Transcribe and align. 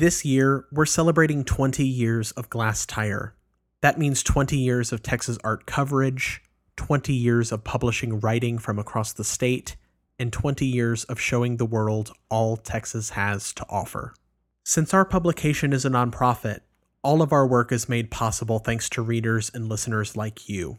This 0.00 0.24
year, 0.24 0.64
we're 0.70 0.86
celebrating 0.86 1.42
20 1.42 1.84
years 1.84 2.30
of 2.30 2.48
Glasstire. 2.48 3.32
That 3.80 3.98
means 3.98 4.22
20 4.22 4.56
years 4.56 4.92
of 4.92 5.02
Texas 5.02 5.38
art 5.42 5.66
coverage, 5.66 6.40
20 6.76 7.12
years 7.12 7.50
of 7.50 7.64
publishing 7.64 8.20
writing 8.20 8.58
from 8.58 8.78
across 8.78 9.12
the 9.12 9.24
state, 9.24 9.74
and 10.16 10.32
20 10.32 10.64
years 10.64 11.02
of 11.06 11.20
showing 11.20 11.56
the 11.56 11.66
world 11.66 12.12
all 12.30 12.56
Texas 12.56 13.10
has 13.10 13.52
to 13.54 13.66
offer. 13.68 14.14
Since 14.62 14.94
our 14.94 15.04
publication 15.04 15.72
is 15.72 15.84
a 15.84 15.90
nonprofit, 15.90 16.60
all 17.02 17.20
of 17.20 17.32
our 17.32 17.44
work 17.44 17.72
is 17.72 17.88
made 17.88 18.08
possible 18.08 18.60
thanks 18.60 18.88
to 18.90 19.02
readers 19.02 19.50
and 19.52 19.68
listeners 19.68 20.16
like 20.16 20.48
you. 20.48 20.78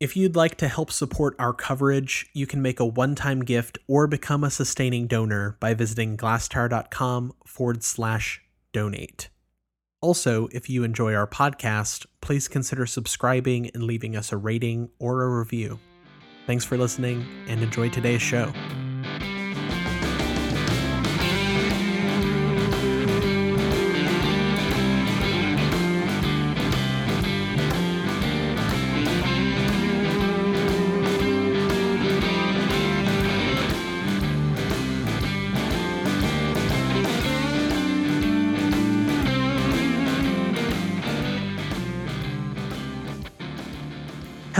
If 0.00 0.18
you'd 0.18 0.36
like 0.36 0.58
to 0.58 0.68
help 0.68 0.92
support 0.92 1.34
our 1.38 1.54
coverage, 1.54 2.26
you 2.34 2.46
can 2.46 2.60
make 2.60 2.78
a 2.78 2.84
one 2.84 3.14
time 3.14 3.40
gift 3.40 3.78
or 3.88 4.06
become 4.06 4.44
a 4.44 4.50
sustaining 4.50 5.06
donor 5.06 5.56
by 5.60 5.72
visiting 5.72 6.18
glasstire.com 6.18 7.32
forward 7.46 7.82
slash 7.82 8.42
donate. 8.72 9.30
Also, 10.00 10.48
if 10.52 10.70
you 10.70 10.82
enjoy 10.82 11.14
our 11.14 11.26
podcast, 11.26 12.06
please 12.20 12.48
consider 12.48 12.86
subscribing 12.86 13.70
and 13.74 13.82
leaving 13.82 14.16
us 14.16 14.32
a 14.32 14.36
rating 14.36 14.88
or 14.98 15.22
a 15.22 15.38
review. 15.38 15.78
Thanks 16.46 16.64
for 16.64 16.78
listening 16.78 17.26
and 17.48 17.62
enjoy 17.62 17.90
today's 17.90 18.22
show. 18.22 18.52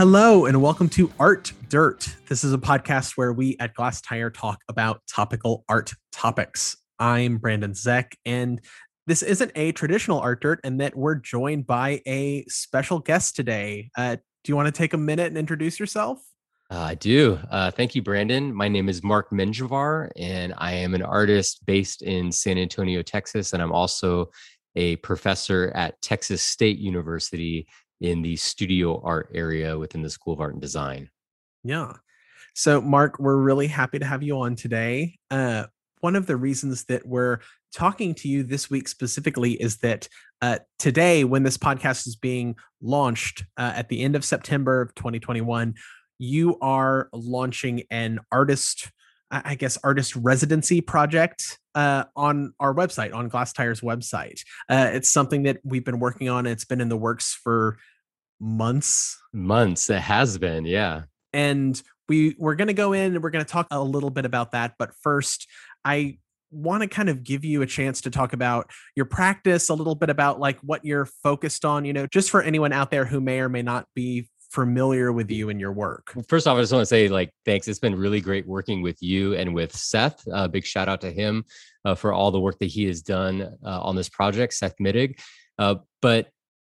Hello, 0.01 0.47
and 0.47 0.59
welcome 0.63 0.89
to 0.89 1.11
Art 1.19 1.53
Dirt. 1.69 2.15
This 2.27 2.43
is 2.43 2.53
a 2.53 2.57
podcast 2.57 3.17
where 3.17 3.31
we 3.31 3.55
at 3.59 3.75
Glasstire 3.75 4.33
talk 4.33 4.59
about 4.67 5.03
topical 5.07 5.63
art 5.69 5.93
topics. 6.11 6.75
I'm 6.97 7.37
Brandon 7.37 7.75
Zech, 7.75 8.17
and 8.25 8.59
this 9.05 9.21
isn't 9.21 9.51
a 9.53 9.73
traditional 9.73 10.19
Art 10.19 10.41
Dirt, 10.41 10.59
and 10.63 10.81
that 10.81 10.95
we're 10.95 11.13
joined 11.13 11.67
by 11.67 12.01
a 12.07 12.43
special 12.45 12.97
guest 12.97 13.35
today. 13.35 13.91
Uh, 13.95 14.15
do 14.15 14.51
you 14.51 14.55
want 14.55 14.65
to 14.65 14.71
take 14.71 14.93
a 14.93 14.97
minute 14.97 15.27
and 15.27 15.37
introduce 15.37 15.79
yourself? 15.79 16.19
Uh, 16.71 16.79
I 16.79 16.95
do. 16.95 17.37
Uh, 17.51 17.69
thank 17.69 17.93
you, 17.93 18.01
Brandon. 18.01 18.51
My 18.51 18.69
name 18.69 18.89
is 18.89 19.03
Mark 19.03 19.29
Menjivar, 19.29 20.09
and 20.17 20.55
I 20.57 20.71
am 20.73 20.95
an 20.95 21.03
artist 21.03 21.63
based 21.67 22.01
in 22.01 22.31
San 22.31 22.57
Antonio, 22.57 23.03
Texas, 23.03 23.53
and 23.53 23.61
I'm 23.61 23.71
also 23.71 24.31
a 24.75 24.95
professor 24.95 25.71
at 25.75 26.01
Texas 26.01 26.41
State 26.41 26.79
University 26.79 27.67
in 28.01 28.21
the 28.21 28.35
studio 28.35 29.01
art 29.03 29.29
area 29.33 29.77
within 29.77 30.01
the 30.01 30.09
School 30.09 30.33
of 30.33 30.41
Art 30.41 30.53
and 30.53 30.61
Design. 30.61 31.09
Yeah. 31.63 31.93
So, 32.53 32.81
Mark, 32.81 33.19
we're 33.19 33.37
really 33.37 33.67
happy 33.67 33.99
to 33.99 34.05
have 34.05 34.23
you 34.23 34.39
on 34.39 34.55
today. 34.55 35.17
Uh, 35.29 35.67
one 36.01 36.15
of 36.15 36.25
the 36.25 36.35
reasons 36.35 36.85
that 36.85 37.05
we're 37.05 37.39
talking 37.73 38.13
to 38.15 38.27
you 38.27 38.43
this 38.43 38.69
week 38.69 38.87
specifically 38.87 39.53
is 39.53 39.77
that 39.77 40.09
uh, 40.41 40.57
today, 40.79 41.23
when 41.23 41.43
this 41.43 41.57
podcast 41.57 42.07
is 42.07 42.15
being 42.15 42.55
launched 42.81 43.45
uh, 43.57 43.73
at 43.75 43.87
the 43.89 44.01
end 44.01 44.15
of 44.15 44.25
September 44.25 44.81
of 44.81 44.93
2021, 44.95 45.75
you 46.17 46.57
are 46.59 47.07
launching 47.13 47.83
an 47.91 48.19
artist, 48.31 48.91
I 49.29 49.55
guess, 49.55 49.77
artist 49.83 50.15
residency 50.15 50.81
project 50.81 51.59
uh, 51.75 52.05
on 52.15 52.53
our 52.59 52.73
website, 52.73 53.13
on 53.13 53.29
Glasstire's 53.29 53.81
website. 53.81 54.41
Uh, 54.67 54.89
it's 54.93 55.09
something 55.09 55.43
that 55.43 55.59
we've 55.63 55.85
been 55.85 55.99
working 55.99 56.29
on. 56.29 56.45
It's 56.45 56.65
been 56.65 56.81
in 56.81 56.89
the 56.89 56.97
works 56.97 57.33
for 57.33 57.77
months. 58.41 59.21
Months. 59.31 59.89
It 59.89 60.01
has 60.01 60.37
been, 60.37 60.65
yeah. 60.65 61.03
And 61.31 61.81
we 62.09 62.35
we're 62.37 62.55
going 62.55 62.67
to 62.67 62.73
go 62.73 62.91
in 62.91 63.13
and 63.13 63.23
we're 63.23 63.29
going 63.29 63.45
to 63.45 63.49
talk 63.49 63.67
a 63.71 63.81
little 63.81 64.09
bit 64.09 64.25
about 64.25 64.51
that. 64.51 64.73
But 64.77 64.91
first, 65.01 65.47
I 65.85 66.17
want 66.49 66.81
to 66.81 66.87
kind 66.87 67.07
of 67.07 67.23
give 67.23 67.45
you 67.45 67.61
a 67.61 67.65
chance 67.65 68.01
to 68.01 68.09
talk 68.09 68.33
about 68.33 68.69
your 68.95 69.05
practice, 69.05 69.69
a 69.69 69.73
little 69.73 69.95
bit 69.95 70.09
about 70.09 70.39
like 70.39 70.59
what 70.59 70.83
you're 70.83 71.05
focused 71.05 71.63
on, 71.63 71.85
you 71.85 71.93
know, 71.93 72.07
just 72.07 72.29
for 72.29 72.41
anyone 72.41 72.73
out 72.73 72.91
there 72.91 73.05
who 73.05 73.21
may 73.21 73.39
or 73.39 73.47
may 73.47 73.61
not 73.61 73.87
be 73.95 74.27
familiar 74.49 75.13
with 75.13 75.31
you 75.31 75.49
and 75.49 75.61
your 75.61 75.71
work. 75.71 76.13
First 76.27 76.45
off, 76.45 76.57
I 76.57 76.61
just 76.61 76.73
want 76.73 76.81
to 76.81 76.85
say 76.85 77.07
like 77.07 77.31
thanks. 77.45 77.69
It's 77.69 77.79
been 77.79 77.95
really 77.95 78.19
great 78.19 78.45
working 78.45 78.81
with 78.81 79.01
you 79.01 79.35
and 79.35 79.55
with 79.55 79.73
Seth. 79.73 80.21
Uh, 80.31 80.49
big 80.49 80.65
shout 80.65 80.89
out 80.89 80.99
to 81.01 81.11
him 81.11 81.45
uh, 81.85 81.95
for 81.95 82.11
all 82.11 82.31
the 82.31 82.39
work 82.39 82.59
that 82.59 82.65
he 82.65 82.83
has 82.85 83.01
done 83.01 83.55
uh, 83.65 83.79
on 83.81 83.95
this 83.95 84.09
project, 84.09 84.53
Seth 84.53 84.75
Mittig. 84.81 85.19
Uh, 85.57 85.75
but 86.01 86.27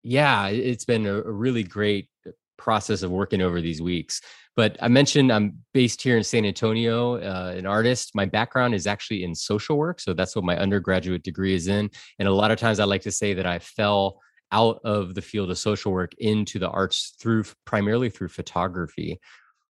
yeah, 0.07 0.47
it's 0.47 0.85
been 0.85 1.05
a, 1.05 1.21
really 1.21 1.63
great 1.63 2.09
process 2.57 3.03
of 3.03 3.11
working 3.11 3.41
over 3.41 3.59
these 3.59 3.81
weeks. 3.81 4.21
But 4.55 4.77
I 4.81 4.87
mentioned 4.87 5.31
I'm 5.31 5.59
based 5.73 6.01
here 6.01 6.17
in 6.17 6.23
San 6.23 6.45
Antonio, 6.45 7.15
uh, 7.15 7.53
an 7.55 7.65
artist. 7.65 8.11
My 8.15 8.25
background 8.25 8.73
is 8.73 8.87
actually 8.87 9.23
in 9.23 9.35
social 9.35 9.77
work. 9.77 9.99
So 9.99 10.13
that's 10.13 10.35
what 10.35 10.45
my 10.45 10.57
undergraduate 10.57 11.23
degree 11.23 11.53
is 11.53 11.67
in. 11.67 11.91
And 12.19 12.27
a 12.27 12.33
lot 12.33 12.51
of 12.51 12.57
times 12.57 12.79
I 12.79 12.85
like 12.85 13.01
to 13.01 13.11
say 13.11 13.33
that 13.33 13.45
I 13.45 13.59
fell 13.59 14.19
out 14.53 14.79
of 14.85 15.13
the 15.13 15.21
field 15.21 15.51
of 15.51 15.57
social 15.57 15.91
work 15.91 16.13
into 16.17 16.57
the 16.57 16.69
arts 16.69 17.15
through 17.19 17.43
primarily 17.65 18.09
through 18.09 18.29
photography. 18.29 19.19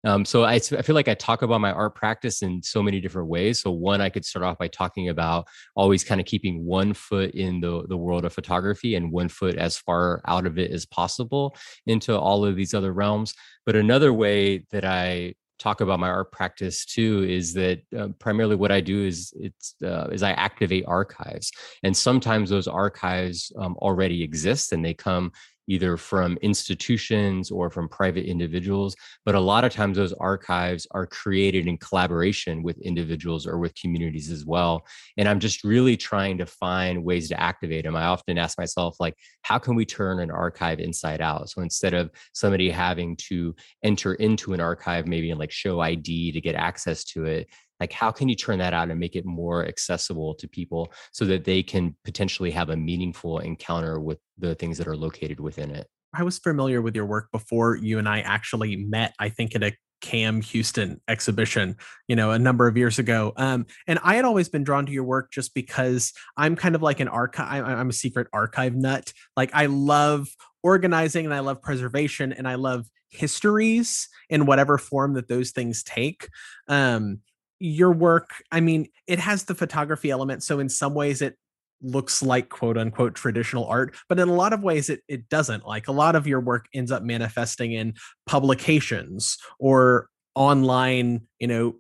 Um, 0.06 0.24
so 0.24 0.44
I, 0.44 0.54
I 0.54 0.60
feel 0.60 0.96
like 0.96 1.08
I 1.08 1.14
talk 1.14 1.42
about 1.42 1.62
my 1.62 1.72
art 1.72 1.96
practice 1.96 2.42
in 2.42 2.64
so 2.64 2.82
many 2.82 3.02
different 3.02 3.28
ways. 3.28 3.62
So 3.62 3.72
one, 3.72 4.02
I 4.02 4.10
could 4.10 4.26
start 4.26 4.46
off 4.46 4.58
by 4.58 4.68
talking 4.68 5.10
about 5.10 5.48
always 5.76 6.04
kind 6.04 6.22
of 6.22 6.28
keeping 6.28 6.64
one 6.66 6.94
foot 6.94 7.32
in 7.32 7.60
the, 7.60 7.86
the 7.88 7.98
world 7.98 8.26
of 8.26 8.34
photography 8.34 8.96
and 8.96 9.12
one 9.12 9.30
foot 9.30 9.56
as 9.56 9.78
far 9.78 10.22
out 10.26 10.46
of 10.46 10.58
it 10.58 10.72
as 10.72 10.86
possible 10.86 11.56
into 11.86 12.18
all 12.18 12.46
of 12.46 12.56
these 12.56 12.74
other 12.74 12.94
realms. 12.94 13.34
But 13.66 13.76
another 13.76 14.14
way 14.14 14.66
that 14.72 14.86
I 14.86 15.36
talk 15.60 15.82
about 15.82 16.00
my 16.00 16.10
art 16.10 16.32
practice 16.32 16.86
too 16.86 17.26
is 17.28 17.54
that 17.54 17.82
uh, 17.98 18.08
primarily 18.18 18.56
what 18.56 18.72
I 18.72 18.80
do 18.80 19.06
is 19.06 19.34
it's 19.36 19.76
uh, 19.84 20.08
is 20.08 20.24
I 20.24 20.32
activate 20.32 20.86
archives, 20.88 21.52
and 21.84 21.96
sometimes 21.96 22.50
those 22.50 22.68
archives 22.68 23.52
um, 23.58 23.76
already 23.78 24.24
exist 24.24 24.72
and 24.72 24.84
they 24.84 24.94
come 24.94 25.34
either 25.70 25.96
from 25.96 26.38
institutions 26.42 27.52
or 27.52 27.70
from 27.70 27.88
private 27.88 28.26
individuals. 28.26 28.96
But 29.24 29.36
a 29.36 29.40
lot 29.40 29.64
of 29.64 29.72
times 29.72 29.96
those 29.96 30.14
archives 30.14 30.88
are 30.92 31.06
created 31.06 31.68
in 31.68 31.78
collaboration 31.78 32.64
with 32.64 32.80
individuals 32.80 33.46
or 33.46 33.60
with 33.60 33.76
communities 33.76 34.32
as 34.32 34.46
well. 34.46 34.86
And 35.18 35.30
I'm 35.30 35.40
just 35.40 35.64
really 35.64 35.96
trying 35.96 36.40
to 36.40 36.46
find 36.46 37.04
ways 37.04 37.30
to 37.30 37.40
activate 37.40 37.86
them. 37.86 37.96
I 37.96 38.06
often 38.06 38.38
ask 38.38 38.58
myself, 38.58 38.98
like, 39.00 39.14
how 39.44 39.60
can 39.60 39.76
we 39.76 39.86
turn 39.86 40.20
an 40.20 40.32
archive 40.32 40.80
inside 40.80 41.22
out? 41.22 41.50
So 41.50 41.62
instead 41.62 41.94
of 41.94 42.10
somebody 42.34 42.72
having 42.72 43.16
to 43.28 43.56
enter 43.84 44.16
into 44.16 44.54
an 44.54 44.60
archive, 44.60 45.08
maybe 45.08 45.30
and 45.30 45.40
like 45.40 45.52
show 45.52 45.80
ID 45.80 46.32
to 46.32 46.42
get 46.42 46.56
access 46.56 47.04
to 47.06 47.26
it, 47.26 47.48
like 47.80 47.94
how 47.94 48.12
can 48.12 48.30
you 48.30 48.36
turn 48.36 48.60
that 48.60 48.74
out 48.74 48.90
and 48.90 49.00
make 49.00 49.16
it 49.16 49.26
more 49.26 49.66
accessible 49.66 50.36
to 50.36 50.48
people 50.48 50.92
so 51.12 51.26
that 51.26 51.46
they 51.46 51.64
can 51.64 51.96
potentially 52.04 52.52
have 52.52 52.70
a 52.70 52.76
meaningful 52.76 53.40
encounter 53.40 54.00
with 54.00 54.20
the 54.38 54.56
things 54.56 54.78
that 54.78 54.88
are 54.88 54.98
located 54.98 55.40
within 55.40 55.72
it? 55.72 55.88
I 56.14 56.24
was 56.24 56.40
familiar 56.40 56.82
with 56.82 56.96
your 56.96 57.06
work 57.06 57.32
before 57.32 57.76
you 57.76 58.00
and 58.00 58.08
i 58.08 58.22
actually 58.22 58.76
met 58.76 59.14
i 59.20 59.30
think 59.30 59.56
at 59.56 59.64
a 59.64 59.74
cam 60.02 60.42
houston 60.42 61.02
exhibition 61.10 61.76
you 62.08 62.16
know 62.16 62.32
a 62.32 62.40
number 62.40 62.68
of 62.68 62.78
years 62.78 63.00
ago 63.00 63.34
um, 63.36 63.66
and 63.86 64.00
i 64.04 64.16
had 64.16 64.26
always 64.26 64.48
been 64.48 64.64
drawn 64.64 64.86
to 64.86 64.92
your 64.92 65.04
work 65.04 65.32
just 65.32 65.54
because 65.54 66.14
i'm 66.38 66.56
kind 66.56 66.74
of 66.74 66.82
like 66.82 67.00
an 67.00 67.08
archive 67.08 67.66
i'm 67.66 67.90
a 67.90 67.94
secret 67.94 68.28
archive 68.34 68.76
nut. 68.76 69.12
Like 69.36 69.52
i 69.54 69.66
love 69.66 70.30
organizing 70.64 71.26
and 71.26 71.34
i 71.34 71.40
love 71.40 71.62
preservation 71.62 72.32
and 72.32 72.48
i 72.48 72.56
love 72.56 72.88
histories 73.10 74.08
in 74.30 74.46
whatever 74.46 74.78
form 74.78 75.14
that 75.16 75.28
those 75.28 75.52
things 75.52 75.84
take 75.84 76.30
um, 76.68 77.20
your 77.60 77.92
work, 77.92 78.44
I 78.52 78.60
mean, 78.60 78.88
it 79.08 79.20
has 79.20 79.44
the 79.44 79.56
photography 79.56 80.10
element. 80.10 80.44
So 80.44 80.60
in 80.60 80.70
some 80.70 80.94
ways 80.94 81.22
it 81.22 81.36
looks 81.82 82.22
like 82.22 82.50
quote 82.50 82.78
unquote 82.78 83.16
traditional 83.16 83.66
art, 83.66 83.96
but 84.08 84.20
in 84.20 84.28
a 84.28 84.34
lot 84.34 84.54
of 84.54 84.64
ways 84.64 84.90
it 84.90 85.02
it 85.08 85.30
doesn't. 85.30 85.66
Like 85.66 85.88
a 85.88 85.94
lot 85.94 86.16
of 86.16 86.28
your 86.28 86.40
work 86.40 86.66
ends 86.74 86.92
up 86.92 87.04
manifesting 87.04 87.74
in 87.74 87.94
publications 88.26 89.38
or 89.60 90.08
online, 90.36 91.22
you 91.40 91.48
know, 91.48 91.76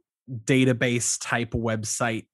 database 0.45 1.17
type 1.21 1.51
website 1.51 2.27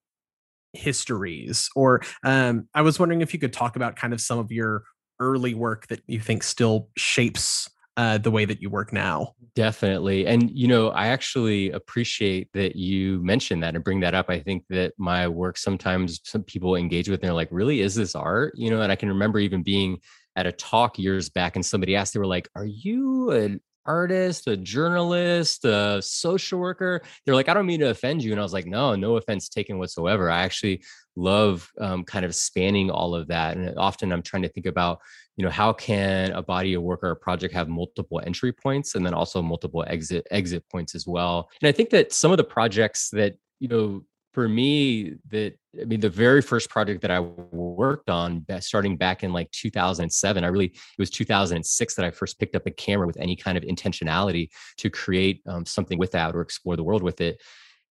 histories. 0.74 1.69
Or 1.75 2.01
um, 2.24 2.68
I 2.74 2.81
was 2.81 3.00
wondering 3.00 3.21
if 3.21 3.33
you 3.33 3.39
could 3.39 3.53
talk 3.53 3.75
about 3.75 3.95
kind 3.95 4.13
of 4.13 4.21
some 4.21 4.39
of 4.39 4.51
your 4.51 4.83
early 5.19 5.53
work 5.53 5.88
that 5.88 6.01
you 6.07 6.19
think 6.19 6.44
still 6.44 6.89
shapes 6.97 7.69
uh, 7.97 8.18
the 8.18 8.31
way 8.31 8.45
that 8.45 8.62
you 8.62 8.69
work 8.69 8.92
now. 8.92 9.33
Definitely. 9.56 10.27
And, 10.27 10.51
you 10.51 10.68
know, 10.68 10.89
I 10.89 11.07
actually 11.07 11.71
appreciate 11.71 12.50
that 12.53 12.75
you 12.75 13.24
mentioned 13.24 13.63
that 13.63 13.75
and 13.75 13.83
bring 13.83 14.01
that 14.01 14.13
up. 14.13 14.30
I 14.30 14.39
think 14.39 14.65
that 14.69 14.94
my 14.97 15.27
work 15.27 15.57
sometimes 15.57 16.19
some 16.24 16.44
people 16.44 16.75
engage 16.75 17.09
with 17.09 17.21
and 17.21 17.27
they're 17.27 17.33
like, 17.33 17.50
really, 17.51 17.80
is 17.80 17.95
this 17.95 18.15
art? 18.15 18.53
You 18.57 18.69
know, 18.69 18.81
and 18.81 18.92
I 18.92 18.95
can 18.95 19.09
remember 19.09 19.39
even 19.39 19.63
being 19.63 20.00
at 20.36 20.45
a 20.45 20.51
talk 20.51 21.00
years 21.00 21.30
back 21.30 21.56
and 21.56 21.65
somebody 21.65 21.95
asked, 21.95 22.13
they 22.13 22.19
were 22.19 22.25
like, 22.25 22.50
are 22.56 22.65
you 22.65 23.31
an 23.31 23.62
artist, 23.86 24.47
a 24.47 24.57
journalist, 24.57 25.63
a 25.65 26.01
social 26.01 26.59
worker. 26.59 27.01
They're 27.25 27.36
like, 27.36 27.50
I 27.50 27.53
don't 27.53 27.65
mean 27.65 27.81
to 27.81 27.89
offend 27.89 28.24
you. 28.24 28.31
And 28.31 28.39
I 28.39 28.44
was 28.44 28.53
like, 28.53 28.65
no, 28.65 28.95
no 28.95 29.18
offense 29.18 29.47
taken 29.47 29.77
whatsoever. 29.77 30.30
I 30.30 30.42
actually 30.42 30.83
love 31.15 31.69
um, 31.80 32.03
kind 32.03 32.25
of 32.25 32.36
spanning 32.36 32.89
all 32.89 33.15
of 33.15 33.27
that. 33.27 33.57
And 33.57 33.77
often 33.77 34.12
I'm 34.12 34.24
trying 34.24 34.44
to 34.44 34.50
think 34.50 34.65
about, 34.65 35.01
you 35.37 35.43
know, 35.43 35.51
how 35.51 35.73
can 35.73 36.31
a 36.31 36.41
body 36.41 36.73
of 36.73 36.83
work 36.83 37.03
or 37.03 37.11
a 37.11 37.15
project 37.15 37.53
have 37.53 37.67
multiple 37.67 38.21
entry 38.25 38.53
points 38.53 38.95
and 38.95 39.05
then 39.05 39.13
also 39.13 39.41
multiple 39.41 39.83
exit 39.87 40.25
exit 40.31 40.63
points 40.71 40.95
as 40.95 41.05
well. 41.05 41.49
And 41.61 41.67
I 41.67 41.71
think 41.71 41.89
that 41.89 42.13
some 42.13 42.31
of 42.31 42.37
the 42.37 42.43
projects 42.43 43.09
that, 43.11 43.35
you 43.59 43.67
know, 43.67 44.03
for 44.35 44.49
me 44.49 45.13
that 45.29 45.53
i 45.81 45.85
mean 45.85 46.01
the 46.01 46.09
very 46.09 46.41
first 46.41 46.69
project 46.69 47.01
that 47.01 47.09
i 47.09 47.21
worked 47.21 48.09
on 48.09 48.45
starting 48.59 48.97
back 48.97 49.23
in 49.23 49.31
like 49.31 49.49
2007 49.51 50.43
i 50.43 50.47
really 50.47 50.65
it 50.65 50.99
was 50.99 51.09
2006 51.09 51.95
that 51.95 52.03
i 52.03 52.11
first 52.11 52.37
picked 52.37 52.53
up 52.53 52.67
a 52.67 52.71
camera 52.71 53.07
with 53.07 53.15
any 53.17 53.37
kind 53.37 53.57
of 53.57 53.63
intentionality 53.63 54.49
to 54.75 54.89
create 54.89 55.41
um, 55.47 55.65
something 55.65 55.97
with 55.97 56.11
that 56.11 56.35
or 56.35 56.41
explore 56.41 56.75
the 56.75 56.83
world 56.83 57.01
with 57.01 57.21
it 57.21 57.41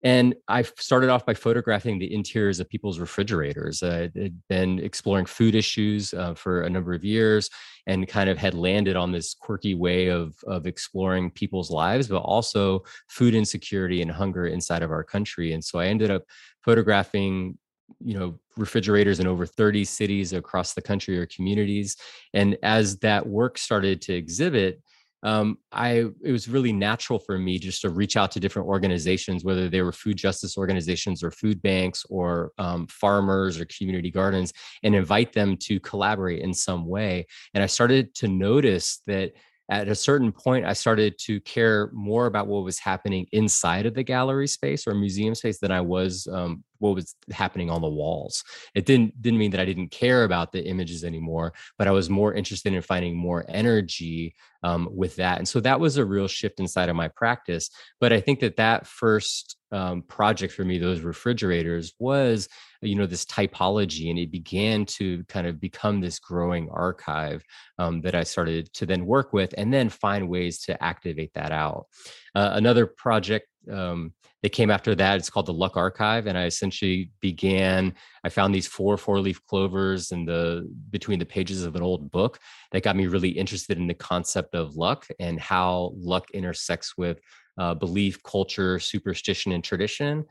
and 0.03 0.35
I 0.49 0.63
started 0.63 1.11
off 1.11 1.25
by 1.25 1.35
photographing 1.35 1.99
the 1.99 2.13
interiors 2.13 2.59
of 2.59 2.69
people's 2.69 2.99
refrigerators. 2.99 3.83
I 3.83 4.11
had 4.15 4.43
been 4.49 4.81
exploring 4.81 5.27
food 5.27 5.55
issues 5.55 6.13
uh, 6.13 6.35
for 6.35 6.63
a 6.63 6.71
number 6.71 6.93
of 6.93 7.05
years 7.05 7.49
and 7.87 8.09
kind 8.09 8.29
of 8.29 8.37
had 8.37 8.55
landed 8.55 8.97
on 8.97 9.13
this 9.13 9.35
quirky 9.35 9.75
way 9.75 10.09
of, 10.09 10.35
of 10.47 10.67
exploring 10.67 11.31
people's 11.31 11.71
lives, 11.71 12.09
but 12.09 12.19
also 12.19 12.83
food 13.09 13.35
insecurity 13.35 14.03
and 14.03 14.11
hunger 14.11 14.47
inside 14.47 14.83
of 14.83 14.91
our 14.91 15.05
country. 15.05 15.53
And 15.53 15.65
so 15.65 15.79
I 15.79 15.87
ended 15.87 16.11
up 16.11 16.25
photographing 16.65 17.59
you 18.01 18.19
know 18.19 18.39
refrigerators 18.57 19.21
in 19.21 19.27
over 19.27 19.45
30 19.45 19.85
cities 19.85 20.33
across 20.33 20.73
the 20.73 20.81
country 20.81 21.19
or 21.19 21.27
communities 21.27 21.97
and 22.33 22.57
as 22.63 22.99
that 22.99 23.27
work 23.27 23.59
started 23.59 24.01
to 24.01 24.15
exhibit 24.15 24.81
um, 25.23 25.59
I 25.71 26.07
it 26.23 26.33
was 26.33 26.49
really 26.49 26.73
natural 26.73 27.19
for 27.19 27.39
me 27.39 27.59
just 27.59 27.83
to 27.83 27.91
reach 27.91 28.17
out 28.17 28.31
to 28.33 28.41
different 28.41 28.69
organizations, 28.69 29.45
whether 29.45 29.69
they 29.69 29.83
were 29.83 29.93
food 29.93 30.17
justice 30.17 30.59
organizations 30.59 31.23
or 31.23 31.31
food 31.31 31.63
banks 31.63 32.05
or 32.09 32.53
um, 32.59 32.87
farmers 32.89 33.61
or 33.61 33.67
community 33.67 34.11
gardens, 34.11 34.53
and 34.83 34.95
invite 34.95 35.33
them 35.33 35.57
to 35.59 35.79
collaborate 35.81 36.43
in 36.43 36.53
some 36.53 36.87
way. 36.87 37.27
And 37.55 37.63
I 37.63 37.67
started 37.67 38.15
to 38.17 38.29
notice 38.29 39.01
that 39.07 39.33
at 39.71 39.89
a 39.89 39.95
certain 39.95 40.33
point 40.33 40.67
i 40.67 40.73
started 40.73 41.17
to 41.19 41.41
care 41.43 41.89
more 41.93 42.27
about 42.27 42.49
what 42.49 42.65
was 42.65 42.81
happening 42.81 43.27
inside 43.31 43.87
of 43.87 43.95
the 43.95 44.03
gallery 44.03 44.49
space 44.49 44.89
or 44.89 44.95
museum 44.95 45.35
space 45.37 45.61
than 45.61 45.71
i 45.71 45.81
was 45.81 46.27
um, 46.33 46.65
what 46.83 46.97
was 46.97 47.15
happening 47.31 47.71
on 47.71 47.81
the 47.81 47.89
walls. 47.89 48.45
It 48.75 48.87
didn't 48.87 49.21
didn't 49.23 49.39
mean 49.39 49.53
that 49.53 49.61
i 49.61 49.65
didn't 49.65 49.91
care 49.91 50.25
about 50.25 50.53
the 50.53 50.65
images 50.65 51.05
anymore 51.05 51.53
but 51.79 51.89
i 51.89 51.91
was 51.91 52.11
more 52.11 52.35
interested 52.35 52.73
in 52.73 52.83
finding 52.83 53.17
more 53.17 53.45
energy 53.49 54.35
um, 54.65 54.89
with 54.93 55.17
that. 55.17 55.39
And 55.39 55.49
so 55.49 55.59
that 55.61 55.81
was 55.81 55.97
a 55.97 56.05
real 56.05 56.29
shift 56.29 56.61
inside 56.61 56.89
of 56.89 56.97
my 56.97 57.09
practice 57.09 57.71
but 58.01 58.13
i 58.13 58.21
think 58.21 58.41
that 58.41 58.57
that 58.57 58.87
first 58.87 59.57
um, 59.71 60.03
project 60.03 60.53
for 60.53 60.65
me 60.65 60.79
those 60.79 61.01
refrigerators 61.01 61.95
was 61.99 62.49
you 62.83 62.95
know 62.95 63.07
this 63.07 63.25
typology 63.25 64.11
and 64.11 64.19
it 64.19 64.31
began 64.31 64.85
to 64.85 65.25
kind 65.25 65.47
of 65.47 65.59
become 65.59 66.01
this 66.01 66.19
growing 66.19 66.69
archive 66.71 67.43
um, 67.79 68.03
that 68.03 68.15
i 68.15 68.23
started 68.23 68.73
to 68.75 68.85
then 68.85 69.07
work 69.07 69.33
with 69.33 69.55
and 69.57 69.73
then 69.73 69.89
find 69.89 70.29
ways 70.29 70.59
to 70.61 70.83
activate 70.83 71.33
that 71.35 71.53
out. 71.53 71.87
Uh, 72.35 72.51
another 72.55 72.87
project 72.87 73.47
um, 73.71 74.13
that 74.43 74.51
came 74.51 74.71
after 74.71 74.95
that 74.95 75.19
it's 75.19 75.31
called 75.31 75.47
the 75.47 75.53
luck 75.53 75.77
archive 75.77 76.27
and 76.27 76.37
i 76.37 76.45
essentially 76.45 77.11
began 77.21 77.95
i 78.25 78.29
found 78.29 78.55
these 78.55 78.67
four 78.67 78.97
four 78.97 79.21
leaf 79.21 79.45
clovers 79.47 80.13
in 80.13 80.25
the 80.25 80.69
between 80.91 81.19
the 81.19 81.25
pages 81.25 81.65
of 81.65 81.77
an 81.77 81.83
old 81.83 82.11
book 82.11 82.39
that 82.73 82.83
got 82.83 82.97
me 82.97 83.07
really 83.07 83.31
interested 83.31 83.79
in 83.79 83.87
the 83.87 83.95
concept 83.95 84.55
of 84.55 84.77
luck 84.77 85.07
and 85.21 85.41
how 85.41 85.93
luck 85.97 86.31
intersects 86.33 86.97
with 86.97 87.21
uh, 87.59 87.75
belief 87.75 88.23
culture 88.23 88.79
superstition 88.79 89.53
and 89.53 89.63
tradition. 89.63 90.25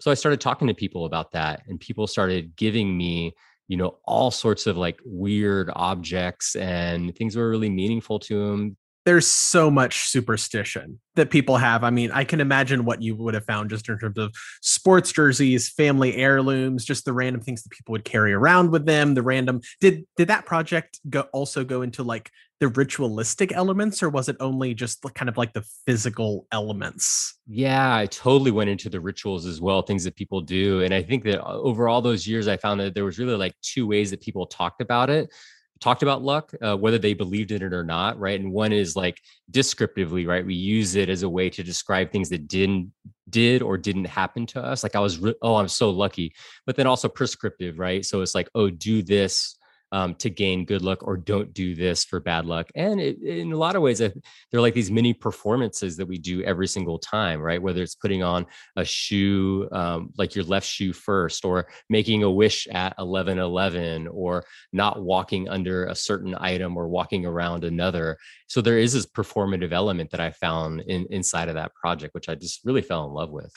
So 0.00 0.10
i 0.10 0.14
started 0.14 0.40
talking 0.40 0.68
to 0.68 0.74
people 0.74 1.04
about 1.04 1.32
that 1.32 1.62
and 1.68 1.78
people 1.78 2.06
started 2.06 2.56
giving 2.56 2.96
me 2.96 3.34
you 3.68 3.76
know 3.76 3.98
all 4.04 4.32
sorts 4.32 4.66
of 4.66 4.76
like 4.76 4.98
weird 5.04 5.70
objects 5.76 6.56
and 6.56 7.14
things 7.14 7.36
were 7.36 7.48
really 7.48 7.70
meaningful 7.70 8.18
to 8.18 8.46
them 8.48 8.76
there's 9.06 9.26
so 9.26 9.70
much 9.70 10.08
superstition 10.08 11.00
that 11.16 11.30
people 11.30 11.56
have. 11.56 11.84
I 11.84 11.90
mean, 11.90 12.10
I 12.12 12.24
can 12.24 12.40
imagine 12.40 12.84
what 12.84 13.02
you 13.02 13.14
would 13.16 13.34
have 13.34 13.44
found 13.44 13.70
just 13.70 13.88
in 13.88 13.98
terms 13.98 14.18
of 14.18 14.34
sports 14.60 15.10
jerseys, 15.12 15.70
family 15.70 16.16
heirlooms, 16.16 16.84
just 16.84 17.04
the 17.04 17.12
random 17.12 17.40
things 17.40 17.62
that 17.62 17.70
people 17.70 17.92
would 17.92 18.04
carry 18.04 18.32
around 18.32 18.70
with 18.70 18.86
them. 18.86 19.14
The 19.14 19.22
random 19.22 19.60
did 19.80 20.04
did 20.16 20.28
that 20.28 20.44
project 20.44 21.00
go 21.08 21.22
also 21.32 21.64
go 21.64 21.82
into 21.82 22.02
like 22.02 22.30
the 22.60 22.68
ritualistic 22.68 23.52
elements, 23.52 24.02
or 24.02 24.10
was 24.10 24.28
it 24.28 24.36
only 24.38 24.74
just 24.74 25.02
kind 25.14 25.30
of 25.30 25.38
like 25.38 25.54
the 25.54 25.64
physical 25.86 26.46
elements? 26.52 27.38
Yeah, 27.48 27.96
I 27.96 28.04
totally 28.04 28.50
went 28.50 28.68
into 28.68 28.90
the 28.90 29.00
rituals 29.00 29.46
as 29.46 29.62
well, 29.62 29.80
things 29.80 30.04
that 30.04 30.14
people 30.14 30.42
do, 30.42 30.82
and 30.82 30.92
I 30.92 31.02
think 31.02 31.24
that 31.24 31.42
uh, 31.42 31.54
over 31.54 31.88
all 31.88 32.02
those 32.02 32.26
years, 32.26 32.48
I 32.48 32.58
found 32.58 32.80
that 32.80 32.94
there 32.94 33.04
was 33.06 33.18
really 33.18 33.36
like 33.36 33.54
two 33.62 33.86
ways 33.86 34.10
that 34.10 34.20
people 34.20 34.46
talked 34.46 34.82
about 34.82 35.08
it 35.08 35.32
talked 35.80 36.02
about 36.02 36.22
luck, 36.22 36.52
uh, 36.60 36.76
whether 36.76 36.98
they 36.98 37.14
believed 37.14 37.52
in 37.52 37.62
it 37.62 37.72
or 37.72 37.84
not, 37.84 38.18
right? 38.18 38.38
And 38.38 38.52
one 38.52 38.72
is 38.72 38.96
like 38.96 39.20
descriptively, 39.50 40.26
right? 40.26 40.44
We 40.44 40.54
use 40.54 40.94
it 40.94 41.08
as 41.08 41.22
a 41.22 41.28
way 41.28 41.48
to 41.50 41.62
describe 41.62 42.10
things 42.10 42.28
that 42.30 42.48
didn't 42.48 42.92
did 43.30 43.62
or 43.62 43.78
didn't 43.78 44.06
happen 44.06 44.44
to 44.44 44.62
us. 44.62 44.82
Like 44.82 44.96
I 44.96 45.00
was, 45.00 45.18
re- 45.18 45.34
oh, 45.40 45.56
I'm 45.56 45.68
so 45.68 45.90
lucky. 45.90 46.34
But 46.66 46.76
then 46.76 46.86
also 46.86 47.08
prescriptive, 47.08 47.78
right? 47.78 48.04
So 48.04 48.20
it's 48.20 48.34
like, 48.34 48.50
oh, 48.54 48.70
do 48.70 49.02
this 49.02 49.56
um, 49.92 50.14
to 50.16 50.30
gain 50.30 50.64
good 50.64 50.82
luck 50.82 51.02
or 51.02 51.16
don't 51.16 51.52
do 51.52 51.74
this 51.74 52.04
for 52.04 52.20
bad 52.20 52.46
luck. 52.46 52.70
And 52.74 53.00
it, 53.00 53.20
in 53.22 53.52
a 53.52 53.56
lot 53.56 53.76
of 53.76 53.82
ways, 53.82 53.98
they're 53.98 54.12
like 54.60 54.74
these 54.74 54.90
mini 54.90 55.12
performances 55.12 55.96
that 55.96 56.06
we 56.06 56.18
do 56.18 56.42
every 56.42 56.68
single 56.68 56.98
time, 56.98 57.40
right? 57.40 57.60
Whether 57.60 57.82
it's 57.82 57.94
putting 57.94 58.22
on 58.22 58.46
a 58.76 58.84
shoe, 58.84 59.68
um, 59.72 60.10
like 60.16 60.34
your 60.34 60.44
left 60.44 60.66
shoe 60.66 60.92
first, 60.92 61.44
or 61.44 61.66
making 61.88 62.22
a 62.22 62.30
wish 62.30 62.66
at 62.68 62.94
11 62.98 63.38
11, 63.38 64.08
or 64.08 64.44
not 64.72 65.02
walking 65.02 65.48
under 65.48 65.86
a 65.86 65.94
certain 65.94 66.34
item 66.38 66.76
or 66.76 66.88
walking 66.88 67.26
around 67.26 67.64
another. 67.64 68.16
So 68.46 68.60
there 68.60 68.78
is 68.78 68.92
this 68.92 69.06
performative 69.06 69.72
element 69.72 70.10
that 70.10 70.20
I 70.20 70.30
found 70.30 70.82
in, 70.82 71.06
inside 71.10 71.48
of 71.48 71.54
that 71.54 71.74
project, 71.74 72.14
which 72.14 72.28
I 72.28 72.34
just 72.34 72.60
really 72.64 72.82
fell 72.82 73.06
in 73.06 73.12
love 73.12 73.30
with. 73.30 73.52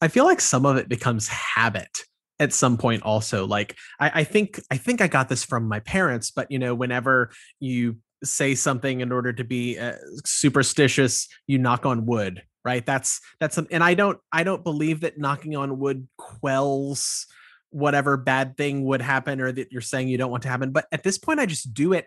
I 0.00 0.08
feel 0.08 0.24
like 0.24 0.40
some 0.40 0.66
of 0.66 0.76
it 0.76 0.88
becomes 0.88 1.28
habit 1.28 2.04
at 2.42 2.52
some 2.52 2.76
point 2.76 3.02
also 3.04 3.46
like 3.46 3.76
I, 4.00 4.10
I 4.20 4.24
think 4.24 4.60
i 4.70 4.76
think 4.76 5.00
i 5.00 5.06
got 5.06 5.28
this 5.28 5.44
from 5.44 5.68
my 5.68 5.80
parents 5.80 6.30
but 6.30 6.50
you 6.50 6.58
know 6.58 6.74
whenever 6.74 7.30
you 7.60 7.98
say 8.24 8.54
something 8.54 9.00
in 9.00 9.12
order 9.12 9.32
to 9.32 9.44
be 9.44 9.78
uh, 9.78 9.94
superstitious 10.24 11.28
you 11.46 11.58
knock 11.58 11.86
on 11.86 12.06
wood 12.06 12.42
right? 12.64 12.86
That's 12.86 13.20
that's 13.40 13.56
some, 13.56 13.66
and 13.72 13.82
i 13.82 13.94
don't 13.94 14.18
i 14.32 14.44
don't 14.44 14.62
believe 14.62 15.00
that 15.00 15.18
knocking 15.18 15.56
on 15.56 15.80
wood 15.80 16.06
quells 16.16 17.26
whatever 17.70 18.16
bad 18.16 18.56
thing 18.56 18.84
would 18.84 19.02
happen 19.02 19.40
or 19.40 19.50
that 19.50 19.72
you're 19.72 19.80
saying 19.80 20.06
you 20.08 20.18
don't 20.18 20.30
want 20.30 20.44
to 20.44 20.48
happen 20.48 20.70
but 20.70 20.86
at 20.92 21.02
this 21.02 21.18
point 21.18 21.40
i 21.40 21.46
just 21.46 21.74
do 21.74 21.92
it 21.92 22.06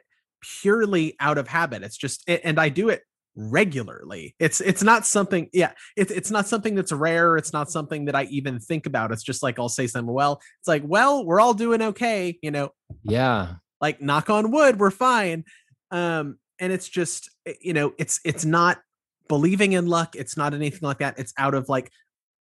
purely 0.61 1.15
out 1.19 1.37
of 1.37 1.47
habit. 1.47 1.83
It's 1.83 1.97
just 1.97 2.27
and 2.29 2.59
i 2.59 2.69
do 2.69 2.89
it 2.89 3.01
regularly. 3.35 4.35
It's 4.39 4.61
it's 4.61 4.83
not 4.83 5.05
something, 5.05 5.49
yeah, 5.53 5.71
it's 5.95 6.11
it's 6.11 6.31
not 6.31 6.47
something 6.47 6.75
that's 6.75 6.91
rare. 6.91 7.37
It's 7.37 7.53
not 7.53 7.71
something 7.71 8.05
that 8.05 8.15
I 8.15 8.23
even 8.25 8.59
think 8.59 8.85
about. 8.85 9.11
It's 9.11 9.23
just 9.23 9.43
like 9.43 9.59
I'll 9.59 9.69
say 9.69 9.87
something, 9.87 10.13
well, 10.13 10.41
it's 10.59 10.67
like, 10.67 10.83
well, 10.85 11.25
we're 11.25 11.39
all 11.39 11.53
doing 11.53 11.81
okay, 11.81 12.37
you 12.41 12.51
know. 12.51 12.69
Yeah. 13.03 13.55
Like 13.81 14.01
knock 14.01 14.29
on 14.29 14.51
wood, 14.51 14.79
we're 14.79 14.91
fine. 14.91 15.43
Um, 15.91 16.37
and 16.59 16.71
it's 16.71 16.87
just, 16.87 17.29
eh, 17.45 17.53
you 17.61 17.73
know, 17.73 17.93
it's 17.97 18.19
it's 18.23 18.45
not 18.45 18.79
believing 19.27 19.73
in 19.73 19.87
luck, 19.87 20.15
it's 20.15 20.37
not 20.37 20.53
anything 20.53 20.81
like 20.81 20.99
that. 20.99 21.19
It's 21.19 21.33
out 21.37 21.53
of 21.53 21.69
like 21.69 21.91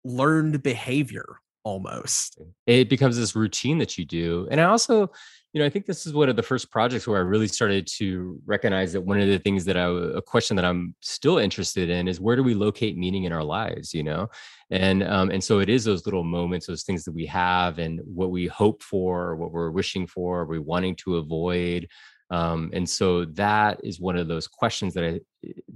learned 0.05 0.63
behavior 0.63 1.41
almost. 1.67 2.39
It 2.67 2.89
becomes 2.89 3.17
this 3.17 3.35
routine 3.35 3.79
that 3.79 3.99
you 3.99 4.05
do. 4.05 4.47
And 4.53 4.61
I 4.61 4.65
also 4.65 5.11
you 5.53 5.61
know, 5.61 5.67
I 5.67 5.71
think 5.71 5.87
this 5.87 6.07
is 6.07 6.13
one 6.13 6.29
of 6.29 6.37
the 6.37 6.43
first 6.43 6.71
projects 6.71 7.07
where 7.07 7.17
I 7.17 7.23
really 7.23 7.49
started 7.49 7.87
to 7.97 8.39
recognize 8.45 8.93
that 8.93 9.01
one 9.01 9.19
of 9.23 9.27
the 9.27 9.39
things 9.39 9.65
that 9.65 9.79
I, 9.79 9.87
a 9.87 10.21
question 10.21 10.55
that 10.57 10.67
I'm 10.67 10.95
still 11.01 11.39
interested 11.39 11.89
in 11.89 12.09
is 12.09 12.21
where 12.21 12.37
do 12.37 12.43
we 12.43 12.53
locate 12.53 12.99
meaning 12.99 13.25
in 13.25 13.33
our 13.33 13.43
lives, 13.43 13.95
you 13.95 14.03
know? 14.03 14.29
And, 14.71 15.03
um, 15.03 15.31
and 15.31 15.43
so 15.43 15.61
it 15.61 15.71
is 15.71 15.83
those 15.83 16.05
little 16.05 16.25
moments, 16.25 16.67
those 16.67 16.83
things 16.83 17.05
that 17.05 17.15
we 17.15 17.25
have 17.25 17.79
and 17.79 18.01
what 18.05 18.31
we 18.31 18.47
hope 18.49 18.83
for, 18.83 19.35
what 19.37 19.51
we're 19.51 19.71
wishing 19.71 20.07
for, 20.07 20.45
we're 20.45 20.61
wanting 20.61 20.95
to 20.97 21.17
avoid. 21.17 21.89
Um, 22.29 22.71
and 22.75 22.87
so 22.87 23.25
that 23.25 23.81
is 23.83 23.99
one 23.99 24.19
of 24.19 24.29
those 24.29 24.47
questions 24.47 24.93
that 24.93 25.05
I, 25.05 25.21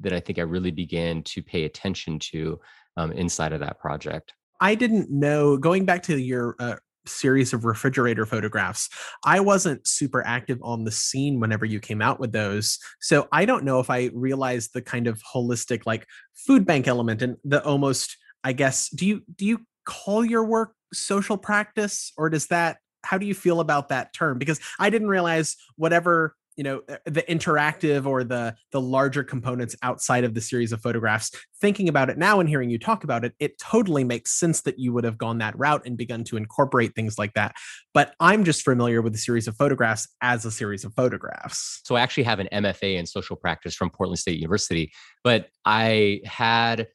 that 0.01 0.13
I 0.13 0.21
think 0.21 0.39
I 0.39 0.43
really 0.43 0.73
began 0.73 1.23
to 1.23 1.43
pay 1.43 1.65
attention 1.65 2.19
to 2.33 2.61
um, 2.99 3.13
inside 3.13 3.55
of 3.55 3.61
that 3.61 3.79
project. 3.79 4.35
I 4.61 4.75
didn't 4.75 5.11
know 5.11 5.57
going 5.57 5.85
back 5.85 6.03
to 6.05 6.19
your 6.19 6.57
uh, 6.59 6.77
series 7.07 7.53
of 7.53 7.65
refrigerator 7.65 8.27
photographs. 8.27 8.89
I 9.25 9.41
wasn't 9.41 9.87
super 9.87 10.25
active 10.27 10.59
on 10.63 10.85
the 10.85 10.91
scene 10.91 11.41
whenever 11.41 11.65
you 11.65 11.81
came 11.81 12.03
out 12.03 12.21
with 12.21 12.33
those. 12.33 12.79
So 13.01 13.29
I 13.33 13.45
don't 13.45 13.65
know 13.65 13.81
if 13.81 13.91
I 13.91 14.11
realized 14.15 14.71
the 14.75 14.83
kind 14.83 15.07
of 15.07 15.21
holistic 15.23 15.87
like 15.87 16.07
food 16.35 16.67
bank 16.67 16.87
element 16.87 17.23
and 17.23 17.37
the 17.45 17.65
almost 17.65 18.17
I 18.45 18.53
guess 18.53 18.89
do 18.91 19.07
you 19.07 19.23
do 19.35 19.45
you 19.45 19.61
call 19.85 20.25
your 20.25 20.45
work 20.45 20.73
social 20.93 21.37
practice 21.37 22.13
or 22.17 22.31
does 22.31 22.47
that 22.49 22.79
how 23.03 23.19
do 23.19 23.27
you 23.27 23.35
feel 23.35 23.61
about 23.61 23.89
that 23.89 24.13
term 24.13 24.39
because 24.39 24.61
I 24.79 24.91
didn't 24.91 25.09
realize 25.09 25.57
whatever 25.77 26.35
you 26.61 26.65
know 26.65 26.83
uh, 26.91 26.97
the 27.07 27.23
interactive 27.23 28.05
or 28.05 28.23
the 28.23 28.55
the 28.71 28.81
larger 28.81 29.25
components 29.25 29.75
outside 29.83 30.25
of 30.25 30.35
the 30.35 30.43
series 30.43 30.73
of 30.73 30.83
photographs 30.83 31.31
thinking 31.59 31.89
about 31.89 32.11
it 32.11 32.19
now 32.19 32.39
and 32.39 32.51
hearing 32.51 32.69
you 32.69 32.79
talk 32.79 33.03
about 33.03 33.25
it 33.25 33.33
it 33.41 33.59
totally 33.59 34.05
makes 34.05 34.39
sense 34.39 34.61
that 34.61 34.79
you 34.79 34.93
would 34.93 35.03
have 35.03 35.17
gone 35.17 35.39
that 35.39 35.59
route 35.59 35.81
and 35.87 35.97
begun 35.97 36.23
to 36.23 36.37
incorporate 36.37 36.95
things 36.95 37.19
like 37.19 37.33
that 37.33 37.55
but 37.95 38.15
i'm 38.21 38.45
just 38.45 38.63
familiar 38.63 39.01
with 39.01 39.15
the 39.15 39.19
series 39.19 39.49
of 39.49 39.57
photographs 39.57 40.07
as 40.21 40.45
a 40.45 40.51
series 40.51 40.85
of 40.85 40.93
photographs 40.93 41.81
so 41.83 41.97
i 41.97 42.01
actually 42.03 42.25
have 42.25 42.41
an 42.41 42.49
mfa 42.53 42.95
in 42.95 43.07
social 43.07 43.37
practice 43.37 43.75
from 43.75 43.89
portland 43.89 44.19
state 44.19 44.37
university 44.37 44.93
but 45.25 45.49
i 45.65 46.21
had 46.27 46.89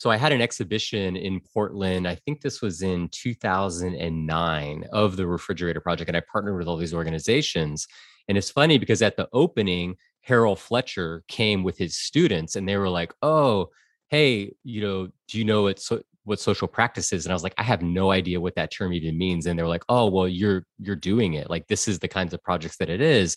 so 0.00 0.10
I 0.10 0.16
had 0.16 0.30
an 0.30 0.40
exhibition 0.40 1.16
in 1.16 1.40
Portland. 1.52 2.06
I 2.06 2.14
think 2.14 2.40
this 2.40 2.62
was 2.62 2.82
in 2.82 3.08
2009 3.08 4.84
of 4.92 5.16
the 5.16 5.26
refrigerator 5.26 5.80
project, 5.80 6.08
and 6.08 6.16
I 6.16 6.22
partnered 6.30 6.56
with 6.56 6.68
all 6.68 6.76
these 6.76 6.94
organizations. 6.94 7.88
And 8.28 8.36
it's 8.38 8.50
funny 8.50 8.78
because 8.78 9.02
at 9.02 9.16
the 9.16 9.28
opening, 9.32 9.96
Harrell 10.28 10.58
Fletcher 10.58 11.24
came 11.28 11.62
with 11.64 11.78
his 11.78 11.96
students, 11.96 12.56
and 12.56 12.68
they 12.68 12.76
were 12.76 12.88
like, 12.90 13.12
"Oh, 13.22 13.70
hey, 14.10 14.52
you 14.64 14.80
know, 14.82 15.08
do 15.28 15.38
you 15.38 15.44
know 15.44 15.62
what 15.62 15.78
so, 15.80 16.02
what 16.24 16.40
social 16.40 16.68
practice 16.68 17.12
is?" 17.12 17.24
And 17.24 17.32
I 17.32 17.34
was 17.34 17.42
like, 17.42 17.54
"I 17.58 17.62
have 17.62 17.82
no 17.82 18.10
idea 18.10 18.40
what 18.40 18.54
that 18.56 18.70
term 18.70 18.92
even 18.92 19.16
means." 19.18 19.46
And 19.46 19.58
they're 19.58 19.66
like, 19.68 19.84
"Oh, 19.88 20.08
well, 20.10 20.28
you're 20.28 20.66
you're 20.80 20.96
doing 20.96 21.34
it. 21.34 21.48
Like 21.50 21.66
this 21.68 21.88
is 21.88 21.98
the 22.00 22.08
kinds 22.08 22.34
of 22.34 22.42
projects 22.42 22.76
that 22.78 22.90
it 22.90 23.00
is." 23.00 23.36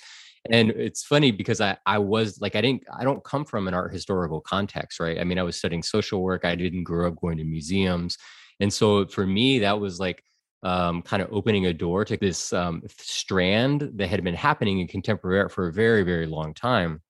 and 0.50 0.71
it's 0.71 1.03
funny 1.03 1.31
because 1.31 1.62
I 1.62 1.77
I 1.86 2.00
was 2.00 2.41
like 2.41 2.55
I 2.55 2.62
didn't 2.62 2.83
I 2.98 3.03
don't 3.03 3.24
come 3.24 3.45
from 3.45 3.67
an 3.67 3.74
art 3.74 3.93
historical 3.93 4.41
context, 4.41 5.00
right? 5.00 5.19
I 5.19 5.24
mean, 5.24 5.38
I 5.39 5.43
was 5.43 5.55
studying 5.55 5.83
social 5.83 6.21
work. 6.24 6.45
I 6.45 6.55
didn't 6.55 6.83
grow 6.83 7.07
up 7.07 7.15
going 7.21 7.38
to 7.38 7.43
museums, 7.43 8.17
and 8.60 8.74
so 8.74 9.05
for 9.07 9.25
me, 9.27 9.60
that 9.60 9.79
was 9.79 10.00
like 10.00 10.24
um, 10.63 11.01
kind 11.01 11.22
of 11.22 11.30
opening 11.32 11.65
a 11.65 11.74
door 11.74 12.06
to 12.06 12.18
this 12.18 12.53
um, 12.53 12.84
strand 12.98 13.91
that 13.96 14.08
had 14.08 14.24
been 14.24 14.36
happening 14.36 14.80
in 14.80 14.88
contemporary 14.88 15.39
art 15.39 15.51
for 15.51 15.68
a 15.68 15.74
very 15.74 16.03
very 16.03 16.25
long 16.25 16.53
time 16.53 17.01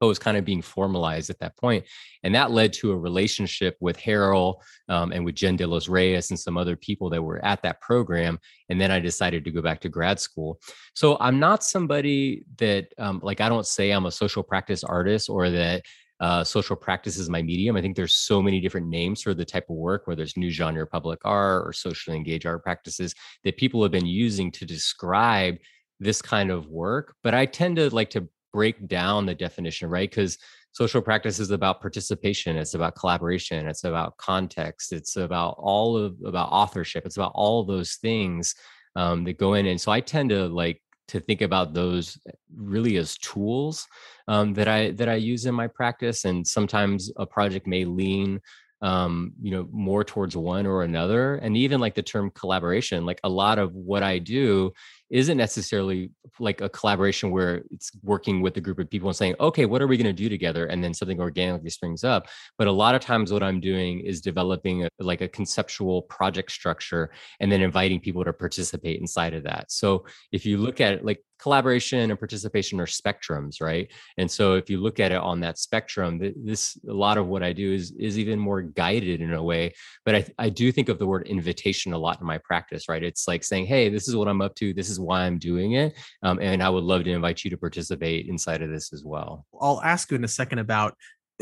but 0.00 0.06
was 0.06 0.18
kind 0.18 0.36
of 0.36 0.44
being 0.44 0.62
formalized 0.62 1.28
at 1.28 1.38
that 1.40 1.56
point. 1.58 1.84
And 2.22 2.34
that 2.34 2.50
led 2.50 2.72
to 2.74 2.90
a 2.90 2.96
relationship 2.96 3.76
with 3.80 3.98
Harrell 3.98 4.56
um, 4.88 5.12
and 5.12 5.24
with 5.24 5.34
Jen 5.34 5.56
Delos 5.56 5.88
Reyes 5.88 6.30
and 6.30 6.40
some 6.40 6.56
other 6.56 6.74
people 6.74 7.10
that 7.10 7.22
were 7.22 7.44
at 7.44 7.62
that 7.62 7.82
program. 7.82 8.38
And 8.70 8.80
then 8.80 8.90
I 8.90 8.98
decided 8.98 9.44
to 9.44 9.50
go 9.50 9.60
back 9.60 9.80
to 9.82 9.90
grad 9.90 10.18
school. 10.18 10.58
So 10.94 11.18
I'm 11.20 11.38
not 11.38 11.62
somebody 11.62 12.44
that, 12.56 12.88
um, 12.98 13.20
like, 13.22 13.42
I 13.42 13.50
don't 13.50 13.66
say 13.66 13.90
I'm 13.90 14.06
a 14.06 14.10
social 14.10 14.42
practice 14.42 14.82
artist 14.82 15.28
or 15.28 15.50
that 15.50 15.82
uh, 16.20 16.44
social 16.44 16.76
practice 16.76 17.16
is 17.16 17.30
my 17.30 17.40
medium. 17.42 17.76
I 17.76 17.80
think 17.80 17.96
there's 17.96 18.12
so 18.14 18.42
many 18.42 18.60
different 18.60 18.88
names 18.88 19.22
for 19.22 19.32
the 19.32 19.44
type 19.44 19.70
of 19.70 19.76
work, 19.76 20.06
whether 20.06 20.22
it's 20.22 20.36
new 20.36 20.50
genre 20.50 20.86
public 20.86 21.20
art 21.24 21.66
or 21.66 21.72
socially 21.72 22.16
engaged 22.16 22.46
art 22.46 22.62
practices 22.62 23.14
that 23.44 23.56
people 23.56 23.82
have 23.82 23.92
been 23.92 24.06
using 24.06 24.50
to 24.52 24.66
describe 24.66 25.56
this 25.98 26.20
kind 26.20 26.50
of 26.50 26.68
work. 26.68 27.14
But 27.22 27.34
I 27.34 27.46
tend 27.46 27.76
to 27.76 27.94
like 27.94 28.10
to 28.10 28.28
break 28.52 28.86
down 28.86 29.26
the 29.26 29.34
definition, 29.34 29.88
right? 29.88 30.10
Because 30.10 30.36
social 30.72 31.00
practice 31.00 31.38
is 31.38 31.50
about 31.50 31.80
participation, 31.80 32.56
it's 32.56 32.74
about 32.74 32.96
collaboration, 32.96 33.66
it's 33.66 33.84
about 33.84 34.16
context, 34.18 34.92
it's 34.92 35.16
about 35.16 35.54
all 35.58 35.96
of 35.96 36.16
about 36.24 36.50
authorship, 36.50 37.06
it's 37.06 37.16
about 37.16 37.32
all 37.34 37.64
those 37.64 37.94
things 37.96 38.54
um, 38.96 39.24
that 39.24 39.38
go 39.38 39.54
in. 39.54 39.66
And 39.66 39.80
so 39.80 39.90
I 39.90 40.00
tend 40.00 40.30
to 40.30 40.48
like 40.48 40.82
to 41.10 41.20
think 41.20 41.42
about 41.42 41.74
those 41.74 42.18
really 42.54 42.96
as 42.96 43.16
tools 43.18 43.86
um, 44.28 44.54
that 44.54 44.68
I 44.68 44.90
that 44.92 45.08
I 45.08 45.14
use 45.14 45.46
in 45.46 45.54
my 45.54 45.66
practice. 45.66 46.24
And 46.24 46.46
sometimes 46.46 47.12
a 47.16 47.26
project 47.26 47.66
may 47.66 47.84
lean 47.84 48.40
um, 48.82 49.32
you 49.42 49.50
know, 49.50 49.68
more 49.70 50.04
towards 50.04 50.36
one 50.36 50.66
or 50.66 50.82
another. 50.82 51.34
And 51.34 51.56
even 51.56 51.80
like 51.80 51.94
the 51.94 52.02
term 52.02 52.30
collaboration, 52.30 53.04
like 53.04 53.20
a 53.24 53.28
lot 53.28 53.58
of 53.58 53.74
what 53.74 54.02
I 54.02 54.18
do 54.18 54.72
isn't 55.10 55.36
necessarily 55.36 56.10
like 56.38 56.60
a 56.60 56.68
collaboration 56.68 57.30
where 57.30 57.62
it's 57.70 57.90
working 58.02 58.40
with 58.40 58.56
a 58.56 58.60
group 58.60 58.78
of 58.78 58.88
people 58.88 59.08
and 59.08 59.16
saying, 59.16 59.34
okay, 59.40 59.66
what 59.66 59.82
are 59.82 59.86
we 59.86 59.96
going 59.96 60.06
to 60.06 60.12
do 60.12 60.28
together? 60.28 60.66
And 60.66 60.82
then 60.82 60.94
something 60.94 61.20
organically 61.20 61.70
springs 61.70 62.04
up. 62.04 62.28
But 62.58 62.68
a 62.68 62.72
lot 62.72 62.94
of 62.94 63.00
times, 63.00 63.32
what 63.32 63.42
I'm 63.42 63.60
doing 63.60 64.00
is 64.00 64.20
developing 64.20 64.84
a, 64.84 64.88
like 64.98 65.20
a 65.20 65.28
conceptual 65.28 66.02
project 66.02 66.52
structure 66.52 67.10
and 67.40 67.50
then 67.50 67.60
inviting 67.60 68.00
people 68.00 68.24
to 68.24 68.32
participate 68.32 69.00
inside 69.00 69.34
of 69.34 69.42
that. 69.44 69.72
So 69.72 70.06
if 70.32 70.46
you 70.46 70.58
look 70.58 70.80
at 70.80 70.94
it, 70.94 71.04
like 71.04 71.22
collaboration 71.40 72.10
and 72.10 72.18
participation 72.18 72.80
are 72.80 72.86
spectrums, 72.86 73.60
right? 73.60 73.90
And 74.18 74.30
so 74.30 74.54
if 74.54 74.68
you 74.68 74.78
look 74.78 75.00
at 75.00 75.12
it 75.12 75.18
on 75.18 75.40
that 75.40 75.58
spectrum, 75.58 76.20
this 76.36 76.78
a 76.88 76.92
lot 76.92 77.18
of 77.18 77.26
what 77.26 77.42
I 77.42 77.52
do 77.52 77.72
is 77.72 77.92
is 77.92 78.18
even 78.18 78.38
more 78.38 78.62
guided 78.62 79.20
in 79.20 79.32
a 79.32 79.42
way. 79.42 79.74
But 80.04 80.14
I, 80.14 80.26
I 80.38 80.48
do 80.50 80.70
think 80.70 80.88
of 80.88 80.98
the 80.98 81.06
word 81.06 81.26
invitation 81.26 81.92
a 81.92 81.98
lot 81.98 82.20
in 82.20 82.26
my 82.26 82.38
practice, 82.38 82.88
right? 82.88 83.02
It's 83.02 83.26
like 83.26 83.42
saying, 83.44 83.66
hey, 83.66 83.88
this 83.88 84.08
is 84.08 84.16
what 84.16 84.28
I'm 84.28 84.42
up 84.42 84.54
to. 84.56 84.74
This 84.74 84.90
is 84.90 84.99
why 85.00 85.22
I'm 85.22 85.38
doing 85.38 85.72
it. 85.72 85.94
Um, 86.22 86.38
and 86.40 86.62
I 86.62 86.68
would 86.68 86.84
love 86.84 87.04
to 87.04 87.10
invite 87.10 87.44
you 87.44 87.50
to 87.50 87.56
participate 87.56 88.26
inside 88.26 88.62
of 88.62 88.70
this 88.70 88.92
as 88.92 89.04
well. 89.04 89.46
I'll 89.60 89.82
ask 89.82 90.10
you 90.10 90.16
in 90.16 90.24
a 90.24 90.28
second 90.28 90.58
about 90.58 90.92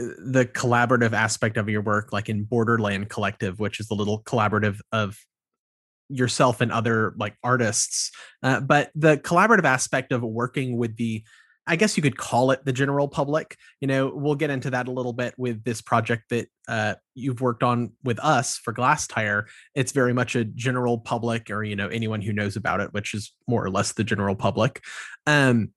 uh, 0.00 0.04
the 0.26 0.46
collaborative 0.46 1.12
aspect 1.12 1.56
of 1.56 1.68
your 1.68 1.82
work, 1.82 2.12
like 2.12 2.28
in 2.28 2.44
Borderland 2.44 3.08
Collective, 3.08 3.58
which 3.58 3.80
is 3.80 3.88
the 3.88 3.94
little 3.94 4.22
collaborative 4.22 4.80
of 4.92 5.18
yourself 6.08 6.60
and 6.60 6.72
other 6.72 7.14
like 7.18 7.36
artists. 7.42 8.10
Uh, 8.42 8.60
but 8.60 8.90
the 8.94 9.18
collaborative 9.18 9.64
aspect 9.64 10.12
of 10.12 10.22
working 10.22 10.76
with 10.76 10.96
the 10.96 11.22
I 11.68 11.76
guess 11.76 11.96
you 11.96 12.02
could 12.02 12.16
call 12.16 12.50
it 12.50 12.64
the 12.64 12.72
general 12.72 13.06
public. 13.06 13.56
You 13.80 13.88
know, 13.88 14.10
we'll 14.12 14.34
get 14.34 14.50
into 14.50 14.70
that 14.70 14.88
a 14.88 14.90
little 14.90 15.12
bit 15.12 15.34
with 15.36 15.62
this 15.64 15.82
project 15.82 16.30
that 16.30 16.48
uh, 16.66 16.94
you've 17.14 17.40
worked 17.40 17.62
on 17.62 17.92
with 18.02 18.18
us 18.20 18.56
for 18.56 18.72
Glasstire. 18.72 19.44
It's 19.74 19.92
very 19.92 20.14
much 20.14 20.34
a 20.34 20.44
general 20.44 20.98
public, 20.98 21.50
or 21.50 21.62
you 21.62 21.76
know, 21.76 21.88
anyone 21.88 22.22
who 22.22 22.32
knows 22.32 22.56
about 22.56 22.80
it, 22.80 22.92
which 22.92 23.12
is 23.14 23.32
more 23.46 23.62
or 23.62 23.70
less 23.70 23.92
the 23.92 24.04
general 24.04 24.34
public. 24.34 24.82
Um, 25.26 25.72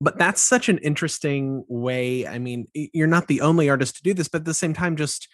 but 0.00 0.16
that's 0.16 0.40
such 0.40 0.68
an 0.68 0.78
interesting 0.78 1.64
way. 1.68 2.26
I 2.26 2.38
mean, 2.38 2.68
you're 2.72 3.06
not 3.06 3.26
the 3.26 3.42
only 3.42 3.68
artist 3.68 3.96
to 3.96 4.02
do 4.02 4.14
this, 4.14 4.28
but 4.28 4.42
at 4.42 4.44
the 4.46 4.54
same 4.54 4.72
time, 4.72 4.96
just 4.96 5.28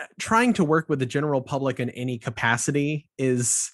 uh, 0.00 0.06
trying 0.18 0.54
to 0.54 0.64
work 0.64 0.88
with 0.88 0.98
the 0.98 1.06
general 1.06 1.42
public 1.42 1.78
in 1.78 1.90
any 1.90 2.18
capacity 2.18 3.06
is 3.18 3.70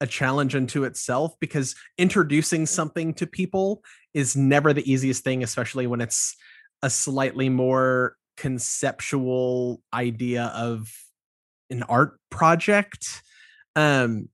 a 0.00 0.06
challenge 0.06 0.54
unto 0.54 0.84
itself 0.84 1.34
because 1.40 1.74
introducing 1.98 2.66
something 2.66 3.14
to 3.14 3.26
people 3.26 3.82
is 4.16 4.34
never 4.34 4.72
the 4.72 4.90
easiest 4.90 5.22
thing, 5.22 5.42
especially 5.42 5.86
when 5.86 6.00
it's 6.00 6.34
a 6.82 6.88
slightly 6.88 7.50
more 7.50 8.16
conceptual 8.38 9.82
idea 9.92 10.44
of 10.56 10.90
an 11.68 11.82
art 11.82 12.18
project. 12.30 13.22
Um, 13.76 14.30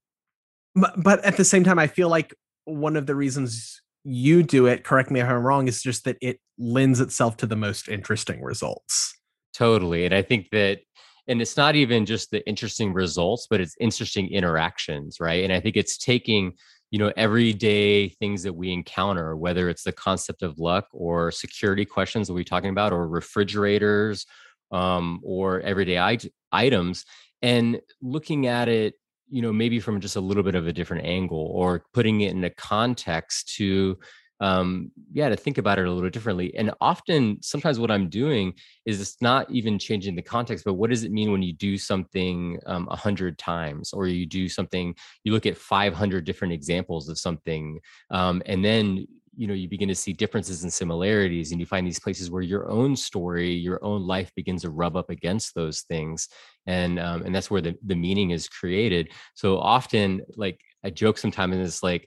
but, 0.74 1.24
at 1.24 1.36
the 1.36 1.44
same 1.44 1.64
time, 1.64 1.80
I 1.80 1.88
feel 1.88 2.08
like 2.08 2.32
one 2.64 2.96
of 2.96 3.06
the 3.06 3.16
reasons 3.16 3.82
you 4.04 4.44
do 4.44 4.66
it, 4.66 4.84
correct 4.84 5.10
me 5.10 5.18
if 5.18 5.26
I'm 5.26 5.44
wrong, 5.44 5.66
is 5.66 5.82
just 5.82 6.04
that 6.04 6.16
it 6.22 6.38
lends 6.58 7.00
itself 7.00 7.36
to 7.38 7.46
the 7.46 7.56
most 7.56 7.88
interesting 7.88 8.40
results. 8.40 9.12
Totally. 9.52 10.06
And 10.06 10.14
I 10.14 10.22
think 10.22 10.48
that 10.52 10.78
and 11.28 11.42
it's 11.42 11.56
not 11.56 11.74
even 11.74 12.06
just 12.06 12.30
the 12.30 12.46
interesting 12.48 12.92
results 12.92 13.46
but 13.48 13.60
it's 13.60 13.76
interesting 13.78 14.28
interactions 14.32 15.18
right 15.20 15.44
and 15.44 15.52
i 15.52 15.60
think 15.60 15.76
it's 15.76 15.96
taking 15.96 16.52
you 16.92 16.98
know 16.98 17.10
everyday 17.16 18.10
things 18.10 18.44
that 18.44 18.52
we 18.52 18.70
encounter 18.70 19.34
whether 19.34 19.68
it's 19.68 19.82
the 19.82 19.92
concept 19.92 20.42
of 20.42 20.60
luck 20.60 20.86
or 20.92 21.32
security 21.32 21.84
questions 21.84 22.28
that 22.28 22.34
we're 22.34 22.44
talking 22.44 22.70
about 22.70 22.92
or 22.92 23.08
refrigerators 23.08 24.26
um, 24.70 25.20
or 25.24 25.60
everyday 25.62 25.98
I- 25.98 26.18
items 26.52 27.04
and 27.40 27.80
looking 28.00 28.46
at 28.46 28.68
it 28.68 28.94
you 29.28 29.40
know 29.40 29.52
maybe 29.52 29.80
from 29.80 30.00
just 30.00 30.16
a 30.16 30.20
little 30.20 30.42
bit 30.42 30.54
of 30.54 30.68
a 30.68 30.72
different 30.72 31.06
angle 31.06 31.50
or 31.52 31.82
putting 31.94 32.20
it 32.20 32.32
in 32.32 32.44
a 32.44 32.50
context 32.50 33.54
to 33.56 33.98
um, 34.40 34.90
yeah, 35.12 35.28
to 35.28 35.36
think 35.36 35.58
about 35.58 35.78
it 35.78 35.86
a 35.86 35.90
little 35.90 36.10
differently. 36.10 36.54
And 36.56 36.72
often, 36.80 37.38
sometimes 37.42 37.78
what 37.78 37.90
I'm 37.90 38.08
doing 38.08 38.54
is 38.86 39.00
it's 39.00 39.22
not 39.22 39.50
even 39.50 39.78
changing 39.78 40.16
the 40.16 40.22
context, 40.22 40.64
but 40.64 40.74
what 40.74 40.90
does 40.90 41.04
it 41.04 41.12
mean 41.12 41.30
when 41.30 41.42
you 41.42 41.52
do 41.52 41.78
something 41.78 42.58
um, 42.66 42.88
a 42.88 42.92
um, 42.92 42.98
hundred 42.98 43.38
times, 43.38 43.92
or 43.92 44.06
you 44.08 44.26
do 44.26 44.48
something, 44.48 44.94
you 45.24 45.32
look 45.32 45.46
at 45.46 45.56
500 45.56 46.24
different 46.24 46.52
examples 46.52 47.08
of 47.08 47.18
something, 47.18 47.78
um, 48.10 48.42
and 48.46 48.64
then 48.64 49.06
you 49.36 49.46
know 49.46 49.54
you 49.54 49.68
begin 49.68 49.88
to 49.88 49.94
see 49.94 50.12
differences 50.12 50.62
and 50.62 50.72
similarities 50.72 51.52
and 51.52 51.60
you 51.60 51.66
find 51.66 51.86
these 51.86 51.98
places 51.98 52.30
where 52.30 52.42
your 52.42 52.70
own 52.70 52.94
story 52.94 53.50
your 53.50 53.82
own 53.82 54.06
life 54.06 54.30
begins 54.36 54.62
to 54.62 54.70
rub 54.70 54.96
up 54.96 55.08
against 55.10 55.54
those 55.54 55.82
things 55.82 56.28
and 56.66 56.98
um, 56.98 57.22
and 57.22 57.34
that's 57.34 57.50
where 57.50 57.62
the, 57.62 57.74
the 57.86 57.94
meaning 57.94 58.30
is 58.30 58.48
created 58.48 59.10
so 59.34 59.58
often 59.58 60.20
like 60.36 60.60
i 60.84 60.90
joke 60.90 61.16
sometimes 61.16 61.54
and 61.54 61.64
it's 61.64 61.82
like 61.82 62.06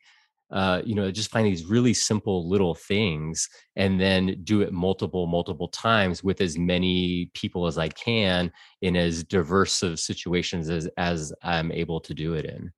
uh, 0.52 0.82
you 0.86 0.94
know, 0.94 1.10
just 1.12 1.32
find 1.32 1.46
these 1.46 1.66
really 1.66 1.94
simple 1.94 2.48
little 2.48 2.76
things 2.76 3.50
and 3.76 4.00
then 4.00 4.40
do 4.44 4.62
it 4.62 4.72
multiple, 4.72 5.26
multiple 5.26 5.68
times 5.70 6.24
with 6.24 6.40
as 6.40 6.58
many 6.58 7.32
people 7.34 7.66
as 7.66 7.78
I 7.78 7.90
can 7.90 8.52
in 8.82 8.96
as 8.96 9.24
diverse 9.24 9.82
of 9.82 10.00
situations 10.00 10.70
as, 10.70 10.88
as 10.98 11.34
I'm 11.42 11.72
able 11.72 12.00
to 12.02 12.14
do 12.14 12.36
it 12.36 12.46
in. 12.46 12.72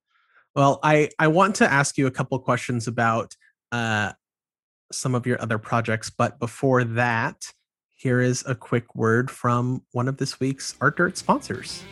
Well, 0.56 0.80
I, 0.82 1.10
I 1.20 1.28
want 1.28 1.56
to 1.56 1.72
ask 1.72 1.98
you 1.98 2.08
a 2.08 2.12
couple 2.12 2.40
questions 2.40 2.88
about 2.88 3.36
uh, 3.72 4.14
some 4.92 5.14
of 5.14 5.28
your 5.28 5.42
other 5.42 5.58
projects, 5.58 6.10
but 6.10 6.40
before 6.40 6.84
that, 6.84 7.52
here 7.96 8.22
is 8.22 8.44
a 8.48 8.56
quick 8.56 8.96
word 8.96 9.30
from 9.30 9.84
one 9.92 10.08
of 10.08 10.18
this 10.18 10.40
week's 10.40 10.76
Art 10.80 10.98
Dirt 10.98 11.18
sponsors. 11.18 11.84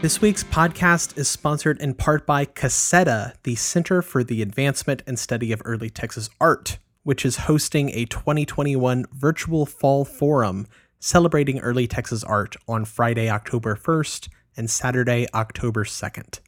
This 0.00 0.20
week's 0.22 0.44
podcast 0.44 1.18
is 1.18 1.26
sponsored 1.26 1.80
in 1.80 1.92
part 1.92 2.24
by 2.24 2.44
CASETA, 2.44 3.34
the 3.42 3.56
Center 3.56 4.00
for 4.00 4.22
the 4.22 4.42
Advancement 4.42 5.02
and 5.08 5.18
Study 5.18 5.50
of 5.50 5.60
Early 5.64 5.90
Texas 5.90 6.30
Art, 6.40 6.78
which 7.02 7.26
is 7.26 7.36
hosting 7.36 7.90
a 7.90 8.04
2021 8.04 9.06
virtual 9.10 9.66
fall 9.66 10.04
forum 10.04 10.68
celebrating 11.00 11.58
early 11.58 11.88
Texas 11.88 12.22
art 12.22 12.54
on 12.68 12.84
Friday, 12.84 13.28
October 13.28 13.74
1st 13.74 14.28
and 14.56 14.70
Saturday, 14.70 15.26
October 15.34 15.82
2nd. 15.82 16.38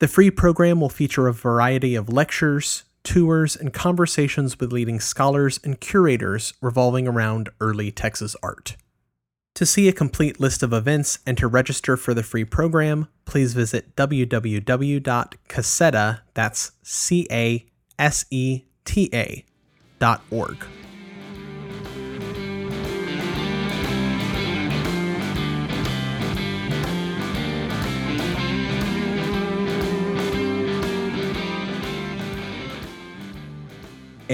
The 0.00 0.08
free 0.08 0.30
program 0.30 0.78
will 0.82 0.90
feature 0.90 1.26
a 1.26 1.32
variety 1.32 1.94
of 1.94 2.10
lectures, 2.10 2.84
tours, 3.02 3.56
and 3.56 3.72
conversations 3.72 4.60
with 4.60 4.74
leading 4.74 5.00
scholars 5.00 5.58
and 5.64 5.80
curators 5.80 6.52
revolving 6.60 7.08
around 7.08 7.48
early 7.60 7.90
Texas 7.90 8.36
art. 8.42 8.76
To 9.54 9.64
see 9.64 9.86
a 9.86 9.92
complete 9.92 10.40
list 10.40 10.64
of 10.64 10.72
events 10.72 11.20
and 11.24 11.38
to 11.38 11.46
register 11.46 11.96
for 11.96 12.12
the 12.12 12.24
free 12.24 12.44
program, 12.44 13.06
please 13.24 13.54
visit 13.54 13.94
www.caseta, 13.94 14.60
that's 16.34 16.72
C 16.82 17.28
A 17.30 17.64
S 17.96 18.24
E 18.30 18.62
T 18.84 19.08
A. 19.14 19.44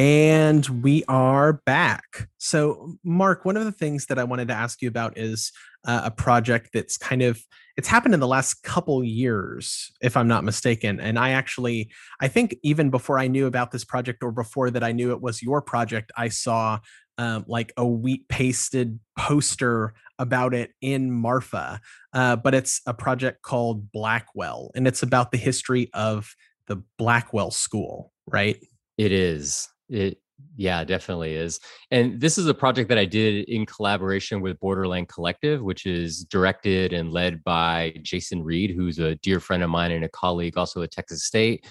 And 0.00 0.66
we 0.82 1.04
are 1.08 1.52
back. 1.66 2.26
So, 2.38 2.94
Mark, 3.04 3.44
one 3.44 3.58
of 3.58 3.66
the 3.66 3.70
things 3.70 4.06
that 4.06 4.18
I 4.18 4.24
wanted 4.24 4.48
to 4.48 4.54
ask 4.54 4.80
you 4.80 4.88
about 4.88 5.18
is 5.18 5.52
uh, 5.86 6.00
a 6.04 6.10
project 6.10 6.70
that's 6.72 6.96
kind 6.96 7.20
of 7.20 7.38
it's 7.76 7.86
happened 7.86 8.14
in 8.14 8.20
the 8.20 8.26
last 8.26 8.62
couple 8.62 9.04
years, 9.04 9.92
if 10.00 10.16
I'm 10.16 10.26
not 10.26 10.42
mistaken. 10.42 11.00
And 11.00 11.18
I 11.18 11.32
actually, 11.32 11.90
I 12.18 12.28
think 12.28 12.56
even 12.62 12.88
before 12.88 13.18
I 13.18 13.26
knew 13.26 13.44
about 13.44 13.72
this 13.72 13.84
project, 13.84 14.22
or 14.22 14.32
before 14.32 14.70
that 14.70 14.82
I 14.82 14.92
knew 14.92 15.10
it 15.10 15.20
was 15.20 15.42
your 15.42 15.60
project, 15.60 16.12
I 16.16 16.30
saw 16.30 16.78
um, 17.18 17.44
like 17.46 17.70
a 17.76 17.86
wheat 17.86 18.26
pasted 18.30 18.98
poster 19.18 19.92
about 20.18 20.54
it 20.54 20.70
in 20.80 21.10
Marfa. 21.10 21.78
Uh, 22.14 22.36
but 22.36 22.54
it's 22.54 22.80
a 22.86 22.94
project 22.94 23.42
called 23.42 23.92
Blackwell, 23.92 24.70
and 24.74 24.88
it's 24.88 25.02
about 25.02 25.30
the 25.30 25.36
history 25.36 25.90
of 25.92 26.34
the 26.68 26.82
Blackwell 26.96 27.50
School, 27.50 28.14
right? 28.26 28.56
It 28.96 29.12
is. 29.12 29.68
It 29.90 30.18
yeah, 30.56 30.84
definitely 30.84 31.34
is. 31.34 31.60
And 31.90 32.20
this 32.20 32.38
is 32.38 32.46
a 32.46 32.54
project 32.54 32.88
that 32.88 32.98
I 32.98 33.04
did 33.04 33.48
in 33.48 33.66
collaboration 33.66 34.40
with 34.40 34.58
Borderland 34.60 35.08
Collective, 35.08 35.62
which 35.62 35.86
is 35.86 36.24
directed 36.24 36.92
and 36.92 37.12
led 37.12 37.42
by 37.44 37.94
Jason 38.02 38.42
Reed, 38.42 38.72
who's 38.74 38.98
a 38.98 39.16
dear 39.16 39.40
friend 39.40 39.62
of 39.62 39.70
mine 39.70 39.92
and 39.92 40.04
a 40.04 40.08
colleague 40.08 40.56
also 40.56 40.82
at 40.82 40.90
Texas 40.90 41.24
State. 41.24 41.66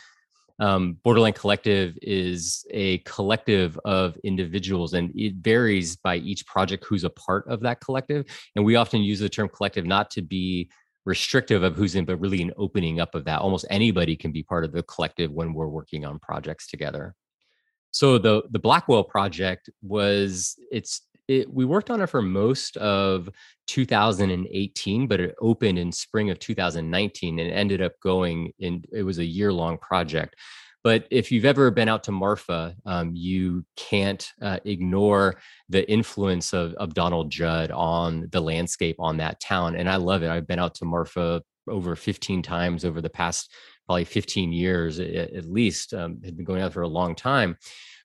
Um, 0.59 0.97
Borderland 1.03 1.35
Collective 1.35 1.97
is 2.01 2.65
a 2.71 2.97
collective 2.99 3.79
of 3.85 4.17
individuals, 4.23 4.93
and 4.93 5.11
it 5.15 5.35
varies 5.35 5.95
by 5.95 6.17
each 6.17 6.45
project 6.45 6.85
who's 6.85 7.05
a 7.05 7.09
part 7.09 7.47
of 7.47 7.61
that 7.61 7.79
collective. 7.79 8.25
And 8.55 8.65
we 8.65 8.75
often 8.75 9.01
use 9.01 9.19
the 9.19 9.29
term 9.29 9.47
collective 9.47 9.85
not 9.85 10.11
to 10.11 10.21
be 10.21 10.69
restrictive 11.05 11.63
of 11.63 11.75
who's 11.75 11.95
in, 11.95 12.03
but 12.03 12.19
really 12.19 12.41
an 12.41 12.51
opening 12.57 12.99
up 12.99 13.15
of 13.15 13.23
that. 13.25 13.39
Almost 13.39 13.65
anybody 13.69 14.17
can 14.17 14.33
be 14.33 14.43
part 14.43 14.65
of 14.65 14.73
the 14.73 14.83
collective 14.83 15.31
when 15.31 15.53
we're 15.53 15.69
working 15.69 16.03
on 16.05 16.19
projects 16.19 16.67
together. 16.67 17.15
So 17.91 18.17
the 18.17 18.43
the 18.51 18.59
Blackwell 18.59 19.03
project 19.03 19.69
was 19.81 20.55
it's 20.71 21.01
it, 21.27 21.53
we 21.53 21.63
worked 21.63 21.91
on 21.91 22.01
it 22.01 22.07
for 22.07 22.23
most 22.23 22.75
of 22.77 23.29
2018, 23.67 25.07
but 25.07 25.19
it 25.19 25.35
opened 25.39 25.77
in 25.77 25.91
spring 25.91 26.31
of 26.31 26.39
2019 26.39 27.39
and 27.39 27.51
ended 27.51 27.81
up 27.81 27.93
going 28.01 28.51
in. 28.59 28.83
It 28.91 29.03
was 29.03 29.19
a 29.19 29.25
year 29.25 29.53
long 29.53 29.77
project. 29.77 30.35
But 30.83 31.05
if 31.11 31.31
you've 31.31 31.45
ever 31.45 31.71
been 31.71 31.89
out 31.89 32.03
to 32.05 32.11
Marfa, 32.11 32.73
um, 32.85 33.11
you 33.13 33.65
can't 33.75 34.25
uh, 34.41 34.59
ignore 34.63 35.35
the 35.67 35.89
influence 35.91 36.53
of, 36.53 36.73
of 36.75 36.93
Donald 36.93 37.29
Judd 37.29 37.69
on 37.71 38.29
the 38.31 38.39
landscape 38.39 38.95
on 38.97 39.17
that 39.17 39.41
town. 39.41 39.75
And 39.75 39.89
I 39.89 39.97
love 39.97 40.23
it. 40.23 40.29
I've 40.29 40.47
been 40.47 40.59
out 40.59 40.75
to 40.75 40.85
Marfa 40.85 41.43
over 41.67 41.95
15 41.95 42.41
times 42.41 42.85
over 42.85 43.01
the 43.01 43.09
past 43.09 43.51
probably 43.85 44.05
15 44.05 44.53
years 44.53 44.99
at, 44.99 45.45
least. 45.45 45.93
Um, 45.93 46.21
had 46.23 46.37
been 46.37 46.45
going 46.45 46.61
out 46.61 46.73
for 46.73 46.83
a 46.83 46.87
long 46.87 47.13
time. 47.13 47.57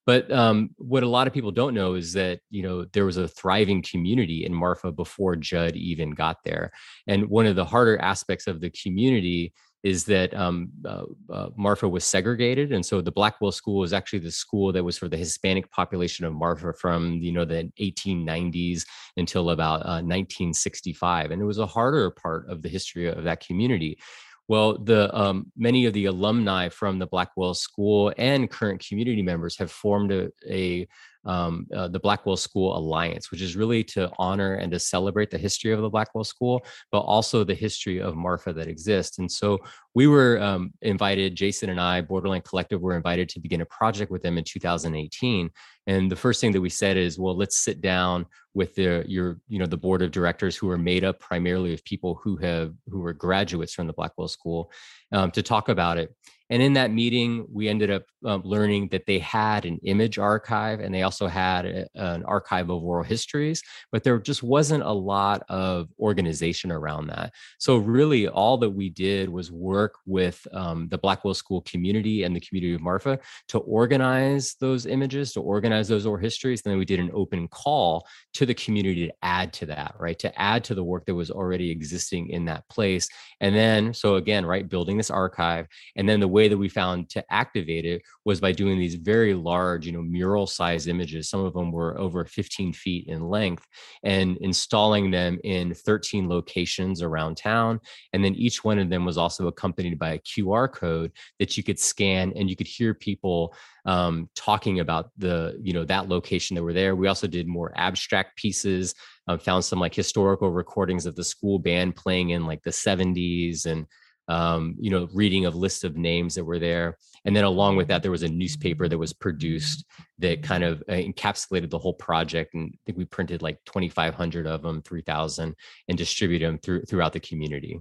But 0.07 0.31
um, 0.31 0.71
what 0.77 1.03
a 1.03 1.09
lot 1.09 1.27
of 1.27 1.33
people 1.33 1.51
don't 1.51 1.75
know 1.75 1.95
is 1.95 2.13
that 2.13 2.41
you 2.51 2.63
know 2.63 2.85
there 2.93 3.07
was 3.07 3.17
a 3.17 3.29
thriving 3.29 3.83
community 3.83 4.45
in 4.45 4.53
Marfa 4.55 4.93
before 4.93 5.37
Judd 5.37 5.77
even 5.77 6.11
got 6.11 6.39
there, 6.45 6.73
and 7.07 7.29
one 7.29 7.47
of 7.47 7.57
the 7.57 7.65
harder 7.65 7.99
aspects 8.01 8.47
of 8.47 8.61
the 8.61 8.71
community 8.71 9.53
is 9.85 10.05
that 10.07 10.33
um, 10.35 10.71
uh, 10.87 11.05
uh, 11.31 11.51
Marfa 11.57 11.87
was 11.87 12.05
segregated, 12.05 12.73
and 12.73 12.85
so 12.85 13.03
the 13.03 13.13
Blackwell 13.13 13.53
School 13.53 13.81
was 13.81 13.93
actually 13.93 14.19
the 14.21 14.31
school 14.31 14.73
that 14.73 14.83
was 14.83 14.97
for 14.97 15.09
the 15.09 15.17
Hispanic 15.17 15.71
population 15.71 16.25
of 16.25 16.33
Marfa 16.33 16.73
from 16.73 17.15
you 17.15 17.33
know 17.33 17.45
the 17.45 17.71
1890s 17.79 18.85
until 19.19 19.51
about 19.51 19.81
uh, 19.81 20.01
1965, 20.01 21.31
and 21.31 21.41
it 21.41 21.45
was 21.45 21.59
a 21.59 21.67
harder 21.67 22.11
part 22.11 22.49
of 22.49 22.63
the 22.63 22.69
history 22.69 23.07
of 23.09 23.25
that 23.25 23.47
community. 23.47 23.99
Well, 24.47 24.77
the 24.77 25.15
um, 25.19 25.51
many 25.57 25.87
of 25.87 25.95
the 25.95 26.07
alumni 26.07 26.69
from 26.69 26.99
the 26.99 27.07
Blackwell 27.07 27.55
School 27.55 28.13
and 28.19 28.51
current 28.51 28.87
community 28.87 29.23
members 29.23 29.57
have 29.59 29.71
formed 29.71 30.13
a, 30.13 30.31
a 30.49 30.87
um, 31.25 31.67
uh, 31.75 31.89
the 31.89 31.99
Blackwell 31.99 32.37
School 32.37 32.77
Alliance, 32.77 33.31
which 33.31 33.41
is 33.41 33.57
really 33.57 33.83
to 33.85 34.11
honor 34.19 34.57
and 34.57 34.71
to 34.73 34.79
celebrate 34.79 35.31
the 35.31 35.39
history 35.39 35.73
of 35.73 35.81
the 35.81 35.89
Blackwell 35.89 36.25
School, 36.25 36.65
but 36.93 37.01
also 37.01 37.45
the 37.45 37.55
history 37.55 38.01
of 38.01 38.15
Marfa 38.15 38.53
that 38.53 38.69
exists. 38.69 39.19
And 39.19 39.33
so 39.33 39.59
we 39.95 40.09
were 40.09 40.41
um, 40.41 40.73
invited, 40.83 41.37
Jason 41.37 41.71
and 41.71 41.81
I, 41.81 42.01
Borderland 42.01 42.45
Collective, 42.45 42.81
were 42.81 42.97
invited 42.97 43.29
to 43.31 43.41
begin 43.41 43.61
a 43.61 43.67
project 43.67 44.11
with 44.11 44.23
them 44.23 44.39
in 44.39 44.45
2018. 44.45 45.51
And 45.87 46.11
the 46.11 46.17
first 46.17 46.41
thing 46.41 46.53
that 46.53 46.61
we 46.61 46.69
said 46.69 46.97
is, 46.97 47.19
well, 47.19 47.37
let's 47.37 47.59
sit 47.59 47.81
down 47.81 48.27
with 48.55 48.75
the 48.75 49.05
your 49.07 49.39
you 49.49 49.59
know 49.59 49.67
the 49.67 49.77
board 49.77 50.01
of 50.03 50.11
directors 50.11 50.57
who 50.57 50.71
are 50.71 50.79
made 50.79 51.05
up 51.05 51.19
primarily 51.19 51.75
of 51.75 51.85
people 51.85 52.21
who 52.23 52.37
have 52.37 52.73
who 52.89 53.01
were 53.01 53.13
graduates 53.13 53.75
from 53.75 53.87
the 53.87 53.93
Blackwell 53.93 54.29
School 54.29 54.73
um, 55.13 55.31
to 55.33 55.43
talk 55.43 55.69
about 55.69 55.99
it. 55.99 56.15
And 56.51 56.63
in 56.63 56.75
that 56.75 56.93
meeting, 56.93 57.47
we 57.51 57.69
ended 57.69 57.91
up 57.91 58.05
um, 58.25 58.43
learning 58.45 58.89
that 58.89 59.07
they 59.07 59.19
had 59.19 59.65
an 59.65 59.81
image 59.83 60.19
archive 60.19 60.81
and 60.81 60.95
they 60.95 61.03
also 61.03 61.27
had 61.27 61.65
a, 61.65 61.87
an 61.95 62.23
archive 62.25 62.69
of 62.69 62.85
oral 62.85 63.03
histories, 63.03 63.63
but 63.91 64.05
there 64.05 64.19
just 64.19 64.43
wasn't 64.43 64.85
a 64.85 64.93
lot 64.93 65.43
of 65.49 65.89
organization 65.99 66.71
around 66.71 67.07
that. 67.07 67.33
So, 67.59 67.79
really, 67.79 68.29
all 68.29 68.59
that 68.59 68.71
we 68.71 68.91
did 68.91 69.31
was 69.31 69.51
work 69.51 69.84
with 70.07 70.47
um, 70.53 70.89
the 70.89 70.99
Blackwell 70.99 71.35
School 71.35 71.63
community 71.63 72.23
and 72.25 72.35
the 72.35 72.41
community 72.41 72.75
of 72.75 72.81
Marfa 72.81 73.19
to 73.49 73.59
organize 73.59 74.55
those 74.61 74.87
images, 74.87 75.33
to 75.33 75.41
organize 75.41 75.89
those 75.89 76.07
oral 76.07 76.23
histories. 76.23 76.63
And 76.65 76.73
then 76.73 76.79
we 76.79 76.85
did 76.85 77.01
an 77.01 77.11
open 77.13 77.49
call 77.49 78.07
to 78.35 78.47
the 78.47 78.55
community 78.55 79.07
to 79.07 79.15
add 79.23 79.53
to 79.55 79.67
that, 79.67 79.95
right? 79.99 80.19
To 80.19 80.41
add 80.41 80.65
to 80.65 80.75
the 80.75 80.85
work 80.85 81.07
that 81.07 81.15
was 81.15 81.31
already 81.31 81.71
existing 81.71 82.31
in 82.31 82.45
that 82.47 82.69
place. 82.69 83.09
And 83.41 83.55
then, 83.55 83.93
so 83.95 84.17
again, 84.17 84.47
right, 84.47 84.69
building 84.69 84.97
this 84.97 85.11
archive. 85.11 85.67
And 85.97 86.09
then 86.09 86.21
the 86.21 86.29
way 86.29 86.49
that 86.49 86.57
we 86.57 86.69
found 86.69 87.11
to 87.11 87.25
activate 87.31 87.85
it 87.85 88.03
was 88.25 88.41
by 88.41 88.53
doing 88.53 88.79
these 88.79 88.95
very 88.95 89.35
large, 89.35 89.87
you 89.87 89.93
know, 89.93 90.03
mural 90.03 90.47
size 90.47 90.87
images. 90.87 91.29
Some 91.29 91.45
of 91.45 91.53
them 91.55 91.73
were 91.73 91.99
over 91.99 92.25
15 92.25 92.73
feet 92.73 93.07
in 93.09 93.29
length 93.29 93.67
and 94.03 94.37
installing 94.39 95.11
them 95.11 95.39
in 95.45 95.75
13 95.75 96.29
locations 96.29 97.03
around 97.03 97.37
town. 97.37 97.81
And 98.13 98.25
then 98.25 98.35
each 98.35 98.65
one 98.65 98.79
of 98.79 98.89
them 98.89 99.05
was 99.05 99.19
also 99.19 99.47
accompanied 99.47 99.74
by 99.77 100.13
a 100.13 100.19
QR 100.21 100.73
code 100.73 101.13
that 101.39 101.57
you 101.57 101.63
could 101.63 101.79
scan 101.79 102.33
and 102.37 102.49
you 102.49 102.57
could 102.57 102.67
hear 102.67 102.95
people 102.95 103.55
um, 103.85 104.29
talking 104.35 104.81
about 104.81 105.11
the 105.19 105.59
you 105.63 105.73
know 105.73 105.85
that 105.85 106.09
location 106.09 106.55
that 106.55 106.63
were 106.63 106.73
there 106.73 106.97
we 106.97 107.07
also 107.07 107.27
did 107.27 107.47
more 107.47 107.73
abstract 107.77 108.37
pieces 108.37 108.95
um, 109.29 109.39
found 109.39 109.65
some 109.65 109.81
like 109.81 109.95
historical 109.95 110.51
recordings 110.51 111.07
of 111.07 111.17
the 111.17 111.25
school 111.25 111.59
band 111.59 111.97
playing 111.97 112.31
in 112.31 112.47
like 112.47 112.63
the 112.63 112.71
70s 112.71 113.67
and 113.67 113.87
um, 114.29 114.77
you 114.79 114.91
know, 114.91 115.09
reading 115.13 115.45
of 115.45 115.55
lists 115.55 115.85
of 115.85 115.97
names 115.97 116.35
that 116.35 116.45
were 116.45 116.59
there. 116.59 116.97
And 117.25 117.35
then 117.35 117.45
along 117.45 117.77
with 117.77 117.89
that, 117.89 118.03
there 118.03 118.11
was 118.11 118.23
a 118.23 118.29
newspaper 118.29 118.89
that 118.89 118.99
was 118.99 119.13
produced 119.13 119.85
that 120.19 120.43
kind 120.43 120.65
of 120.65 120.83
uh, 120.89 120.93
encapsulated 120.93 121.71
the 121.71 121.79
whole 121.79 121.95
project. 121.95 122.55
And 122.55 122.73
I 122.73 122.79
think 122.87 122.99
we 122.99 123.05
printed 123.05 123.43
like 123.43 123.59
2,500 123.67 124.47
of 124.47 124.63
them, 124.63 124.83
3,000, 124.83 125.55
and 125.89 125.99
distributed 125.99 126.49
them 126.49 126.59
through, 126.59 126.83
throughout 126.83 127.13
the 127.13 127.21
community. 127.21 127.81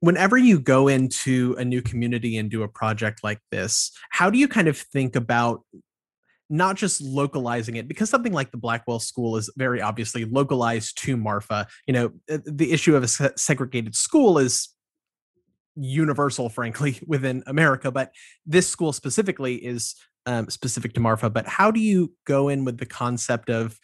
Whenever 0.00 0.36
you 0.36 0.60
go 0.60 0.88
into 0.88 1.56
a 1.58 1.64
new 1.64 1.82
community 1.82 2.36
and 2.36 2.50
do 2.50 2.62
a 2.62 2.68
project 2.68 3.24
like 3.24 3.40
this, 3.50 3.90
how 4.10 4.30
do 4.30 4.38
you 4.38 4.46
kind 4.46 4.68
of 4.68 4.76
think 4.76 5.16
about 5.16 5.62
not 6.50 6.76
just 6.76 7.02
localizing 7.02 7.76
it 7.76 7.86
because 7.86 8.08
something 8.08 8.32
like 8.32 8.50
the 8.50 8.56
blackwell 8.56 8.98
school 8.98 9.36
is 9.36 9.50
very 9.58 9.82
obviously 9.82 10.24
localized 10.24 10.96
to 10.96 11.14
marfa 11.14 11.66
you 11.86 11.92
know 11.92 12.10
the 12.26 12.72
issue 12.72 12.96
of 12.96 13.02
a 13.02 13.38
segregated 13.38 13.94
school 13.94 14.38
is 14.38 14.70
universal, 15.78 16.48
frankly, 16.48 16.98
within 17.06 17.42
America. 17.46 17.90
But 17.90 18.12
this 18.44 18.68
school 18.68 18.92
specifically 18.92 19.54
is 19.54 19.94
um, 20.26 20.50
specific 20.50 20.92
to 20.94 21.00
Marfa. 21.00 21.30
But 21.30 21.46
how 21.46 21.70
do 21.70 21.80
you 21.80 22.12
go 22.26 22.48
in 22.48 22.64
with 22.64 22.78
the 22.78 22.86
concept 22.86 23.48
of 23.48 23.78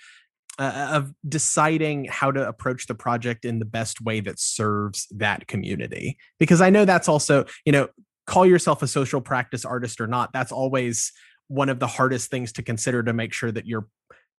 uh, 0.58 0.90
of 0.92 1.12
deciding 1.28 2.04
how 2.04 2.30
to 2.30 2.46
approach 2.46 2.86
the 2.86 2.94
project 2.94 3.44
in 3.44 3.58
the 3.58 3.64
best 3.64 4.00
way 4.00 4.20
that 4.20 4.38
serves 4.38 5.06
that 5.10 5.46
community. 5.46 6.16
Because 6.38 6.60
i 6.60 6.70
know 6.70 6.84
that's 6.84 7.08
also 7.08 7.44
you 7.64 7.72
know 7.72 7.88
call 8.26 8.46
yourself 8.46 8.82
a 8.82 8.86
social 8.86 9.20
practice 9.20 9.64
artist 9.64 10.00
or 10.00 10.06
not 10.06 10.32
that's 10.32 10.52
always 10.52 11.12
one 11.48 11.68
of 11.68 11.78
the 11.78 11.86
hardest 11.86 12.30
things 12.30 12.52
to 12.52 12.62
consider 12.62 13.02
to 13.02 13.12
make 13.12 13.32
sure 13.32 13.52
that 13.52 13.66
you're 13.66 13.86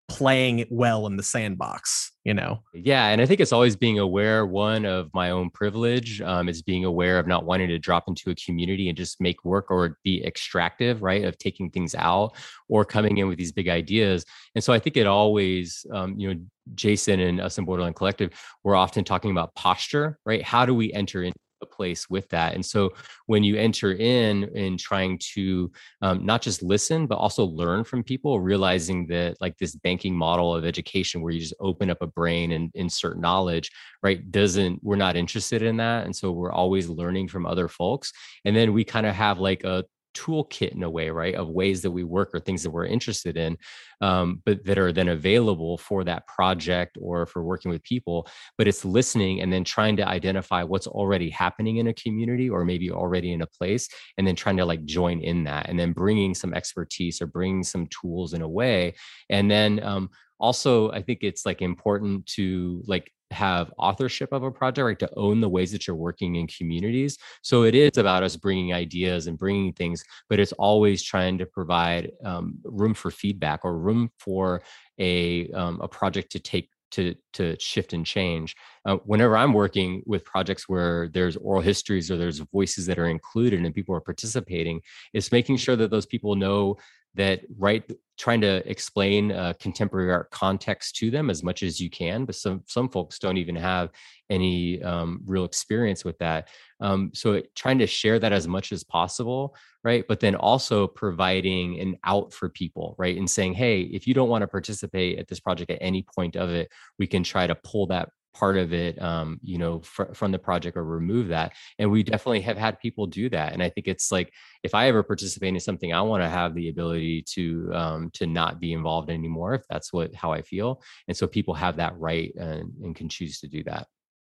playing 0.08 0.60
it 0.60 0.68
well 0.70 1.06
in 1.06 1.16
the 1.16 1.22
sandbox 1.22 2.12
you 2.24 2.34
know? 2.34 2.60
Yeah 2.74 3.06
and 3.06 3.20
i 3.20 3.26
think 3.26 3.40
it's 3.40 3.52
always 3.52 3.76
being 3.76 3.98
aware 3.98 4.46
one 4.46 4.84
of 4.84 5.10
my 5.14 5.30
own 5.30 5.50
privilege 5.50 6.20
um, 6.20 6.48
is 6.48 6.62
being 6.62 6.84
aware 6.84 7.18
of 7.18 7.26
not 7.26 7.44
wanting 7.44 7.68
to 7.68 7.78
drop 7.78 8.04
into 8.08 8.30
a 8.30 8.34
community 8.34 8.88
and 8.88 8.96
just 8.96 9.20
make 9.20 9.44
work 9.44 9.70
or 9.70 9.98
be 10.02 10.24
extractive 10.24 11.02
right 11.02 11.24
of 11.24 11.38
taking 11.38 11.70
things 11.70 11.94
out 11.94 12.32
or 12.68 12.84
coming 12.84 13.18
in 13.18 13.28
with 13.28 13.38
these 13.38 13.52
big 13.52 13.68
ideas. 13.68 14.24
And 14.54 14.62
so 14.62 14.72
i 14.72 14.78
think 14.78 14.96
it 14.96 15.06
always 15.06 15.86
um, 15.92 16.18
you 16.18 16.34
know 16.34 16.40
jason 16.74 17.20
and 17.20 17.40
us 17.40 17.58
in 17.58 17.64
borderland 17.64 17.94
collective 17.94 18.32
we're 18.64 18.74
often 18.74 19.04
talking 19.04 19.30
about 19.30 19.54
posture 19.54 20.18
right? 20.26 20.42
How 20.42 20.66
do 20.66 20.74
we 20.74 20.92
enter 20.92 21.22
in 21.22 21.32
a 21.62 21.66
place 21.66 22.08
with 22.08 22.28
that. 22.30 22.54
And 22.54 22.64
so 22.64 22.92
when 23.26 23.44
you 23.44 23.56
enter 23.56 23.92
in 23.92 24.44
in 24.54 24.76
trying 24.76 25.18
to 25.34 25.70
um, 26.02 26.24
not 26.24 26.42
just 26.42 26.62
listen, 26.62 27.06
but 27.06 27.16
also 27.16 27.44
learn 27.44 27.84
from 27.84 28.02
people, 28.02 28.40
realizing 28.40 29.06
that 29.08 29.36
like 29.40 29.56
this 29.58 29.74
banking 29.76 30.14
model 30.14 30.54
of 30.54 30.64
education 30.64 31.20
where 31.20 31.32
you 31.32 31.40
just 31.40 31.54
open 31.60 31.90
up 31.90 32.02
a 32.02 32.06
brain 32.06 32.52
and 32.52 32.70
insert 32.74 33.18
knowledge, 33.18 33.70
right? 34.02 34.30
Doesn't, 34.30 34.82
we're 34.82 34.96
not 34.96 35.16
interested 35.16 35.62
in 35.62 35.76
that. 35.78 36.04
And 36.04 36.14
so 36.14 36.30
we're 36.30 36.52
always 36.52 36.88
learning 36.88 37.28
from 37.28 37.46
other 37.46 37.68
folks. 37.68 38.12
And 38.44 38.54
then 38.54 38.72
we 38.72 38.84
kind 38.84 39.06
of 39.06 39.14
have 39.14 39.38
like 39.38 39.64
a 39.64 39.84
toolkit 40.16 40.74
in 40.74 40.82
a 40.82 40.90
way, 40.90 41.10
right, 41.10 41.34
of 41.34 41.48
ways 41.48 41.82
that 41.82 41.90
we 41.90 42.04
work 42.04 42.30
or 42.34 42.40
things 42.40 42.62
that 42.62 42.70
we're 42.70 42.86
interested 42.86 43.36
in, 43.36 43.58
um, 44.00 44.42
but 44.44 44.64
that 44.64 44.78
are 44.78 44.92
then 44.92 45.08
available 45.08 45.78
for 45.78 46.04
that 46.04 46.26
project 46.26 46.96
or 47.00 47.26
for 47.26 47.42
working 47.42 47.70
with 47.70 47.82
people. 47.82 48.26
But 48.58 48.68
it's 48.68 48.84
listening 48.84 49.40
and 49.40 49.52
then 49.52 49.64
trying 49.64 49.96
to 49.98 50.08
identify 50.08 50.62
what's 50.62 50.86
already 50.86 51.30
happening 51.30 51.76
in 51.76 51.88
a 51.88 51.94
community 51.94 52.48
or 52.48 52.64
maybe 52.64 52.90
already 52.90 53.32
in 53.32 53.42
a 53.42 53.46
place, 53.46 53.88
and 54.16 54.26
then 54.26 54.36
trying 54.36 54.56
to 54.56 54.64
like 54.64 54.84
join 54.84 55.20
in 55.20 55.44
that, 55.44 55.68
and 55.68 55.78
then 55.78 55.92
bringing 55.92 56.34
some 56.34 56.54
expertise 56.54 57.20
or 57.20 57.26
bringing 57.26 57.62
some 57.62 57.86
tools 57.88 58.32
in 58.32 58.42
a 58.42 58.48
way, 58.48 58.94
and 59.30 59.50
then 59.50 59.82
um, 59.82 60.10
also 60.38 60.90
i 60.92 61.00
think 61.00 61.20
it's 61.22 61.46
like 61.46 61.62
important 61.62 62.26
to 62.26 62.82
like 62.86 63.10
have 63.30 63.72
authorship 63.78 64.32
of 64.32 64.42
a 64.42 64.50
project, 64.50 64.84
right? 64.84 64.98
To 65.00 65.10
own 65.16 65.40
the 65.40 65.48
ways 65.48 65.72
that 65.72 65.86
you're 65.86 65.96
working 65.96 66.36
in 66.36 66.46
communities. 66.46 67.18
So 67.42 67.64
it 67.64 67.74
is 67.74 67.98
about 67.98 68.22
us 68.22 68.36
bringing 68.36 68.72
ideas 68.72 69.26
and 69.26 69.38
bringing 69.38 69.72
things, 69.72 70.04
but 70.28 70.38
it's 70.38 70.52
always 70.52 71.02
trying 71.02 71.38
to 71.38 71.46
provide 71.46 72.12
um, 72.24 72.58
room 72.64 72.94
for 72.94 73.10
feedback 73.10 73.60
or 73.64 73.78
room 73.78 74.10
for 74.18 74.62
a 74.98 75.50
um, 75.50 75.80
a 75.80 75.88
project 75.88 76.32
to 76.32 76.38
take 76.38 76.70
to 76.92 77.14
to 77.32 77.56
shift 77.58 77.92
and 77.92 78.06
change. 78.06 78.54
Uh, 78.84 78.96
whenever 79.04 79.36
I'm 79.36 79.52
working 79.52 80.02
with 80.06 80.24
projects 80.24 80.68
where 80.68 81.08
there's 81.08 81.36
oral 81.36 81.62
histories 81.62 82.10
or 82.10 82.16
there's 82.16 82.38
voices 82.38 82.86
that 82.86 82.98
are 82.98 83.08
included 83.08 83.60
and 83.60 83.74
people 83.74 83.94
are 83.94 84.00
participating, 84.00 84.80
it's 85.12 85.32
making 85.32 85.56
sure 85.56 85.76
that 85.76 85.90
those 85.90 86.06
people 86.06 86.36
know 86.36 86.76
that 87.16 87.42
right 87.58 87.90
trying 88.18 88.40
to 88.40 88.68
explain 88.70 89.30
uh, 89.30 89.52
contemporary 89.60 90.10
art 90.10 90.30
context 90.30 90.96
to 90.96 91.10
them 91.10 91.28
as 91.28 91.42
much 91.42 91.62
as 91.62 91.80
you 91.80 91.90
can 91.90 92.24
but 92.24 92.34
some 92.34 92.62
some 92.66 92.88
folks 92.88 93.18
don't 93.18 93.36
even 93.36 93.56
have 93.56 93.90
any 94.30 94.82
um, 94.82 95.20
real 95.24 95.44
experience 95.44 96.04
with 96.04 96.18
that. 96.18 96.48
Um, 96.80 97.10
so 97.14 97.42
trying 97.54 97.78
to 97.78 97.86
share 97.86 98.18
that 98.18 98.32
as 98.32 98.48
much 98.48 98.72
as 98.72 98.84
possible 98.84 99.56
right 99.82 100.04
but 100.06 100.20
then 100.20 100.34
also 100.34 100.86
providing 100.86 101.80
an 101.80 101.96
out 102.04 102.32
for 102.32 102.48
people 102.48 102.94
right 102.98 103.16
and 103.16 103.30
saying 103.30 103.54
hey 103.54 103.82
if 103.82 104.06
you 104.06 104.14
don't 104.14 104.28
want 104.28 104.42
to 104.42 104.48
participate 104.48 105.18
at 105.18 105.28
this 105.28 105.40
project 105.40 105.70
at 105.70 105.78
any 105.80 106.02
point 106.02 106.36
of 106.36 106.50
it 106.50 106.70
we 106.98 107.06
can 107.06 107.22
try 107.22 107.46
to 107.46 107.54
pull 107.54 107.86
that 107.86 108.10
part 108.36 108.58
of 108.58 108.72
it 108.74 109.00
um, 109.00 109.40
you 109.42 109.56
know 109.56 109.80
fr- 109.80 110.12
from 110.12 110.30
the 110.30 110.38
project 110.38 110.76
or 110.76 110.84
remove 110.84 111.28
that 111.28 111.52
and 111.78 111.90
we 111.90 112.02
definitely 112.02 112.40
have 112.40 112.58
had 112.58 112.78
people 112.78 113.06
do 113.06 113.30
that 113.30 113.54
and 113.54 113.62
i 113.62 113.68
think 113.68 113.88
it's 113.88 114.12
like 114.12 114.30
if 114.62 114.74
i 114.74 114.88
ever 114.88 115.02
participate 115.02 115.54
in 115.54 115.60
something 115.60 115.92
i 115.92 116.02
want 116.02 116.22
to 116.22 116.28
have 116.28 116.54
the 116.54 116.68
ability 116.68 117.22
to 117.22 117.70
um, 117.72 118.10
to 118.12 118.26
not 118.26 118.60
be 118.60 118.72
involved 118.74 119.10
anymore 119.10 119.54
if 119.54 119.62
that's 119.70 119.92
what 119.92 120.14
how 120.14 120.32
i 120.32 120.42
feel 120.42 120.82
and 121.08 121.16
so 121.16 121.26
people 121.26 121.54
have 121.54 121.76
that 121.76 121.96
right 121.98 122.34
and, 122.36 122.72
and 122.82 122.94
can 122.94 123.08
choose 123.08 123.40
to 123.40 123.48
do 123.48 123.62
that. 123.64 123.86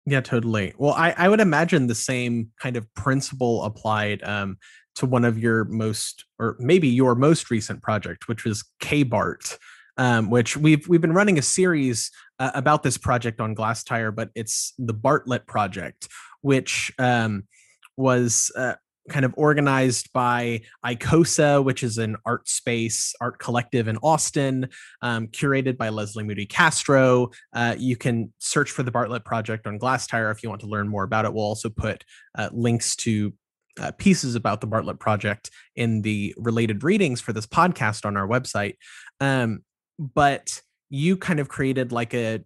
Yeah 0.06 0.22
totally 0.22 0.74
well 0.78 0.94
i 0.94 1.15
i 1.18 1.28
would 1.28 1.39
imagine 1.39 1.88
the 1.88 1.96
same 1.96 2.52
kind 2.60 2.78
of 2.78 2.91
principle 2.94 3.63
applied 3.63 4.24
um, 4.24 4.58
to 4.96 5.08
one 5.08 5.26
of 5.26 5.39
your 5.39 5.65
most 5.65 6.26
or 6.38 6.56
maybe 6.60 6.88
your 6.88 7.15
most 7.15 7.50
recent 7.50 7.82
project 7.82 8.28
which 8.28 8.46
was 8.46 8.63
k-bart 8.80 9.58
um, 9.98 10.30
which 10.30 10.58
we've 10.58 10.88
we've 10.88 11.02
been 11.02 11.14
running 11.14 11.38
a 11.38 11.42
series 11.42 12.12
uh, 12.40 12.52
about 12.54 12.84
this 12.84 12.98
project 12.98 13.40
on 13.40 13.56
Glasstire, 13.56 14.14
but 14.14 14.30
it's 14.36 14.74
the 14.78 14.94
Bartlett 14.94 15.48
project, 15.48 16.08
which 16.42 16.92
um, 17.00 17.44
was 17.98 18.52
uh, 18.56 18.76
kind 19.10 19.26
of 19.26 19.34
organized 19.38 20.12
by 20.14 20.62
ICOSA, 20.86 21.64
which 21.64 21.84
is 21.84 21.98
an 21.98 22.16
art 22.26 22.48
space, 22.50 23.14
art 23.22 23.40
collective 23.40 23.88
in 23.88 23.98
Austin, 23.98 24.68
um, 25.02 25.28
curated 25.28 25.78
by 25.78 25.90
Leslie 25.90 26.24
Moody 26.24 26.46
Castro. 26.46 27.30
Uh, 27.54 27.76
you 27.78 27.96
can 27.96 28.34
search 28.40 28.72
for 28.72 28.84
the 28.84 28.92
Bartlett 28.92 29.24
Project 29.24 29.68
on 29.68 29.78
Glasstire 29.78 30.32
if 30.32 30.44
you 30.44 30.50
want 30.50 30.62
to 30.62 30.68
learn 30.68 30.88
more 30.88 31.04
about 31.04 31.26
it. 31.26 31.34
We'll 31.34 31.46
also 31.46 31.70
put 31.70 32.04
uh, 32.38 32.50
links 32.52 32.96
to 32.98 33.34
uh, 33.80 33.92
pieces 33.98 34.36
about 34.36 34.62
the 34.62 34.68
Bartlett 34.68 35.00
Project 35.00 35.52
in 35.76 36.02
the 36.02 36.34
related 36.38 36.84
readings 36.84 37.22
for 37.22 37.34
this 37.34 37.46
podcast 37.46 38.06
on 38.06 38.18
our 38.18 38.28
website. 38.28 38.76
Um, 39.20 39.64
but 40.00 40.62
you 40.90 41.18
kind 41.18 41.40
of 41.40 41.50
created 41.50 41.92
like 41.92 42.14
a 42.14 42.44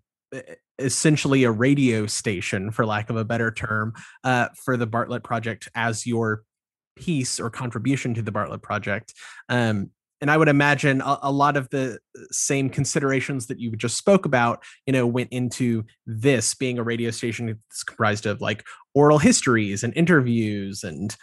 essentially 0.78 1.44
a 1.44 1.52
radio 1.52 2.06
station 2.06 2.72
for 2.72 2.86
lack 2.86 3.10
of 3.10 3.16
a 3.16 3.26
better 3.26 3.52
term 3.52 3.94
uh, 4.24 4.48
for 4.64 4.78
the 4.78 4.88
bartlett 4.88 5.24
project 5.24 5.68
as 5.76 6.06
your 6.06 6.44
piece 6.96 7.40
or 7.40 7.50
contribution 7.50 8.14
to 8.14 8.22
the 8.22 8.32
bartlett 8.32 8.62
project 8.62 9.14
um, 9.50 9.90
and 10.22 10.30
i 10.30 10.38
would 10.38 10.50
imagine 10.50 11.02
a, 11.02 11.20
a, 11.24 11.32
lot 11.32 11.56
of 11.56 11.70
the 11.70 11.98
same 12.30 12.70
considerations 12.70 13.48
that 13.48 13.60
you 13.60 13.74
just 13.76 13.98
spoke 13.98 14.26
about 14.26 14.62
you 14.86 14.92
know 14.92 15.08
went 15.08 15.30
into 15.32 15.84
this 16.06 16.54
being 16.54 16.78
a 16.78 16.84
radio 16.84 17.10
station 17.10 17.48
that's 17.48 17.84
comprised 17.84 18.26
of 18.26 18.42
like 18.42 18.66
oral 18.94 19.18
histories 19.18 19.84
and 19.84 19.96
interviews 19.96 20.84
and 20.84 21.16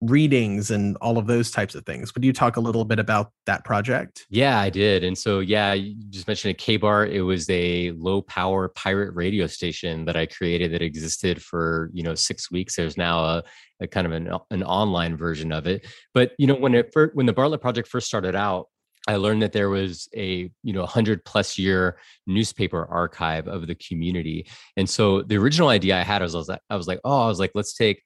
readings 0.00 0.70
and 0.70 0.96
all 1.00 1.18
of 1.18 1.26
those 1.26 1.50
types 1.50 1.74
of 1.74 1.84
things. 1.84 2.14
Would 2.14 2.24
you 2.24 2.32
talk 2.32 2.56
a 2.56 2.60
little 2.60 2.84
bit 2.84 2.98
about 2.98 3.32
that 3.46 3.64
project? 3.64 4.26
Yeah, 4.30 4.58
I 4.58 4.70
did. 4.70 5.04
And 5.04 5.16
so, 5.16 5.40
yeah, 5.40 5.74
you 5.74 5.94
just 6.08 6.26
mentioned 6.26 6.52
a 6.52 6.54
K 6.54 6.76
bar. 6.76 7.06
It 7.06 7.20
was 7.20 7.48
a 7.50 7.92
low 7.92 8.22
power 8.22 8.68
pirate 8.68 9.14
radio 9.14 9.46
station 9.46 10.06
that 10.06 10.16
I 10.16 10.26
created 10.26 10.72
that 10.72 10.82
existed 10.82 11.42
for, 11.42 11.90
you 11.92 12.02
know, 12.02 12.14
six 12.14 12.50
weeks. 12.50 12.76
There's 12.76 12.96
now 12.96 13.24
a, 13.24 13.42
a 13.80 13.86
kind 13.86 14.06
of 14.06 14.12
an, 14.12 14.30
an 14.50 14.62
online 14.62 15.16
version 15.16 15.52
of 15.52 15.66
it. 15.66 15.86
But, 16.14 16.32
you 16.38 16.46
know, 16.46 16.54
when 16.54 16.74
it 16.74 16.94
when 17.12 17.26
the 17.26 17.32
Bartlett 17.32 17.60
project 17.60 17.88
first 17.88 18.06
started 18.06 18.34
out, 18.34 18.68
I 19.08 19.16
learned 19.16 19.42
that 19.42 19.52
there 19.52 19.70
was 19.70 20.08
a 20.14 20.50
you 20.62 20.72
know 20.72 20.80
100 20.80 21.24
plus 21.24 21.58
year 21.58 21.98
newspaper 22.26 22.86
archive 22.86 23.48
of 23.48 23.66
the 23.66 23.74
community, 23.74 24.46
and 24.76 24.88
so 24.88 25.22
the 25.22 25.38
original 25.38 25.68
idea 25.68 25.98
I 25.98 26.02
had 26.02 26.20
was 26.20 26.34
I 26.34 26.38
was 26.38 26.50
I 26.50 26.76
was 26.76 26.86
like, 26.86 27.00
oh, 27.02 27.22
I 27.22 27.26
was 27.26 27.40
like, 27.40 27.52
let's 27.54 27.74
take 27.74 28.02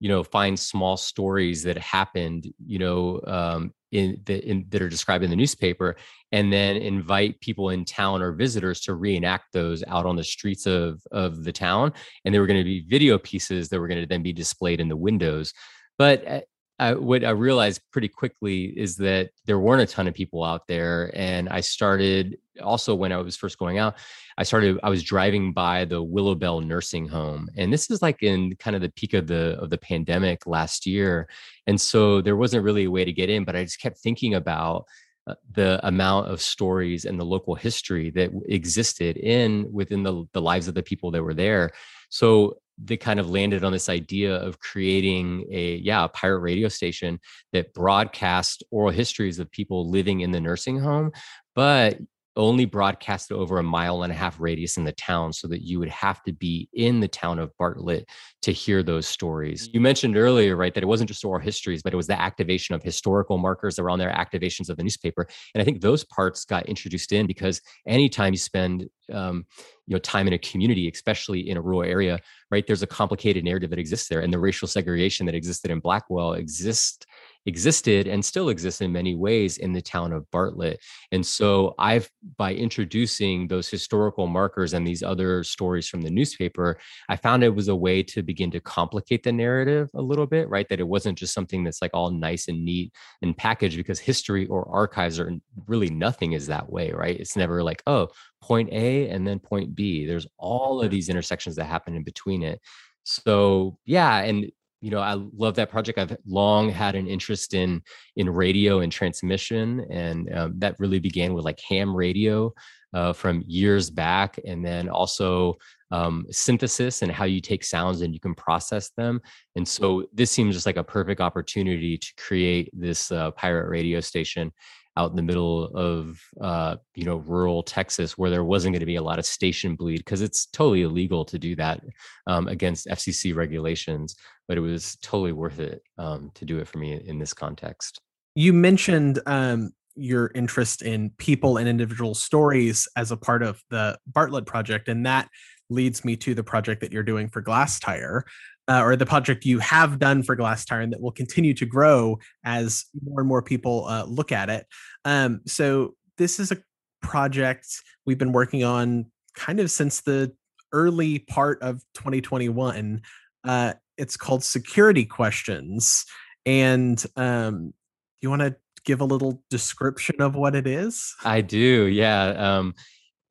you 0.00 0.08
know 0.08 0.22
find 0.22 0.58
small 0.58 0.96
stories 0.96 1.62
that 1.62 1.78
happened 1.78 2.46
you 2.64 2.78
know 2.78 3.20
um, 3.26 3.72
in, 3.92 4.20
the, 4.26 4.44
in 4.48 4.66
that 4.68 4.82
are 4.82 4.88
described 4.88 5.24
in 5.24 5.30
the 5.30 5.36
newspaper 5.36 5.96
and 6.32 6.52
then 6.52 6.76
invite 6.76 7.40
people 7.40 7.70
in 7.70 7.84
town 7.84 8.20
or 8.20 8.32
visitors 8.32 8.80
to 8.80 8.94
reenact 8.94 9.52
those 9.52 9.82
out 9.88 10.06
on 10.06 10.16
the 10.16 10.24
streets 10.24 10.66
of 10.66 11.00
of 11.12 11.44
the 11.44 11.52
town 11.52 11.92
and 12.24 12.34
there 12.34 12.40
were 12.40 12.46
going 12.46 12.60
to 12.60 12.64
be 12.64 12.84
video 12.88 13.18
pieces 13.18 13.68
that 13.68 13.80
were 13.80 13.88
going 13.88 14.00
to 14.00 14.06
then 14.06 14.22
be 14.22 14.32
displayed 14.32 14.80
in 14.80 14.88
the 14.88 14.96
windows. 14.96 15.52
But 15.98 16.22
eh, 16.26 16.40
I, 16.78 16.94
what 16.94 17.24
I 17.24 17.30
realized 17.30 17.80
pretty 17.90 18.08
quickly 18.08 18.64
is 18.64 18.96
that 18.96 19.30
there 19.46 19.58
weren't 19.58 19.82
a 19.82 19.86
ton 19.86 20.06
of 20.06 20.14
people 20.14 20.44
out 20.44 20.66
there. 20.66 21.10
And 21.14 21.48
I 21.48 21.60
started 21.60 22.36
also 22.62 22.94
when 22.94 23.12
I 23.12 23.16
was 23.16 23.36
first 23.36 23.58
going 23.58 23.78
out, 23.78 23.96
I 24.36 24.42
started, 24.42 24.78
I 24.82 24.90
was 24.90 25.02
driving 25.02 25.52
by 25.52 25.86
the 25.86 26.04
Willowbell 26.04 26.66
nursing 26.66 27.08
home. 27.08 27.48
And 27.56 27.72
this 27.72 27.90
is 27.90 28.02
like 28.02 28.22
in 28.22 28.56
kind 28.56 28.76
of 28.76 28.82
the 28.82 28.90
peak 28.90 29.14
of 29.14 29.26
the 29.26 29.58
of 29.58 29.70
the 29.70 29.78
pandemic 29.78 30.46
last 30.46 30.86
year. 30.86 31.28
And 31.66 31.80
so 31.80 32.20
there 32.20 32.36
wasn't 32.36 32.64
really 32.64 32.84
a 32.84 32.90
way 32.90 33.04
to 33.04 33.12
get 33.12 33.30
in, 33.30 33.44
but 33.44 33.56
I 33.56 33.64
just 33.64 33.80
kept 33.80 33.98
thinking 33.98 34.34
about 34.34 34.84
uh, 35.26 35.34
the 35.52 35.80
amount 35.86 36.28
of 36.28 36.42
stories 36.42 37.06
and 37.06 37.18
the 37.18 37.24
local 37.24 37.54
history 37.54 38.10
that 38.10 38.30
existed 38.48 39.16
in 39.16 39.72
within 39.72 40.02
the, 40.02 40.24
the 40.32 40.42
lives 40.42 40.68
of 40.68 40.74
the 40.74 40.82
people 40.82 41.10
that 41.12 41.22
were 41.22 41.34
there. 41.34 41.72
So 42.10 42.58
they 42.82 42.96
kind 42.96 43.18
of 43.18 43.30
landed 43.30 43.64
on 43.64 43.72
this 43.72 43.88
idea 43.88 44.36
of 44.36 44.58
creating 44.58 45.46
a 45.50 45.76
yeah 45.76 46.04
a 46.04 46.08
pirate 46.08 46.40
radio 46.40 46.68
station 46.68 47.18
that 47.52 47.72
broadcast 47.72 48.62
oral 48.70 48.90
histories 48.90 49.38
of 49.38 49.50
people 49.50 49.90
living 49.90 50.20
in 50.20 50.30
the 50.30 50.40
nursing 50.40 50.78
home 50.78 51.10
but 51.54 51.98
only 52.36 52.64
broadcast 52.64 53.32
over 53.32 53.58
a 53.58 53.62
mile 53.62 54.02
and 54.02 54.12
a 54.12 54.16
half 54.16 54.38
radius 54.40 54.76
in 54.76 54.84
the 54.84 54.92
town 54.92 55.32
so 55.32 55.48
that 55.48 55.62
you 55.62 55.78
would 55.78 55.88
have 55.88 56.22
to 56.24 56.32
be 56.32 56.68
in 56.72 57.00
the 57.00 57.08
town 57.08 57.38
of 57.38 57.56
Bartlett 57.58 58.08
to 58.42 58.52
hear 58.52 58.82
those 58.82 59.06
stories. 59.06 59.68
You 59.72 59.80
mentioned 59.80 60.16
earlier, 60.16 60.56
right, 60.56 60.74
that 60.74 60.82
it 60.82 60.86
wasn't 60.86 61.08
just 61.08 61.24
oral 61.24 61.40
histories, 61.40 61.82
but 61.82 61.92
it 61.92 61.96
was 61.96 62.06
the 62.06 62.20
activation 62.20 62.74
of 62.74 62.82
historical 62.82 63.38
markers 63.38 63.78
around 63.78 63.98
their 63.98 64.12
activations 64.12 64.68
of 64.68 64.76
the 64.76 64.82
newspaper. 64.82 65.26
And 65.54 65.62
I 65.62 65.64
think 65.64 65.80
those 65.80 66.04
parts 66.04 66.44
got 66.44 66.66
introduced 66.66 67.12
in 67.12 67.26
because 67.26 67.60
anytime 67.86 68.32
you 68.32 68.38
spend 68.38 68.88
um, 69.12 69.46
you 69.86 69.94
know 69.94 70.00
time 70.00 70.26
in 70.26 70.32
a 70.32 70.38
community 70.38 70.90
especially 70.92 71.48
in 71.48 71.56
a 71.56 71.60
rural 71.60 71.82
area 71.82 72.18
right 72.50 72.66
there's 72.66 72.82
a 72.82 72.88
complicated 72.88 73.44
narrative 73.44 73.70
that 73.70 73.78
exists 73.78 74.08
there 74.08 74.20
and 74.20 74.32
the 74.32 74.38
racial 74.38 74.66
segregation 74.66 75.26
that 75.26 75.34
existed 75.34 75.70
in 75.70 75.78
blackwell 75.78 76.32
exists 76.32 77.06
existed 77.46 78.06
and 78.06 78.24
still 78.24 78.48
exists 78.48 78.80
in 78.80 78.92
many 78.92 79.14
ways 79.14 79.56
in 79.58 79.72
the 79.72 79.80
town 79.80 80.12
of 80.12 80.30
Bartlett. 80.30 80.80
And 81.12 81.24
so 81.24 81.74
I've, 81.78 82.10
by 82.36 82.54
introducing 82.54 83.48
those 83.48 83.68
historical 83.68 84.26
markers 84.26 84.74
and 84.74 84.86
these 84.86 85.02
other 85.02 85.42
stories 85.44 85.88
from 85.88 86.02
the 86.02 86.10
newspaper, 86.10 86.78
I 87.08 87.16
found 87.16 87.44
it 87.44 87.54
was 87.54 87.68
a 87.68 87.76
way 87.76 88.02
to 88.04 88.22
begin 88.22 88.50
to 88.50 88.60
complicate 88.60 89.22
the 89.22 89.32
narrative 89.32 89.88
a 89.94 90.02
little 90.02 90.26
bit, 90.26 90.48
right? 90.48 90.68
That 90.68 90.80
it 90.80 90.88
wasn't 90.88 91.18
just 91.18 91.34
something 91.34 91.64
that's 91.64 91.80
like 91.80 91.92
all 91.94 92.10
nice 92.10 92.48
and 92.48 92.64
neat 92.64 92.92
and 93.22 93.36
packaged 93.36 93.76
because 93.76 94.00
history 94.00 94.46
or 94.46 94.68
archives 94.68 95.18
are 95.20 95.32
really 95.66 95.90
nothing 95.90 96.32
is 96.32 96.48
that 96.48 96.70
way, 96.70 96.90
right? 96.92 97.18
It's 97.18 97.36
never 97.36 97.62
like, 97.62 97.82
oh, 97.86 98.08
point 98.42 98.70
A 98.72 99.08
and 99.08 99.26
then 99.26 99.38
point 99.38 99.74
B. 99.74 100.06
There's 100.06 100.26
all 100.38 100.82
of 100.82 100.90
these 100.90 101.08
intersections 101.08 101.56
that 101.56 101.64
happen 101.64 101.94
in 101.94 102.02
between 102.02 102.42
it. 102.42 102.60
So 103.04 103.78
yeah, 103.84 104.18
and 104.18 104.50
you 104.86 104.92
know, 104.92 105.00
I 105.00 105.14
love 105.36 105.56
that 105.56 105.68
project. 105.68 105.98
I've 105.98 106.16
long 106.28 106.70
had 106.70 106.94
an 106.94 107.08
interest 107.08 107.54
in 107.54 107.82
in 108.14 108.30
radio 108.30 108.78
and 108.78 108.92
transmission, 108.92 109.84
and 109.90 110.32
um, 110.32 110.54
that 110.58 110.76
really 110.78 111.00
began 111.00 111.34
with 111.34 111.44
like 111.44 111.58
ham 111.68 111.92
radio 111.92 112.54
uh, 112.94 113.12
from 113.12 113.42
years 113.48 113.90
back, 113.90 114.38
and 114.46 114.64
then 114.64 114.88
also 114.88 115.56
um, 115.90 116.24
synthesis 116.30 117.02
and 117.02 117.10
how 117.10 117.24
you 117.24 117.40
take 117.40 117.64
sounds 117.64 118.00
and 118.00 118.14
you 118.14 118.20
can 118.20 118.36
process 118.36 118.90
them. 118.96 119.20
And 119.56 119.66
so 119.66 120.06
this 120.12 120.30
seems 120.30 120.54
just 120.54 120.66
like 120.66 120.76
a 120.76 120.84
perfect 120.84 121.20
opportunity 121.20 121.98
to 121.98 122.12
create 122.16 122.70
this 122.72 123.10
uh, 123.10 123.32
pirate 123.32 123.68
radio 123.68 123.98
station 123.98 124.52
out 124.96 125.10
in 125.10 125.16
the 125.16 125.22
middle 125.22 125.64
of 125.76 126.20
uh, 126.40 126.76
you 126.94 127.04
know 127.04 127.16
rural 127.16 127.62
Texas 127.62 128.16
where 128.16 128.30
there 128.30 128.44
wasn't 128.44 128.72
going 128.72 128.80
to 128.80 128.86
be 128.86 128.96
a 128.96 129.02
lot 129.02 129.18
of 129.18 129.26
station 129.26 129.76
bleed 129.76 129.98
because 129.98 130.22
it's 130.22 130.46
totally 130.46 130.82
illegal 130.82 131.24
to 131.24 131.38
do 131.38 131.54
that 131.56 131.80
um, 132.26 132.48
against 132.48 132.86
FCC 132.86 133.34
regulations. 133.34 134.16
But 134.48 134.58
it 134.58 134.60
was 134.60 134.96
totally 135.02 135.32
worth 135.32 135.58
it 135.58 135.82
um, 135.98 136.30
to 136.34 136.44
do 136.44 136.58
it 136.58 136.68
for 136.68 136.78
me 136.78 137.00
in 137.04 137.18
this 137.18 137.34
context. 137.34 138.00
You 138.34 138.52
mentioned 138.52 139.20
um, 139.26 139.72
your 139.96 140.30
interest 140.34 140.82
in 140.82 141.10
people 141.18 141.56
and 141.56 141.68
individual 141.68 142.14
stories 142.14 142.86
as 142.96 143.10
a 143.10 143.16
part 143.16 143.42
of 143.42 143.62
the 143.70 143.98
Bartlett 144.06 144.46
project, 144.46 144.88
and 144.88 145.04
that 145.06 145.28
leads 145.68 146.04
me 146.04 146.16
to 146.16 146.34
the 146.34 146.44
project 146.44 146.80
that 146.80 146.92
you're 146.92 147.02
doing 147.02 147.28
for 147.28 147.42
Glasstire 147.42 148.22
uh, 148.68 148.82
or 148.82 148.96
the 148.96 149.06
project 149.06 149.44
you 149.44 149.58
have 149.58 149.98
done 149.98 150.22
for 150.22 150.36
Glass 150.36 150.64
and 150.70 150.92
that 150.92 151.00
will 151.00 151.12
continue 151.12 151.54
to 151.54 151.66
grow 151.66 152.18
as 152.44 152.84
more 153.04 153.20
and 153.20 153.28
more 153.28 153.42
people 153.42 153.86
uh, 153.86 154.04
look 154.04 154.32
at 154.32 154.50
it. 154.50 154.66
Um, 155.04 155.40
so 155.46 155.94
this 156.18 156.40
is 156.40 156.50
a 156.50 156.58
project 157.02 157.66
we've 158.04 158.18
been 158.18 158.32
working 158.32 158.64
on 158.64 159.06
kind 159.34 159.60
of 159.60 159.70
since 159.70 160.00
the 160.00 160.32
early 160.72 161.20
part 161.20 161.62
of 161.62 161.82
2021. 161.94 163.02
Uh, 163.44 163.74
it's 163.96 164.16
called 164.16 164.42
Security 164.42 165.04
Questions, 165.04 166.04
and 166.44 167.02
um, 167.16 167.72
you 168.20 168.28
want 168.28 168.42
to 168.42 168.56
give 168.84 169.00
a 169.00 169.04
little 169.04 169.42
description 169.50 170.20
of 170.20 170.34
what 170.34 170.54
it 170.54 170.66
is? 170.66 171.14
I 171.24 171.40
do. 171.40 171.86
Yeah. 171.86 172.24
Um, 172.24 172.74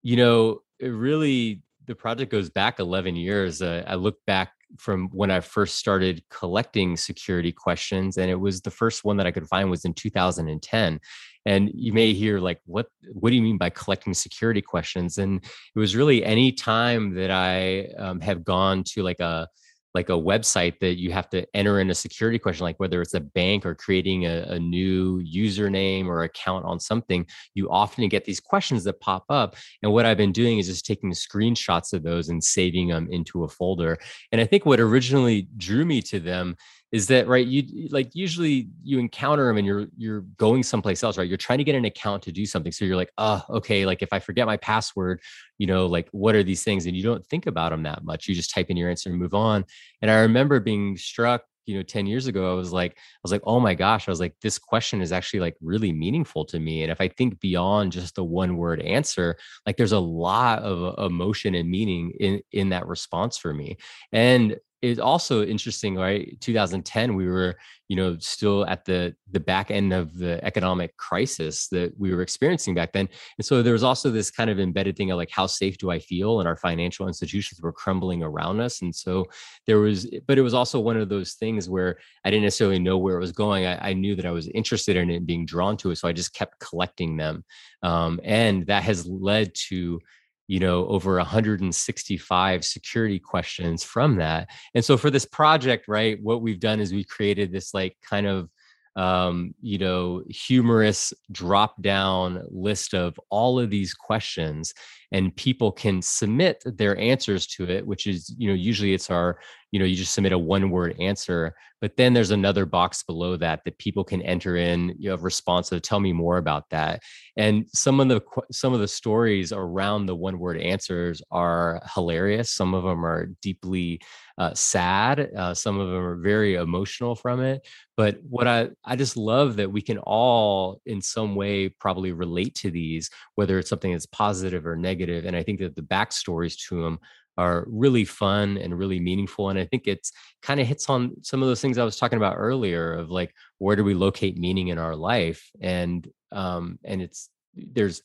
you 0.03 0.17
know, 0.17 0.61
it 0.79 0.89
really 0.89 1.61
the 1.87 1.95
project 1.95 2.31
goes 2.31 2.49
back 2.49 2.79
11 2.79 3.15
years. 3.15 3.61
Uh, 3.61 3.83
I 3.87 3.95
look 3.95 4.17
back 4.25 4.51
from 4.77 5.09
when 5.11 5.31
I 5.31 5.39
first 5.39 5.75
started 5.75 6.23
collecting 6.29 6.97
security 6.97 7.51
questions, 7.51 8.17
and 8.17 8.29
it 8.29 8.39
was 8.39 8.61
the 8.61 8.71
first 8.71 9.03
one 9.03 9.17
that 9.17 9.27
I 9.27 9.31
could 9.31 9.47
find 9.47 9.69
was 9.69 9.85
in 9.85 9.93
2010. 9.93 10.99
And 11.47 11.71
you 11.73 11.93
may 11.93 12.13
hear 12.13 12.39
like, 12.39 12.59
what 12.65 12.87
What 13.11 13.29
do 13.29 13.35
you 13.35 13.41
mean 13.41 13.57
by 13.57 13.69
collecting 13.69 14.13
security 14.13 14.61
questions? 14.61 15.17
And 15.17 15.43
it 15.43 15.79
was 15.79 15.95
really 15.95 16.25
any 16.25 16.51
time 16.51 17.13
that 17.15 17.31
I 17.31 17.87
um, 17.97 18.19
have 18.21 18.43
gone 18.43 18.83
to 18.93 19.03
like 19.03 19.19
a 19.19 19.47
like 19.95 20.09
a 20.09 20.11
website 20.11 20.77
that 20.79 20.99
you 20.99 21.11
have 21.13 21.29
to 21.29 21.47
enter 21.55 21.79
in 21.79 21.89
a 21.89 21.95
security 21.95 22.37
question, 22.37 22.65
like 22.65 22.79
whether 22.81 23.01
it's 23.01 23.13
a 23.13 23.19
bank 23.21 23.65
or 23.65 23.73
creating 23.73 24.25
a, 24.25 24.41
a, 24.49 24.59
new 24.59 25.23
username 25.23 26.07
or 26.07 26.23
account 26.23 26.65
on 26.65 26.81
something, 26.81 27.25
you 27.53 27.69
often 27.69 28.07
get 28.09 28.25
these 28.25 28.41
questions 28.41 28.83
that 28.83 28.99
pop 28.99 29.23
up. 29.29 29.55
And 29.81 29.93
what 29.93 30.05
I've 30.05 30.17
been 30.17 30.33
doing 30.33 30.59
is 30.59 30.67
just 30.67 30.85
taking 30.85 31.11
screenshots 31.11 31.93
of 31.93 32.03
those 32.03 32.27
and 32.27 32.43
saving 32.43 32.89
them 32.89 33.07
into 33.09 33.45
a 33.45 33.47
folder. 33.47 33.97
And 34.33 34.41
I 34.41 34.45
think 34.45 34.65
what 34.65 34.81
originally 34.81 35.47
drew 35.55 35.85
me 35.85 36.01
to 36.03 36.19
them 36.19 36.57
is 36.95 37.07
that 37.07 37.27
right 37.27 37.45
you 37.45 37.89
like 37.89 38.15
usually 38.15 38.69
you 38.81 38.99
encounter 38.99 39.47
them 39.47 39.57
and 39.57 39.67
you're 39.67 39.87
you're 39.97 40.21
going 40.37 40.63
someplace 40.63 41.03
else 41.03 41.17
right? 41.17 41.27
You're 41.27 41.35
trying 41.35 41.57
to 41.57 41.65
get 41.65 41.75
an 41.75 41.83
account 41.83 42.23
to 42.23 42.31
do 42.31 42.45
something 42.45 42.71
so 42.71 42.85
you're 42.85 42.95
like 42.95 43.11
oh 43.17 43.43
okay 43.49 43.85
like 43.85 44.01
if 44.01 44.13
i 44.13 44.19
forget 44.19 44.45
my 44.45 44.55
password 44.55 45.19
you 45.57 45.67
know 45.67 45.87
like 45.87 46.07
what 46.11 46.35
are 46.35 46.43
these 46.43 46.63
things? 46.63 46.85
And 46.85 46.95
you 46.95 47.03
don't 47.03 47.25
think 47.27 47.47
about 47.47 47.71
them 47.71 47.83
that 47.83 48.05
much. 48.05 48.29
You 48.29 48.33
just 48.33 48.53
type 48.53 48.69
in 48.69 48.77
your 48.77 48.89
answer 48.89 49.09
and 49.09 49.19
move 49.19 49.33
on. 49.33 49.65
And 50.01 50.09
i 50.09 50.21
remember 50.21 50.61
being 50.61 50.95
struck 50.95 51.43
you 51.65 51.75
know 51.75 51.83
10 51.83 52.05
years 52.05 52.27
ago 52.27 52.51
i 52.51 52.53
was 52.53 52.71
like 52.71 52.91
i 52.91 53.19
was 53.23 53.31
like 53.31 53.41
oh 53.43 53.59
my 53.59 53.73
gosh 53.73 54.07
i 54.07 54.11
was 54.11 54.19
like 54.19 54.35
this 54.43 54.59
question 54.59 55.01
is 55.01 55.11
actually 55.11 55.39
like 55.39 55.55
really 55.61 55.91
meaningful 55.91 56.45
to 56.45 56.59
me. 56.59 56.83
And 56.83 56.91
if 56.91 57.01
i 57.01 57.09
think 57.09 57.41
beyond 57.41 57.91
just 57.91 58.15
the 58.15 58.23
one 58.23 58.55
word 58.55 58.81
answer 58.81 59.35
like 59.65 59.75
there's 59.75 59.91
a 59.91 59.99
lot 59.99 60.59
of 60.59 60.97
emotion 61.11 61.55
and 61.55 61.69
meaning 61.69 62.13
in 62.19 62.41
in 62.53 62.69
that 62.69 62.87
response 62.87 63.37
for 63.37 63.53
me. 63.53 63.77
And 64.13 64.57
it's 64.91 64.99
also 64.99 65.43
interesting, 65.43 65.95
right? 65.95 66.39
2010, 66.41 67.15
we 67.15 67.27
were, 67.27 67.55
you 67.87 67.95
know, 67.95 68.17
still 68.19 68.65
at 68.67 68.85
the 68.85 69.15
the 69.31 69.39
back 69.39 69.71
end 69.71 69.93
of 69.93 70.17
the 70.17 70.43
economic 70.43 70.95
crisis 70.97 71.67
that 71.69 71.93
we 71.97 72.13
were 72.13 72.21
experiencing 72.21 72.75
back 72.75 72.93
then, 72.93 73.09
and 73.37 73.45
so 73.45 73.61
there 73.61 73.73
was 73.73 73.83
also 73.83 74.09
this 74.09 74.31
kind 74.31 74.49
of 74.49 74.59
embedded 74.59 74.95
thing 74.95 75.11
of 75.11 75.17
like, 75.17 75.31
how 75.31 75.47
safe 75.47 75.77
do 75.77 75.91
I 75.91 75.99
feel? 75.99 76.39
And 76.39 76.47
our 76.47 76.55
financial 76.55 77.07
institutions 77.07 77.61
were 77.61 77.73
crumbling 77.73 78.23
around 78.23 78.59
us, 78.59 78.81
and 78.81 78.93
so 78.93 79.25
there 79.67 79.79
was, 79.79 80.09
but 80.27 80.37
it 80.37 80.41
was 80.41 80.53
also 80.53 80.79
one 80.79 80.97
of 80.97 81.09
those 81.09 81.33
things 81.33 81.69
where 81.69 81.97
I 82.23 82.29
didn't 82.29 82.43
necessarily 82.43 82.79
know 82.79 82.97
where 82.97 83.17
it 83.17 83.21
was 83.21 83.31
going. 83.31 83.65
I, 83.65 83.89
I 83.89 83.93
knew 83.93 84.15
that 84.15 84.25
I 84.25 84.31
was 84.31 84.47
interested 84.49 84.95
in 84.97 85.09
it, 85.09 85.25
being 85.25 85.45
drawn 85.45 85.77
to 85.77 85.91
it, 85.91 85.97
so 85.97 86.07
I 86.07 86.13
just 86.13 86.33
kept 86.33 86.59
collecting 86.59 87.17
them, 87.17 87.43
um, 87.83 88.19
and 88.23 88.65
that 88.67 88.83
has 88.83 89.05
led 89.07 89.53
to 89.69 89.99
you 90.47 90.59
know 90.59 90.85
over 90.87 91.15
165 91.17 92.65
security 92.65 93.19
questions 93.19 93.83
from 93.83 94.17
that. 94.17 94.49
And 94.73 94.83
so 94.83 94.97
for 94.97 95.09
this 95.09 95.25
project 95.25 95.87
right 95.87 96.21
what 96.21 96.41
we've 96.41 96.59
done 96.59 96.79
is 96.79 96.93
we 96.93 97.03
created 97.03 97.51
this 97.51 97.73
like 97.73 97.97
kind 98.01 98.27
of 98.27 98.49
um, 98.95 99.53
you 99.61 99.77
know, 99.77 100.23
humorous 100.29 101.13
drop 101.31 101.81
down 101.81 102.43
list 102.49 102.93
of 102.93 103.19
all 103.29 103.59
of 103.59 103.69
these 103.69 103.93
questions, 103.93 104.73
and 105.15 105.33
people 105.37 105.71
can 105.71 106.01
submit 106.01 106.61
their 106.65 106.97
answers 106.97 107.47
to 107.47 107.63
it, 107.69 107.87
which 107.87 108.05
is, 108.05 108.35
you 108.37 108.49
know, 108.49 108.53
usually 108.53 108.93
it's 108.93 109.09
our, 109.09 109.39
you 109.71 109.79
know, 109.79 109.85
you 109.85 109.95
just 109.95 110.13
submit 110.13 110.33
a 110.33 110.37
one 110.37 110.69
word 110.69 110.93
answer, 110.99 111.55
but 111.79 111.95
then 111.95 112.13
there's 112.13 112.31
another 112.31 112.65
box 112.65 113.03
below 113.03 113.37
that 113.37 113.61
that 113.63 113.77
people 113.77 114.03
can 114.03 114.21
enter 114.23 114.57
in 114.57 114.93
you 114.99 115.09
know, 115.09 115.15
response 115.17 115.71
of 115.71 115.81
tell 115.81 115.99
me 115.99 116.11
more 116.11 116.37
about 116.37 116.69
that. 116.69 117.01
And 117.37 117.65
some 117.73 117.99
of 117.99 118.09
the 118.09 118.21
some 118.51 118.73
of 118.73 118.79
the 118.79 118.87
stories 118.87 119.53
around 119.53 120.05
the 120.05 120.15
one 120.15 120.39
word 120.39 120.57
answers 120.57 121.21
are 121.31 121.81
hilarious. 121.93 122.51
Some 122.51 122.73
of 122.73 122.83
them 122.83 123.05
are 123.05 123.27
deeply 123.41 124.01
uh, 124.37 124.53
sad. 124.53 125.29
Uh, 125.35 125.53
some 125.53 125.79
of 125.79 125.87
them 125.87 126.03
are 126.03 126.15
very 126.15 126.55
emotional 126.55 127.15
from 127.15 127.41
it. 127.41 127.65
But 127.95 128.17
what 128.27 128.47
I 128.47 128.69
I 128.83 128.95
just 128.95 129.15
love 129.15 129.57
that 129.57 129.71
we 129.71 129.81
can 129.81 129.97
all 129.99 130.81
in 130.85 131.01
some 131.01 131.35
way 131.35 131.69
probably 131.69 132.11
relate 132.11 132.55
to 132.55 132.71
these, 132.71 133.09
whether 133.35 133.59
it's 133.59 133.69
something 133.69 133.91
that's 133.91 134.07
positive 134.07 134.65
or 134.65 134.75
negative. 134.75 135.04
And 135.09 135.35
I 135.35 135.43
think 135.43 135.59
that 135.59 135.75
the 135.75 135.81
backstories 135.81 136.57
to 136.69 136.81
them 136.81 136.99
are 137.37 137.65
really 137.67 138.05
fun 138.05 138.57
and 138.57 138.77
really 138.77 138.99
meaningful. 138.99 139.49
And 139.49 139.59
I 139.59 139.65
think 139.65 139.83
it's 139.87 140.11
kind 140.41 140.59
of 140.59 140.67
hits 140.67 140.89
on 140.89 141.13
some 141.21 141.41
of 141.41 141.47
those 141.47 141.61
things 141.61 141.77
I 141.77 141.83
was 141.83 141.97
talking 141.97 142.17
about 142.17 142.35
earlier 142.37 142.93
of 142.93 143.09
like 143.09 143.33
where 143.57 143.75
do 143.75 143.83
we 143.83 143.93
locate 143.93 144.37
meaning 144.37 144.69
in 144.69 144.77
our 144.77 144.95
life? 144.95 145.49
And 145.61 146.07
um, 146.31 146.79
and 146.83 147.01
it's 147.01 147.29
there's 147.53 148.01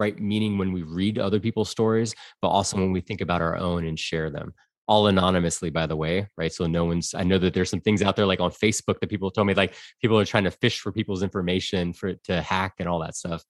right 0.00 0.18
meaning 0.18 0.58
when 0.58 0.72
we 0.72 0.82
read 0.82 1.18
other 1.18 1.38
people's 1.38 1.70
stories, 1.70 2.14
but 2.40 2.48
also 2.48 2.76
when 2.76 2.92
we 2.92 3.00
think 3.00 3.20
about 3.20 3.42
our 3.42 3.56
own 3.56 3.86
and 3.86 3.98
share 3.98 4.30
them 4.30 4.54
all 4.88 5.06
anonymously 5.06 5.70
by 5.70 5.86
the 5.86 5.96
way 5.96 6.26
right? 6.36 6.52
So 6.52 6.66
no 6.66 6.84
one's 6.84 7.14
i 7.14 7.22
know 7.22 7.38
that 7.38 7.54
there's 7.54 7.70
some 7.70 7.80
things 7.80 8.02
out 8.02 8.16
there 8.16 8.26
like 8.26 8.40
on 8.40 8.50
facebook 8.50 9.00
that 9.00 9.08
people 9.08 9.30
told 9.30 9.46
me 9.46 9.54
like 9.54 9.74
people 10.00 10.18
are 10.18 10.24
trying 10.24 10.44
to 10.44 10.50
fish 10.50 10.80
for 10.80 10.92
people's 10.92 11.22
information 11.22 11.92
for 11.92 12.14
to 12.24 12.42
hack 12.42 12.74
and 12.78 12.88
all 12.88 13.00
that 13.00 13.16
stuff. 13.16 13.44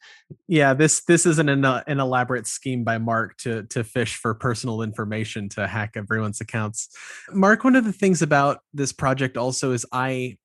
Yeah 0.49 0.75
this 0.75 1.05
this 1.05 1.27
isn't 1.27 1.49
an, 1.49 1.65
uh, 1.65 1.83
an 1.87 2.01
elaborate 2.01 2.47
scheme 2.47 2.85
by 2.85 2.99
mark 2.99 3.37
to 3.39 3.65
to 3.65 3.85
fish 3.85 4.17
for 4.17 4.35
personal 4.35 4.83
information 4.83 5.49
to 5.51 5.67
hack 5.67 5.93
everyone's 5.97 6.41
accounts. 6.41 6.89
Mark 7.33 7.65
one 7.65 7.77
of 7.77 7.85
the 7.85 7.93
things 7.93 8.23
about 8.23 8.61
this 8.73 8.93
project 8.93 9.37
also 9.37 9.73
is 9.73 9.87
i 9.93 10.37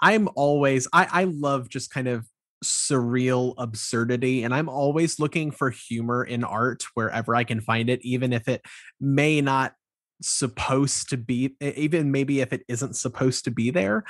i'm 0.00 0.28
always 0.34 0.86
i 0.92 1.06
i 1.10 1.24
love 1.24 1.68
just 1.68 1.90
kind 1.90 2.08
of 2.08 2.26
surreal 2.62 3.54
absurdity 3.56 4.42
and 4.42 4.54
i'm 4.54 4.68
always 4.68 5.18
looking 5.18 5.50
for 5.50 5.70
humor 5.70 6.22
in 6.22 6.44
art 6.44 6.84
wherever 6.94 7.34
i 7.34 7.42
can 7.42 7.60
find 7.60 7.88
it 7.88 8.04
even 8.04 8.32
if 8.32 8.48
it 8.48 8.60
may 9.00 9.40
not 9.40 9.72
supposed 10.20 11.08
to 11.10 11.16
be 11.16 11.54
even 11.60 12.10
maybe 12.10 12.40
if 12.40 12.52
it 12.52 12.62
isn't 12.68 12.96
supposed 12.96 13.44
to 13.44 13.50
be 13.50 13.70
there 13.70 14.04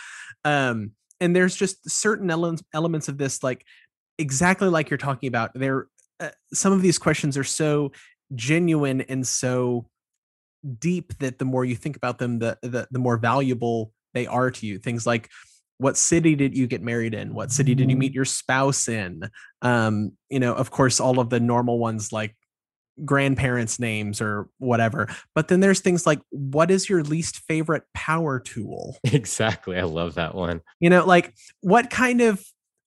um 0.45 0.93
and 1.21 1.37
there's 1.37 1.55
just 1.55 1.89
certain 1.89 2.31
elements 2.31 2.63
elements 2.75 3.09
of 3.09 3.19
this 3.19 3.43
like 3.43 3.65
exactly 4.19 4.69
like 4.69 4.91
you're 4.91 4.99
talking 4.99 5.29
about 5.29 5.51
there 5.55 5.87
uh, 6.21 6.31
some 6.53 6.73
of 6.73 6.83
these 6.83 6.99
questions 6.99 7.37
are 7.37 7.45
so 7.45 7.93
genuine 8.35 9.01
and 9.03 9.27
so 9.27 9.87
deep 10.79 11.17
that 11.19 11.39
the 11.39 11.45
more 11.45 11.65
you 11.65 11.75
think 11.75 11.97
about 11.97 12.19
them 12.19 12.39
the, 12.39 12.59
the 12.63 12.87
the 12.91 12.99
more 12.99 13.17
valuable 13.17 13.93
they 14.13 14.27
are 14.27 14.51
to 14.51 14.67
you. 14.67 14.79
Things 14.79 15.07
like 15.07 15.31
what 15.79 15.97
city 15.97 16.35
did 16.35 16.55
you 16.55 16.67
get 16.67 16.83
married 16.83 17.15
in? 17.15 17.33
What 17.33 17.51
city 17.51 17.75
did 17.75 17.89
you 17.91 17.97
meet 17.97 18.13
your 18.13 18.27
spouse 18.27 18.89
in? 18.89 19.31
Um 19.63 20.13
you 20.29 20.41
know 20.41 20.55
of 20.55 20.71
course 20.71 21.01
all 21.01 21.19
of 21.19 21.31
the 21.31 21.41
normal 21.41 21.79
ones 21.79 22.13
like 22.13 22.37
grandparents 23.05 23.79
names 23.79 24.21
or 24.21 24.49
whatever 24.59 25.09
but 25.35 25.49
then 25.49 25.61
there's 25.61 25.81
things 25.81 26.07
like 26.07 26.21
what 26.31 26.71
is 26.71 26.89
your 26.89 27.03
least 27.03 27.39
favorite 27.49 27.83
power 27.95 28.39
tool 28.39 28.97
exactly 29.05 29.79
i 29.79 29.83
love 29.83 30.15
that 30.15 30.35
one 30.35 30.61
you 30.81 30.91
know 30.91 31.05
like 31.05 31.35
what 31.61 31.91
kind 31.91 32.21
of 32.21 32.45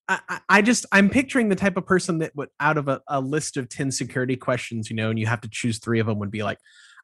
I, 0.08 0.42
I 0.50 0.62
just 0.62 0.86
I'm 0.92 1.10
picturing 1.10 1.50
the 1.50 1.56
type 1.56 1.78
of 1.78 1.86
person 1.86 2.20
that 2.20 2.36
would 2.36 2.50
out 2.60 2.78
of 2.78 2.88
a, 2.88 3.02
a 3.08 3.22
list 3.22 3.58
of 3.58 3.70
10 3.70 3.92
security 3.92 4.36
questions, 4.36 4.90
you 4.90 4.96
know, 4.96 5.10
and 5.10 5.18
you 5.18 5.26
have 5.28 5.42
to 5.42 5.50
choose 5.50 5.80
three 5.80 6.00
of 6.00 6.08
them 6.08 6.20
would 6.20 6.32
be 6.32 6.44
like, 6.44 6.58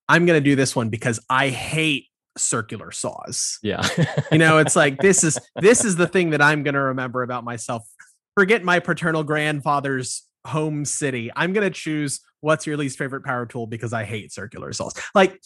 I'm 0.08 0.26
gonna 0.26 0.41
do 0.41 0.56
this 0.56 0.76
one 0.76 0.89
because 0.89 1.19
I 1.30 1.50
hate 1.50 2.08
circular 2.38 2.91
saws. 2.91 3.60
Yeah. 3.63 3.88
you 4.32 4.38
know, 4.38 4.58
it's 4.58 4.76
like 4.76 4.98
this 5.02 5.24
is 5.24 5.39
this 5.56 5.86
is 5.86 5.95
the 5.95 6.08
thing 6.08 6.32
that 6.32 6.41
I'm 6.41 6.63
gonna 6.63 6.84
remember 6.84 7.24
about 7.24 7.43
myself. 7.43 7.88
Forget 8.36 8.63
my 8.63 8.80
paternal 8.80 9.24
grandfather's 9.24 10.28
home 10.45 10.84
city. 10.84 11.32
I'm 11.36 11.54
gonna 11.54 11.69
choose 11.69 12.22
what's 12.41 12.65
your 12.65 12.78
least 12.78 12.97
favorite 12.97 13.23
power 13.23 13.45
tool 13.45 13.67
because 13.67 13.93
I 13.93 14.04
hate 14.04 14.32
circular 14.32 14.71
saws. 14.73 14.93
Like 15.13 15.41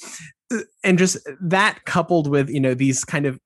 uh, 0.53 0.59
and 0.83 0.97
just 0.97 1.17
that 1.41 1.85
coupled 1.85 2.27
with, 2.27 2.49
you 2.49 2.59
know, 2.59 2.73
these 2.73 3.03
kind 3.03 3.25
of 3.25 3.39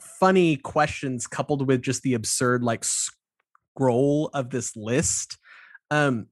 funny 0.00 0.56
questions 0.56 1.26
coupled 1.26 1.66
with 1.66 1.82
just 1.82 2.02
the 2.02 2.14
absurd 2.14 2.62
like 2.62 2.84
scroll 2.84 4.30
of 4.32 4.50
this 4.50 4.76
list 4.76 5.38
um 5.90 6.26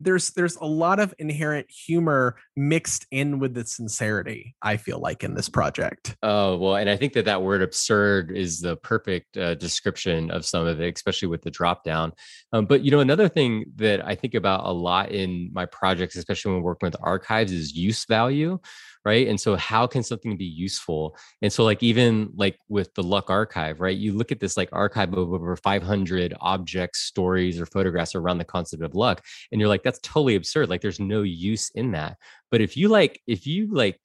there's 0.00 0.30
there's 0.30 0.56
a 0.56 0.66
lot 0.66 1.00
of 1.00 1.14
inherent 1.18 1.70
humor 1.70 2.36
mixed 2.56 3.06
in 3.10 3.38
with 3.38 3.54
the 3.54 3.64
sincerity 3.64 4.54
i 4.62 4.76
feel 4.76 4.98
like 4.98 5.24
in 5.24 5.34
this 5.34 5.48
project. 5.48 6.16
Oh 6.22 6.56
well 6.56 6.76
and 6.76 6.90
i 6.90 6.96
think 6.96 7.12
that 7.14 7.24
that 7.26 7.42
word 7.42 7.62
absurd 7.62 8.36
is 8.36 8.60
the 8.60 8.76
perfect 8.76 9.36
uh, 9.36 9.54
description 9.54 10.30
of 10.30 10.44
some 10.44 10.66
of 10.66 10.80
it 10.80 10.94
especially 10.94 11.28
with 11.28 11.42
the 11.42 11.50
drop 11.50 11.84
down. 11.84 12.12
Um, 12.52 12.66
but 12.66 12.82
you 12.82 12.90
know 12.90 13.00
another 13.00 13.28
thing 13.28 13.64
that 13.76 14.04
i 14.06 14.14
think 14.14 14.34
about 14.34 14.64
a 14.64 14.72
lot 14.72 15.12
in 15.12 15.50
my 15.52 15.66
projects 15.66 16.16
especially 16.16 16.52
when 16.52 16.62
working 16.62 16.86
with 16.86 16.96
archives 17.02 17.52
is 17.52 17.74
use 17.74 18.04
value 18.06 18.58
right? 19.04 19.28
And 19.28 19.40
so 19.40 19.56
how 19.56 19.86
can 19.86 20.02
something 20.02 20.36
be 20.36 20.44
useful? 20.44 21.16
And 21.42 21.52
so 21.52 21.64
like 21.64 21.82
even 21.82 22.30
like 22.36 22.58
with 22.68 22.92
the 22.94 23.02
luck 23.02 23.30
archive 23.30 23.80
right? 23.80 23.96
You 23.96 24.12
look 24.12 24.32
at 24.32 24.40
this 24.40 24.56
like 24.56 24.68
archive 24.72 25.12
of 25.12 25.32
over 25.32 25.56
500 25.56 26.34
objects 26.40 27.00
stories 27.00 27.60
or 27.60 27.66
photographs 27.66 28.14
around 28.14 28.38
the 28.38 28.44
concept 28.44 28.82
of 28.82 28.94
luck 28.94 29.24
and 29.52 29.60
you're 29.60 29.68
like 29.68 29.82
that's 29.82 30.00
totally 30.00 30.36
absurd. 30.36 30.68
Like 30.68 30.80
there's 30.80 31.00
no 31.00 31.22
use 31.22 31.70
in 31.74 31.92
that. 31.92 32.16
But 32.50 32.60
if 32.60 32.76
you 32.76 32.88
like 32.88 33.20
if 33.26 33.46
you 33.46 33.72
like 33.72 34.00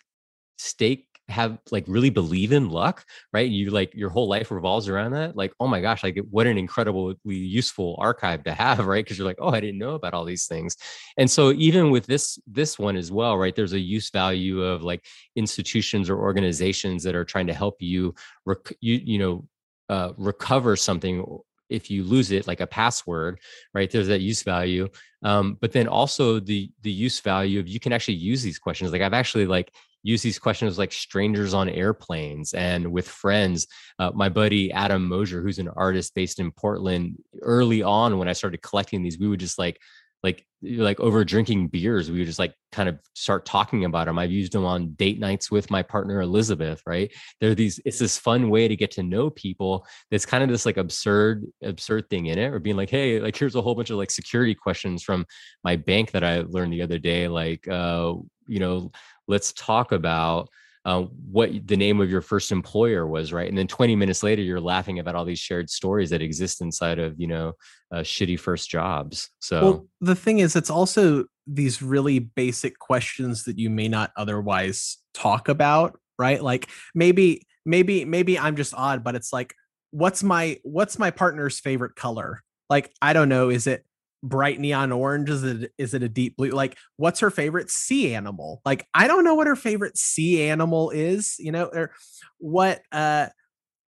stake 0.57 1.08
have 1.29 1.59
like 1.71 1.85
really 1.87 2.09
believe 2.09 2.51
in 2.51 2.69
luck, 2.69 3.05
right? 3.33 3.49
You 3.49 3.69
like 3.71 3.93
your 3.93 4.09
whole 4.09 4.27
life 4.27 4.51
revolves 4.51 4.87
around 4.87 5.11
that. 5.11 5.35
Like, 5.35 5.53
oh 5.59 5.67
my 5.67 5.81
gosh, 5.81 6.03
like 6.03 6.19
what 6.29 6.47
an 6.47 6.57
incredibly 6.57 7.15
useful 7.25 7.95
archive 7.99 8.43
to 8.45 8.53
have, 8.53 8.85
right? 8.87 9.03
Because 9.03 9.17
you're 9.17 9.27
like, 9.27 9.39
oh, 9.39 9.49
I 9.49 9.59
didn't 9.59 9.79
know 9.79 9.95
about 9.95 10.13
all 10.13 10.25
these 10.25 10.47
things. 10.47 10.75
And 11.17 11.29
so 11.29 11.51
even 11.53 11.91
with 11.91 12.05
this 12.05 12.39
this 12.47 12.77
one 12.77 12.95
as 12.95 13.11
well, 13.11 13.37
right? 13.37 13.55
There's 13.55 13.73
a 13.73 13.79
use 13.79 14.09
value 14.09 14.63
of 14.63 14.83
like 14.83 15.05
institutions 15.35 16.09
or 16.09 16.17
organizations 16.17 17.03
that 17.03 17.15
are 17.15 17.25
trying 17.25 17.47
to 17.47 17.53
help 17.53 17.77
you, 17.79 18.15
rec- 18.45 18.77
you 18.81 18.99
you 19.03 19.19
know, 19.19 19.47
uh, 19.89 20.13
recover 20.17 20.75
something 20.75 21.25
if 21.69 21.89
you 21.91 22.03
lose 22.03 22.31
it 22.31 22.47
like 22.47 22.61
a 22.61 22.67
password 22.67 23.39
right 23.73 23.91
there's 23.91 24.07
that 24.07 24.21
use 24.21 24.43
value 24.43 24.87
um, 25.23 25.57
but 25.61 25.71
then 25.71 25.87
also 25.87 26.39
the 26.39 26.69
the 26.81 26.91
use 26.91 27.19
value 27.19 27.59
of 27.59 27.67
you 27.67 27.79
can 27.79 27.93
actually 27.93 28.15
use 28.15 28.41
these 28.41 28.59
questions 28.59 28.91
like 28.91 29.01
i've 29.01 29.13
actually 29.13 29.45
like 29.45 29.71
use 30.03 30.21
these 30.21 30.39
questions 30.39 30.77
like 30.77 30.91
strangers 30.91 31.53
on 31.53 31.69
airplanes 31.69 32.53
and 32.53 32.91
with 32.91 33.07
friends. 33.07 33.67
Uh, 33.97 34.11
my 34.13 34.29
buddy 34.29 34.71
Adam 34.71 35.07
Mosier, 35.07 35.41
who's 35.41 35.59
an 35.59 35.69
artist 35.69 36.13
based 36.15 36.39
in 36.39 36.51
Portland, 36.51 37.17
early 37.41 37.83
on 37.83 38.17
when 38.17 38.27
I 38.27 38.33
started 38.33 38.61
collecting 38.61 39.03
these, 39.03 39.19
we 39.19 39.27
would 39.27 39.39
just 39.39 39.59
like 39.59 39.79
like 40.23 40.45
like 40.61 40.99
over 40.99 41.23
drinking 41.23 41.69
beers 41.69 42.11
we 42.11 42.19
would 42.19 42.27
just 42.27 42.39
like 42.39 42.53
kind 42.73 42.89
of 42.89 42.99
start 43.13 43.45
talking 43.45 43.85
about 43.85 44.07
them 44.07 44.19
i've 44.19 44.31
used 44.31 44.51
them 44.51 44.65
on 44.65 44.91
date 44.95 45.17
nights 45.17 45.49
with 45.49 45.71
my 45.71 45.81
partner 45.81 46.19
elizabeth 46.19 46.81
right 46.85 47.13
there 47.39 47.51
are 47.51 47.55
these 47.55 47.79
it's 47.85 47.99
this 47.99 48.17
fun 48.17 48.49
way 48.49 48.67
to 48.67 48.75
get 48.75 48.91
to 48.91 49.01
know 49.01 49.29
people 49.29 49.85
that's 50.11 50.25
kind 50.25 50.43
of 50.43 50.49
this 50.49 50.65
like 50.65 50.75
absurd 50.75 51.45
absurd 51.63 52.09
thing 52.09 52.25
in 52.25 52.37
it 52.37 52.51
or 52.53 52.59
being 52.59 52.75
like 52.75 52.89
hey 52.89 53.21
like 53.21 53.37
here's 53.37 53.55
a 53.55 53.61
whole 53.61 53.75
bunch 53.75 53.89
of 53.89 53.97
like 53.97 54.11
security 54.11 54.53
questions 54.53 55.01
from 55.01 55.25
my 55.63 55.77
bank 55.77 56.11
that 56.11 56.23
i 56.23 56.41
learned 56.41 56.73
the 56.73 56.81
other 56.81 56.99
day 56.99 57.29
like 57.29 57.65
uh 57.69 58.13
you 58.47 58.59
know 58.59 58.91
let's 59.29 59.53
talk 59.53 59.93
about 59.93 60.49
uh, 60.85 61.03
what 61.29 61.51
the 61.67 61.77
name 61.77 62.01
of 62.01 62.09
your 62.09 62.21
first 62.21 62.51
employer 62.51 63.05
was, 63.05 63.31
right? 63.31 63.47
And 63.47 63.57
then 63.57 63.67
20 63.67 63.95
minutes 63.95 64.23
later, 64.23 64.41
you're 64.41 64.61
laughing 64.61 64.99
about 64.99 65.15
all 65.15 65.25
these 65.25 65.39
shared 65.39 65.69
stories 65.69 66.09
that 66.09 66.21
exist 66.21 66.61
inside 66.61 66.99
of, 66.99 67.19
you 67.19 67.27
know, 67.27 67.53
uh, 67.91 67.97
shitty 67.97 68.39
first 68.39 68.69
jobs. 68.69 69.29
So 69.39 69.61
well, 69.61 69.87
the 70.01 70.15
thing 70.15 70.39
is, 70.39 70.55
it's 70.55 70.69
also 70.69 71.25
these 71.45 71.81
really 71.81 72.19
basic 72.19 72.79
questions 72.79 73.43
that 73.43 73.59
you 73.59 73.69
may 73.69 73.87
not 73.87 74.11
otherwise 74.15 74.97
talk 75.13 75.49
about, 75.49 75.99
right? 76.17 76.41
Like 76.41 76.69
maybe, 76.95 77.45
maybe, 77.65 78.05
maybe 78.05 78.39
I'm 78.39 78.55
just 78.55 78.73
odd, 78.73 79.03
but 79.03 79.15
it's 79.15 79.33
like, 79.33 79.53
what's 79.91 80.23
my, 80.23 80.59
what's 80.63 80.97
my 80.97 81.11
partner's 81.11 81.59
favorite 81.59 81.95
color? 81.95 82.41
Like, 82.69 82.91
I 83.01 83.13
don't 83.13 83.29
know. 83.29 83.49
Is 83.49 83.67
it 83.67 83.85
bright 84.23 84.59
neon 84.59 84.91
orange? 84.91 85.29
Is 85.29 85.43
it 85.43 85.71
is 85.77 85.93
it 85.93 86.03
a 86.03 86.09
deep 86.09 86.37
blue? 86.37 86.49
Like, 86.49 86.77
what's 86.97 87.19
her 87.19 87.29
favorite 87.29 87.69
sea 87.69 88.13
animal? 88.15 88.61
Like, 88.65 88.87
I 88.93 89.07
don't 89.07 89.23
know 89.23 89.35
what 89.35 89.47
her 89.47 89.55
favorite 89.55 89.97
sea 89.97 90.49
animal 90.49 90.89
is, 90.91 91.35
you 91.39 91.51
know, 91.51 91.65
or 91.65 91.91
what 92.37 92.81
uh 92.91 93.27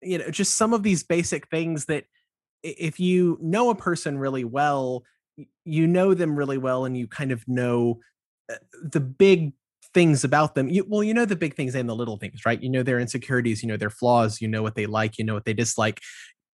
you 0.00 0.18
know, 0.18 0.30
just 0.30 0.56
some 0.56 0.72
of 0.72 0.82
these 0.82 1.02
basic 1.02 1.48
things 1.48 1.86
that 1.86 2.04
if 2.62 3.00
you 3.00 3.38
know 3.40 3.70
a 3.70 3.74
person 3.74 4.18
really 4.18 4.44
well, 4.44 5.02
you 5.64 5.86
know 5.86 6.14
them 6.14 6.36
really 6.36 6.58
well 6.58 6.84
and 6.84 6.96
you 6.96 7.06
kind 7.06 7.32
of 7.32 7.46
know 7.46 8.00
uh, 8.50 8.56
the 8.82 9.00
big 9.00 9.52
things 9.94 10.24
about 10.24 10.54
them. 10.54 10.68
You 10.68 10.84
well, 10.88 11.02
you 11.02 11.14
know 11.14 11.24
the 11.24 11.36
big 11.36 11.54
things 11.54 11.74
and 11.74 11.88
the 11.88 11.94
little 11.94 12.16
things, 12.16 12.44
right? 12.44 12.62
You 12.62 12.70
know 12.70 12.82
their 12.82 12.98
insecurities, 13.00 13.62
you 13.62 13.68
know 13.68 13.76
their 13.76 13.90
flaws, 13.90 14.40
you 14.40 14.48
know 14.48 14.62
what 14.62 14.74
they 14.74 14.86
like, 14.86 15.18
you 15.18 15.24
know 15.24 15.34
what 15.34 15.44
they 15.44 15.54
dislike. 15.54 16.00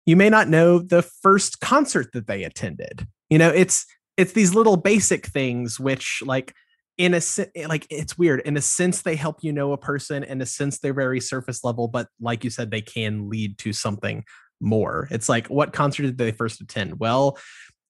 You 0.06 0.16
may 0.16 0.28
not 0.28 0.48
know 0.48 0.78
the 0.78 1.02
first 1.02 1.60
concert 1.60 2.12
that 2.12 2.26
they 2.26 2.44
attended 2.44 3.06
you 3.34 3.38
know 3.38 3.48
it's 3.48 3.84
it's 4.16 4.32
these 4.32 4.54
little 4.54 4.76
basic 4.76 5.26
things 5.26 5.80
which 5.80 6.22
like 6.24 6.54
in 6.98 7.14
a 7.14 7.20
eh, 7.56 7.66
like 7.66 7.84
it's 7.90 8.16
weird. 8.16 8.40
In 8.42 8.56
a 8.56 8.60
sense 8.60 9.02
they 9.02 9.16
help 9.16 9.38
you 9.42 9.52
know 9.52 9.72
a 9.72 9.76
person. 9.76 10.22
In 10.22 10.40
a 10.40 10.46
sense 10.46 10.78
they're 10.78 10.94
very 10.94 11.18
surface 11.18 11.64
level 11.64 11.88
but 11.88 12.06
like 12.20 12.44
you 12.44 12.50
said 12.50 12.70
they 12.70 12.80
can 12.80 13.28
lead 13.28 13.58
to 13.58 13.72
something 13.72 14.22
more. 14.60 15.08
It's 15.10 15.28
like 15.28 15.48
what 15.48 15.72
concert 15.72 16.04
did 16.04 16.16
they 16.16 16.30
first 16.30 16.60
attend? 16.60 17.00
Well 17.00 17.36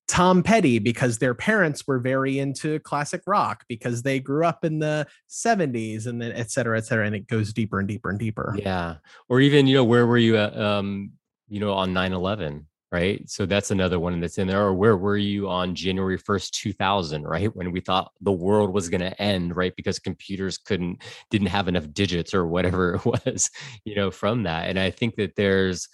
tom 0.07 0.41
petty 0.41 0.79
because 0.79 1.19
their 1.19 1.35
parents 1.35 1.85
were 1.85 1.99
very 1.99 2.39
into 2.39 2.79
classic 2.79 3.21
rock 3.27 3.63
because 3.67 4.01
they 4.01 4.19
grew 4.19 4.45
up 4.45 4.63
in 4.63 4.77
the 4.77 5.07
70s 5.29 6.05
and 6.05 6.21
then 6.21 6.31
et 6.31 6.51
cetera 6.51 6.77
et 6.77 6.85
cetera 6.85 7.07
and 7.07 7.15
it 7.15 7.25
goes 7.25 7.51
deeper 7.53 7.79
and 7.79 7.87
deeper 7.87 8.09
and 8.09 8.17
deeper. 8.17 8.55
Yeah. 8.57 8.95
Or 9.29 9.41
even 9.41 9.67
you 9.67 9.75
know 9.75 9.83
where 9.83 10.07
were 10.07 10.17
you 10.17 10.37
at 10.37 10.57
um 10.57 11.11
you 11.47 11.59
know 11.59 11.73
on 11.73 11.93
9-11 11.93 12.65
right? 12.91 13.27
So 13.29 13.45
that's 13.45 13.71
another 13.71 13.99
one 13.99 14.19
that's 14.19 14.37
in 14.37 14.47
there. 14.47 14.61
Or 14.61 14.73
where 14.73 14.95
were 14.97 15.17
you 15.17 15.49
on 15.49 15.75
January 15.75 16.17
1st, 16.17 16.51
2000, 16.51 17.23
right? 17.23 17.53
When 17.55 17.71
we 17.71 17.79
thought 17.81 18.11
the 18.21 18.31
world 18.31 18.73
was 18.73 18.89
going 18.89 19.01
to 19.01 19.21
end, 19.21 19.55
right? 19.55 19.75
Because 19.75 19.99
computers 19.99 20.57
couldn't, 20.57 21.01
didn't 21.29 21.47
have 21.47 21.67
enough 21.67 21.91
digits 21.93 22.33
or 22.33 22.47
whatever 22.47 22.95
it 22.95 23.05
was, 23.05 23.49
you 23.83 23.95
know, 23.95 24.11
from 24.11 24.43
that. 24.43 24.69
And 24.69 24.79
I 24.79 24.91
think 24.91 25.15
that 25.15 25.35
there's, 25.35 25.89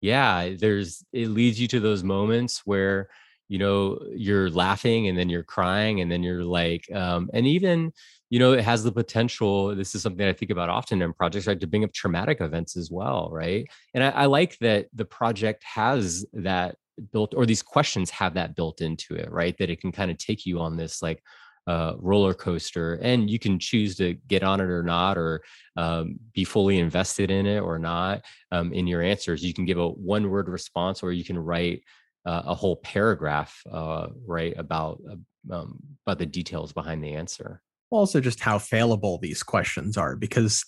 yeah, 0.00 0.50
there's, 0.58 1.04
it 1.12 1.28
leads 1.28 1.60
you 1.60 1.68
to 1.68 1.80
those 1.80 2.02
moments 2.02 2.62
where, 2.64 3.08
you 3.48 3.58
know, 3.58 3.98
you're 4.14 4.50
laughing 4.50 5.08
and 5.08 5.16
then 5.18 5.28
you're 5.28 5.42
crying 5.42 6.00
and 6.00 6.10
then 6.10 6.22
you're 6.22 6.44
like, 6.44 6.90
um, 6.92 7.30
and 7.32 7.46
even, 7.46 7.92
you 8.30 8.38
know, 8.38 8.52
it 8.52 8.64
has 8.64 8.82
the 8.82 8.92
potential. 8.92 9.74
This 9.74 9.94
is 9.94 10.02
something 10.02 10.26
I 10.26 10.32
think 10.32 10.50
about 10.50 10.68
often 10.68 11.00
in 11.02 11.12
projects, 11.12 11.46
right? 11.46 11.60
To 11.60 11.66
bring 11.66 11.84
up 11.84 11.92
traumatic 11.92 12.40
events 12.40 12.76
as 12.76 12.90
well, 12.90 13.28
right? 13.30 13.66
And 13.94 14.02
I, 14.02 14.10
I 14.10 14.26
like 14.26 14.58
that 14.58 14.86
the 14.94 15.04
project 15.04 15.62
has 15.64 16.26
that 16.32 16.76
built, 17.12 17.34
or 17.36 17.46
these 17.46 17.62
questions 17.62 18.10
have 18.10 18.34
that 18.34 18.56
built 18.56 18.80
into 18.80 19.14
it, 19.14 19.30
right? 19.30 19.56
That 19.58 19.70
it 19.70 19.80
can 19.80 19.92
kind 19.92 20.10
of 20.10 20.18
take 20.18 20.44
you 20.44 20.60
on 20.60 20.76
this 20.76 21.02
like 21.02 21.22
uh, 21.68 21.94
roller 21.98 22.34
coaster, 22.34 22.94
and 23.02 23.30
you 23.30 23.38
can 23.38 23.58
choose 23.58 23.96
to 23.96 24.14
get 24.28 24.42
on 24.42 24.60
it 24.60 24.70
or 24.70 24.82
not, 24.82 25.18
or 25.18 25.42
um, 25.76 26.18
be 26.32 26.44
fully 26.44 26.78
invested 26.78 27.30
in 27.30 27.46
it 27.46 27.58
or 27.58 27.78
not. 27.78 28.24
Um, 28.52 28.72
in 28.72 28.86
your 28.86 29.02
answers, 29.02 29.44
you 29.44 29.52
can 29.52 29.64
give 29.64 29.78
a 29.78 29.88
one-word 29.88 30.48
response, 30.48 31.02
or 31.02 31.12
you 31.12 31.24
can 31.24 31.38
write 31.38 31.82
uh, 32.24 32.42
a 32.46 32.54
whole 32.54 32.76
paragraph, 32.76 33.60
uh, 33.70 34.08
right, 34.26 34.54
about 34.56 35.00
uh, 35.08 35.16
um, 35.54 35.78
about 36.04 36.18
the 36.18 36.26
details 36.26 36.72
behind 36.72 37.04
the 37.04 37.14
answer 37.14 37.62
also 37.90 38.20
just 38.20 38.40
how 38.40 38.58
failable 38.58 39.20
these 39.20 39.42
questions 39.42 39.96
are 39.96 40.16
because 40.16 40.64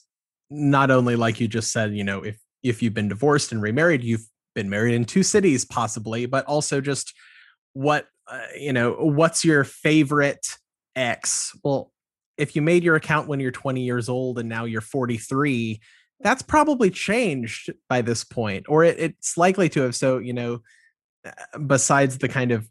not 0.50 0.90
only 0.90 1.16
like 1.16 1.40
you 1.40 1.48
just 1.48 1.72
said 1.72 1.94
you 1.94 2.04
know 2.04 2.22
if 2.22 2.38
if 2.62 2.82
you've 2.82 2.94
been 2.94 3.08
divorced 3.08 3.52
and 3.52 3.62
remarried 3.62 4.02
you've 4.02 4.26
been 4.54 4.70
married 4.70 4.94
in 4.94 5.04
two 5.04 5.22
cities 5.22 5.64
possibly 5.64 6.26
but 6.26 6.44
also 6.46 6.80
just 6.80 7.12
what 7.74 8.06
uh, 8.28 8.40
you 8.58 8.72
know 8.72 8.92
what's 8.92 9.44
your 9.44 9.64
favorite 9.64 10.56
ex 10.96 11.52
well 11.62 11.92
if 12.38 12.54
you 12.54 12.62
made 12.62 12.84
your 12.84 12.94
account 12.94 13.28
when 13.28 13.40
you're 13.40 13.50
20 13.50 13.82
years 13.82 14.08
old 14.08 14.38
and 14.38 14.48
now 14.48 14.64
you're 14.64 14.80
43, 14.80 15.80
that's 16.20 16.42
probably 16.42 16.88
changed 16.88 17.72
by 17.88 18.00
this 18.00 18.24
point, 18.24 18.66
or 18.68 18.84
it, 18.84 18.98
it's 18.98 19.36
likely 19.36 19.68
to 19.70 19.82
have. 19.82 19.94
So, 19.94 20.18
you 20.18 20.32
know, 20.32 20.62
uh, 21.26 21.58
besides 21.58 22.18
the 22.18 22.28
kind 22.28 22.52
of 22.52 22.68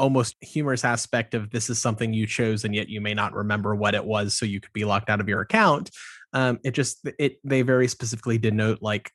almost 0.00 0.36
humorous 0.40 0.84
aspect 0.84 1.34
of 1.34 1.50
this 1.50 1.70
is 1.70 1.80
something 1.80 2.12
you 2.12 2.26
chose 2.26 2.64
and 2.64 2.74
yet 2.74 2.88
you 2.88 3.00
may 3.00 3.14
not 3.14 3.34
remember 3.34 3.74
what 3.76 3.94
it 3.94 4.04
was, 4.04 4.36
so 4.36 4.46
you 4.46 4.60
could 4.60 4.72
be 4.72 4.84
locked 4.84 5.10
out 5.10 5.20
of 5.20 5.28
your 5.28 5.40
account. 5.40 5.90
Um, 6.32 6.58
it 6.64 6.72
just 6.72 7.06
it 7.18 7.38
they 7.44 7.62
very 7.62 7.86
specifically 7.86 8.38
denote 8.38 8.80
like 8.80 9.12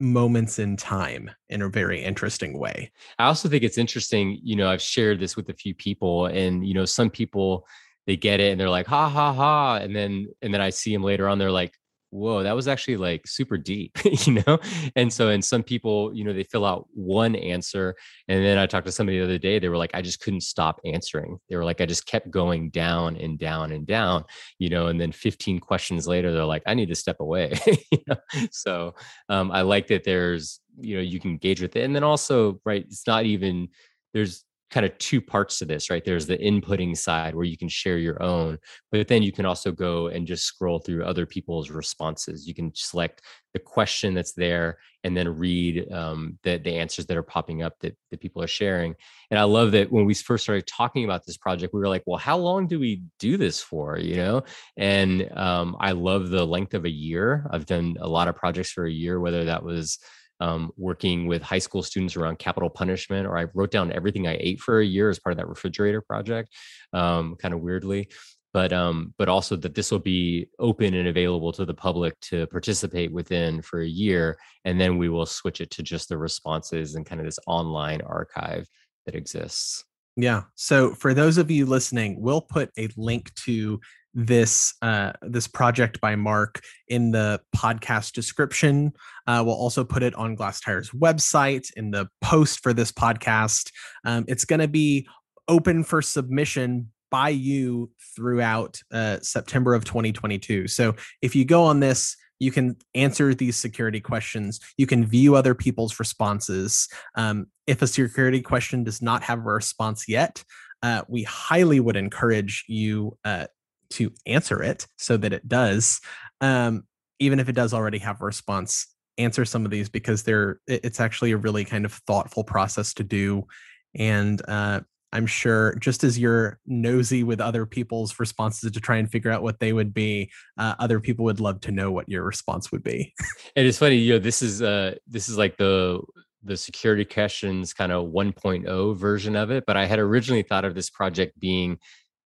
moments 0.00 0.58
in 0.58 0.76
time 0.76 1.30
in 1.48 1.62
a 1.62 1.68
very 1.68 2.02
interesting 2.02 2.58
way. 2.58 2.90
I 3.18 3.26
also 3.26 3.48
think 3.48 3.62
it's 3.62 3.78
interesting, 3.78 4.38
you 4.42 4.56
know, 4.56 4.68
I've 4.68 4.82
shared 4.82 5.20
this 5.20 5.36
with 5.36 5.48
a 5.48 5.54
few 5.54 5.74
people 5.74 6.26
and 6.26 6.66
you 6.66 6.74
know, 6.74 6.84
some 6.84 7.08
people 7.10 7.66
they 8.06 8.16
get 8.16 8.40
it 8.40 8.52
and 8.52 8.60
they're 8.60 8.70
like 8.70 8.86
ha 8.86 9.08
ha 9.08 9.32
ha 9.32 9.76
and 9.76 9.94
then 9.94 10.28
and 10.42 10.52
then 10.52 10.60
I 10.60 10.70
see 10.70 10.92
them 10.92 11.02
later 11.02 11.28
on 11.28 11.38
they're 11.38 11.50
like 11.50 11.74
whoa 12.10 12.42
that 12.42 12.54
was 12.54 12.68
actually 12.68 12.96
like 12.96 13.26
super 13.26 13.58
deep 13.58 13.92
you 14.26 14.42
know 14.46 14.58
and 14.94 15.12
so 15.12 15.28
and 15.28 15.44
some 15.44 15.62
people 15.62 16.14
you 16.14 16.24
know 16.24 16.32
they 16.32 16.44
fill 16.44 16.64
out 16.64 16.86
one 16.92 17.34
answer 17.34 17.94
and 18.28 18.44
then 18.44 18.58
i 18.58 18.66
talked 18.66 18.86
to 18.86 18.92
somebody 18.92 19.18
the 19.18 19.24
other 19.24 19.38
day 19.38 19.58
they 19.58 19.68
were 19.68 19.76
like 19.76 19.90
i 19.94 20.00
just 20.00 20.20
couldn't 20.20 20.42
stop 20.42 20.80
answering 20.84 21.36
they 21.48 21.56
were 21.56 21.64
like 21.64 21.80
i 21.80 21.86
just 21.86 22.06
kept 22.06 22.30
going 22.30 22.70
down 22.70 23.16
and 23.16 23.38
down 23.38 23.72
and 23.72 23.86
down 23.86 24.24
you 24.58 24.68
know 24.68 24.86
and 24.86 25.00
then 25.00 25.12
15 25.12 25.58
questions 25.58 26.06
later 26.06 26.32
they're 26.32 26.44
like 26.44 26.62
i 26.66 26.74
need 26.74 26.88
to 26.88 26.94
step 26.94 27.16
away 27.20 27.52
you 27.66 27.98
know? 28.06 28.16
so 28.50 28.94
um, 29.28 29.50
i 29.50 29.62
like 29.62 29.88
that 29.88 30.04
there's 30.04 30.60
you 30.78 30.96
know 30.96 31.02
you 31.02 31.20
can 31.20 31.30
engage 31.30 31.60
with 31.60 31.76
it 31.76 31.84
and 31.84 31.94
then 31.94 32.04
also 32.04 32.60
right 32.64 32.84
it's 32.86 33.06
not 33.06 33.24
even 33.24 33.68
there's 34.14 34.45
kind 34.70 34.84
of 34.84 34.96
two 34.98 35.20
parts 35.20 35.58
to 35.58 35.64
this, 35.64 35.90
right? 35.90 36.04
There's 36.04 36.26
the 36.26 36.38
inputting 36.38 36.96
side 36.96 37.34
where 37.34 37.44
you 37.44 37.56
can 37.56 37.68
share 37.68 37.98
your 37.98 38.20
own, 38.22 38.58
but 38.90 39.06
then 39.06 39.22
you 39.22 39.30
can 39.30 39.46
also 39.46 39.70
go 39.70 40.08
and 40.08 40.26
just 40.26 40.44
scroll 40.44 40.80
through 40.80 41.04
other 41.04 41.24
people's 41.24 41.70
responses. 41.70 42.48
You 42.48 42.54
can 42.54 42.72
select 42.74 43.22
the 43.52 43.60
question 43.60 44.12
that's 44.12 44.32
there 44.32 44.78
and 45.04 45.16
then 45.16 45.38
read 45.38 45.90
um, 45.92 46.36
the, 46.42 46.58
the 46.58 46.74
answers 46.74 47.06
that 47.06 47.16
are 47.16 47.22
popping 47.22 47.62
up 47.62 47.74
that, 47.80 47.96
that 48.10 48.20
people 48.20 48.42
are 48.42 48.48
sharing. 48.48 48.94
And 49.30 49.38
I 49.38 49.44
love 49.44 49.70
that 49.72 49.90
when 49.92 50.04
we 50.04 50.14
first 50.14 50.42
started 50.42 50.66
talking 50.66 51.04
about 51.04 51.24
this 51.24 51.36
project, 51.36 51.72
we 51.72 51.80
were 51.80 51.88
like, 51.88 52.02
well, 52.04 52.18
how 52.18 52.36
long 52.36 52.66
do 52.66 52.80
we 52.80 53.02
do 53.20 53.36
this 53.36 53.60
for? 53.60 53.98
You 53.98 54.16
know? 54.16 54.42
And 54.76 55.30
um, 55.38 55.76
I 55.78 55.92
love 55.92 56.30
the 56.30 56.44
length 56.44 56.74
of 56.74 56.84
a 56.84 56.90
year. 56.90 57.46
I've 57.52 57.66
done 57.66 57.96
a 58.00 58.08
lot 58.08 58.26
of 58.26 58.34
projects 58.34 58.72
for 58.72 58.84
a 58.84 58.92
year, 58.92 59.20
whether 59.20 59.44
that 59.44 59.62
was 59.62 59.98
um, 60.40 60.70
working 60.76 61.26
with 61.26 61.42
high 61.42 61.58
school 61.58 61.82
students 61.82 62.16
around 62.16 62.38
capital 62.38 62.70
punishment, 62.70 63.26
or 63.26 63.38
I 63.38 63.46
wrote 63.54 63.70
down 63.70 63.92
everything 63.92 64.26
I 64.26 64.36
ate 64.40 64.60
for 64.60 64.80
a 64.80 64.86
year 64.86 65.10
as 65.10 65.18
part 65.18 65.32
of 65.32 65.38
that 65.38 65.48
refrigerator 65.48 66.00
project, 66.00 66.54
um, 66.92 67.36
kind 67.36 67.54
of 67.54 67.60
weirdly. 67.60 68.08
But 68.52 68.72
um, 68.72 69.12
but 69.18 69.28
also 69.28 69.56
that 69.56 69.74
this 69.74 69.90
will 69.90 69.98
be 69.98 70.48
open 70.58 70.94
and 70.94 71.08
available 71.08 71.52
to 71.52 71.66
the 71.66 71.74
public 71.74 72.18
to 72.20 72.46
participate 72.46 73.12
within 73.12 73.60
for 73.60 73.82
a 73.82 73.88
year, 73.88 74.38
and 74.64 74.80
then 74.80 74.96
we 74.96 75.10
will 75.10 75.26
switch 75.26 75.60
it 75.60 75.70
to 75.72 75.82
just 75.82 76.08
the 76.08 76.16
responses 76.16 76.94
and 76.94 77.04
kind 77.04 77.20
of 77.20 77.26
this 77.26 77.38
online 77.46 78.00
archive 78.00 78.66
that 79.04 79.14
exists. 79.14 79.84
Yeah. 80.16 80.44
So 80.54 80.94
for 80.94 81.12
those 81.12 81.36
of 81.36 81.50
you 81.50 81.66
listening, 81.66 82.20
we'll 82.20 82.40
put 82.40 82.70
a 82.78 82.88
link 82.96 83.34
to 83.44 83.78
this 84.16 84.74
uh, 84.80 85.12
this 85.22 85.46
project 85.46 86.00
by 86.00 86.16
Mark 86.16 86.60
in 86.88 87.12
the 87.12 87.40
podcast 87.54 88.12
description. 88.12 88.92
Uh, 89.26 89.42
we'll 89.44 89.54
also 89.54 89.84
put 89.84 90.02
it 90.02 90.14
on 90.14 90.34
Glasstire's 90.34 90.90
website 90.90 91.70
in 91.76 91.90
the 91.90 92.08
post 92.22 92.62
for 92.62 92.72
this 92.72 92.90
podcast. 92.90 93.70
Um, 94.04 94.24
it's 94.26 94.46
going 94.46 94.60
to 94.60 94.68
be 94.68 95.06
open 95.48 95.84
for 95.84 96.00
submission 96.00 96.90
by 97.10 97.28
you 97.28 97.90
throughout 98.16 98.80
uh, 98.92 99.18
September 99.20 99.74
of 99.74 99.84
2022. 99.84 100.66
So 100.66 100.96
if 101.20 101.36
you 101.36 101.44
go 101.44 101.62
on 101.62 101.80
this, 101.80 102.16
you 102.38 102.50
can 102.50 102.76
answer 102.94 103.34
these 103.34 103.56
security 103.56 104.00
questions. 104.00 104.60
You 104.76 104.86
can 104.86 105.06
view 105.06 105.36
other 105.36 105.54
people's 105.54 105.98
responses. 105.98 106.88
Um, 107.14 107.46
if 107.66 107.82
a 107.82 107.86
security 107.86 108.42
question 108.42 108.82
does 108.82 109.00
not 109.00 109.22
have 109.24 109.38
a 109.38 109.42
response 109.42 110.08
yet, 110.08 110.42
uh, 110.82 111.02
we 111.08 111.22
highly 111.22 111.80
would 111.80 111.96
encourage 111.96 112.64
you 112.68 113.16
uh, 113.24 113.46
to 113.90 114.12
answer 114.26 114.62
it 114.62 114.86
so 114.96 115.16
that 115.16 115.32
it 115.32 115.48
does 115.48 116.00
um, 116.40 116.84
even 117.18 117.40
if 117.40 117.48
it 117.48 117.54
does 117.54 117.72
already 117.72 117.98
have 117.98 118.20
a 118.20 118.24
response 118.24 118.88
answer 119.18 119.44
some 119.44 119.64
of 119.64 119.70
these 119.70 119.88
because 119.88 120.22
they're 120.22 120.60
it's 120.66 121.00
actually 121.00 121.32
a 121.32 121.36
really 121.36 121.64
kind 121.64 121.84
of 121.84 121.92
thoughtful 121.92 122.44
process 122.44 122.92
to 122.94 123.04
do. 123.04 123.46
And 123.94 124.42
uh, 124.46 124.80
i'm 125.12 125.26
sure 125.26 125.76
just 125.76 126.02
as 126.02 126.18
you're 126.18 126.58
nosy 126.66 127.22
with 127.22 127.40
other 127.40 127.64
people's 127.64 128.18
responses 128.18 128.72
to 128.72 128.80
try 128.80 128.96
and 128.96 129.08
figure 129.08 129.30
out 129.30 129.40
what 129.40 129.60
they 129.60 129.72
would 129.72 129.94
be 129.94 130.28
uh, 130.58 130.74
other 130.80 130.98
people 130.98 131.24
would 131.24 131.38
love 131.38 131.60
to 131.60 131.70
know 131.70 131.92
what 131.92 132.08
your 132.08 132.24
response 132.24 132.72
would 132.72 132.82
be. 132.82 133.14
And 133.56 133.66
it's 133.66 133.78
funny 133.78 133.96
you 133.96 134.14
know 134.14 134.18
this 134.18 134.42
is 134.42 134.62
uh 134.62 134.96
this 135.06 135.28
is 135.28 135.38
like 135.38 135.56
the 135.56 136.00
the 136.42 136.56
security 136.56 137.04
questions 137.04 137.72
kind 137.72 137.92
of 137.92 138.10
1.0 138.10 138.96
version 138.96 139.36
of 139.36 139.50
it 139.50 139.64
but 139.64 139.76
i 139.76 139.86
had 139.86 140.00
originally 140.00 140.42
thought 140.42 140.64
of 140.64 140.74
this 140.74 140.90
project 140.90 141.38
being 141.38 141.78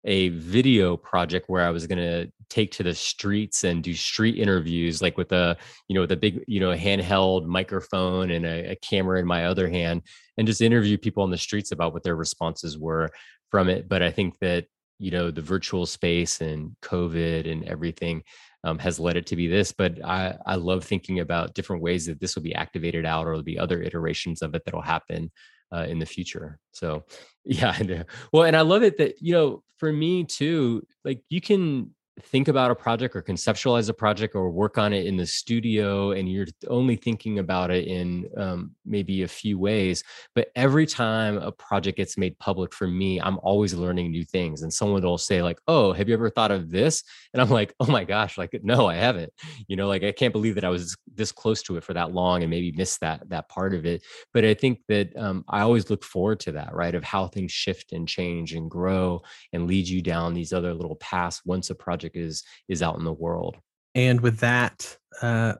a 0.06 0.30
video 0.30 0.96
project 0.96 1.50
where 1.50 1.66
I 1.66 1.72
was 1.72 1.88
going 1.88 1.98
to 1.98 2.32
take 2.50 2.72
to 2.74 2.84
the 2.84 2.94
streets 2.94 3.64
and 3.64 3.84
do 3.84 3.94
street 3.94 4.38
interviews, 4.38 5.02
like 5.02 5.18
with 5.18 5.32
a, 5.32 5.58
you 5.88 5.96
know, 5.96 6.02
with 6.02 6.12
a 6.12 6.18
big, 6.18 6.44
you 6.48 6.60
know, 6.60 6.76
handheld 6.76 7.46
microphone 7.48 8.32
and 8.32 8.46
a, 8.46 8.72
a, 8.72 8.76
camera 8.76 9.20
in 9.20 9.26
my 9.26 9.48
other 9.48 9.68
hand, 9.68 10.04
and 10.38 10.48
just 10.48 10.62
interview 10.62 10.98
people 10.98 11.24
on 11.24 11.32
the 11.32 11.38
streets 11.38 11.72
about 11.72 11.92
what 11.92 12.04
their 12.04 12.16
responses 12.16 12.78
were 12.78 13.10
from 13.50 13.68
it. 13.68 13.90
But 13.90 14.04
I 14.04 14.12
think 14.12 14.38
that, 14.40 14.66
you 15.00 15.10
know, 15.10 15.32
the 15.32 15.42
virtual 15.42 15.88
space 15.88 16.40
and 16.40 16.76
COVID 16.82 17.52
and 17.52 17.64
everything 17.68 18.24
um, 18.64 18.78
has 18.80 19.00
led 19.00 19.18
it 19.18 19.26
to 19.28 19.36
be 19.36 19.48
this. 19.48 19.72
But 19.72 20.04
I, 20.06 20.38
I 20.46 20.56
love 20.56 20.84
thinking 20.84 21.20
about 21.20 21.56
different 21.56 21.82
ways 21.82 22.06
that 22.06 22.20
this 22.20 22.36
will 22.36 22.44
be 22.44 22.56
activated 22.56 23.06
out 23.06 23.26
or 23.26 23.32
there'll 23.32 23.44
be 23.44 23.60
other 23.60 23.82
iterations 23.82 24.44
of 24.44 24.54
it 24.54 24.64
that'll 24.66 24.82
happen 24.82 25.32
uh, 25.74 25.86
in 25.88 26.00
the 26.00 26.06
future. 26.06 26.60
So 26.72 27.06
yeah, 27.46 28.04
well, 28.32 28.44
and 28.44 28.56
I 28.56 28.62
love 28.62 28.84
it 28.84 28.98
that 28.98 29.22
you 29.22 29.34
know 29.34 29.64
for 29.78 29.92
me 29.92 30.24
too, 30.24 30.86
like 31.04 31.22
you 31.30 31.42
can 31.42 31.95
think 32.22 32.48
about 32.48 32.72
a 32.72 32.76
project 32.76 33.16
or 33.16 33.22
conceptualize 33.22 33.90
a 33.90 33.94
project 33.94 34.36
or 34.36 34.50
work 34.50 34.78
on 34.78 34.94
it 34.94 35.06
in 35.06 35.18
the 35.18 35.26
studio 35.26 36.12
and 36.12 36.32
you're 36.32 36.48
only 36.70 36.96
thinking 36.96 37.40
about 37.40 37.72
it 37.72 37.88
in 37.88 38.30
um, 38.38 38.72
maybe 38.86 39.24
a 39.24 39.28
few 39.28 39.60
ways 39.60 40.02
but 40.34 40.48
every 40.56 40.86
time 40.86 41.38
a 41.38 41.52
project 41.52 41.98
gets 41.98 42.18
made 42.18 42.38
public 42.40 42.74
for 42.74 42.88
me 42.88 43.20
i'm 43.20 43.38
always 43.44 43.74
learning 43.74 44.12
new 44.12 44.24
things 44.24 44.62
and 44.62 44.72
someone 44.72 45.02
will 45.02 45.18
say 45.18 45.42
like 45.42 45.60
oh 45.68 45.92
have 45.92 46.08
you 46.08 46.14
ever 46.14 46.30
thought 46.30 46.52
of 46.52 46.72
this? 46.72 47.04
And 47.34 47.42
i'm 47.42 47.50
like 47.50 47.74
oh 47.82 47.88
my 47.88 48.06
gosh 48.06 48.38
like 48.38 48.58
no 48.64 48.88
i 48.88 48.96
haven't. 48.96 49.34
You 49.68 49.76
know 49.76 49.88
like 49.88 50.04
i 50.04 50.12
can't 50.12 50.34
believe 50.34 50.56
that 50.56 50.66
i 50.66 50.70
was 50.70 50.96
this 51.14 51.32
close 51.32 51.62
to 51.64 51.76
it 51.76 51.84
for 51.84 51.94
that 51.94 52.14
long 52.14 52.44
and 52.44 52.50
maybe 52.50 52.72
missed 52.72 53.02
that 53.02 53.28
that 53.30 53.50
part 53.50 53.74
of 53.74 53.86
it 53.86 54.04
but 54.34 54.46
i 54.46 54.54
think 54.54 54.80
that 54.88 55.16
um, 55.18 55.44
i 55.50 55.62
always 55.62 55.90
look 55.90 56.04
forward 56.04 56.40
to 56.42 56.54
that 56.54 56.74
right 56.74 56.96
of 56.96 57.04
how 57.04 57.28
things 57.28 57.52
shift 57.52 57.92
and 57.92 58.08
change 58.08 58.54
and 58.54 58.72
grow 58.72 59.22
and 59.52 59.68
lead 59.68 59.88
you 59.88 60.02
down 60.02 60.34
these 60.34 60.54
other 60.54 60.74
little 60.74 60.96
paths 60.96 61.42
once 61.46 61.70
a 61.70 61.76
project 61.76 62.05
is 62.14 62.44
is 62.68 62.82
out 62.82 62.98
in 62.98 63.06
the 63.06 63.14
world. 63.14 63.58
And 63.96 64.22
with 64.22 64.40
that, 64.40 64.98
uh, 65.22 65.54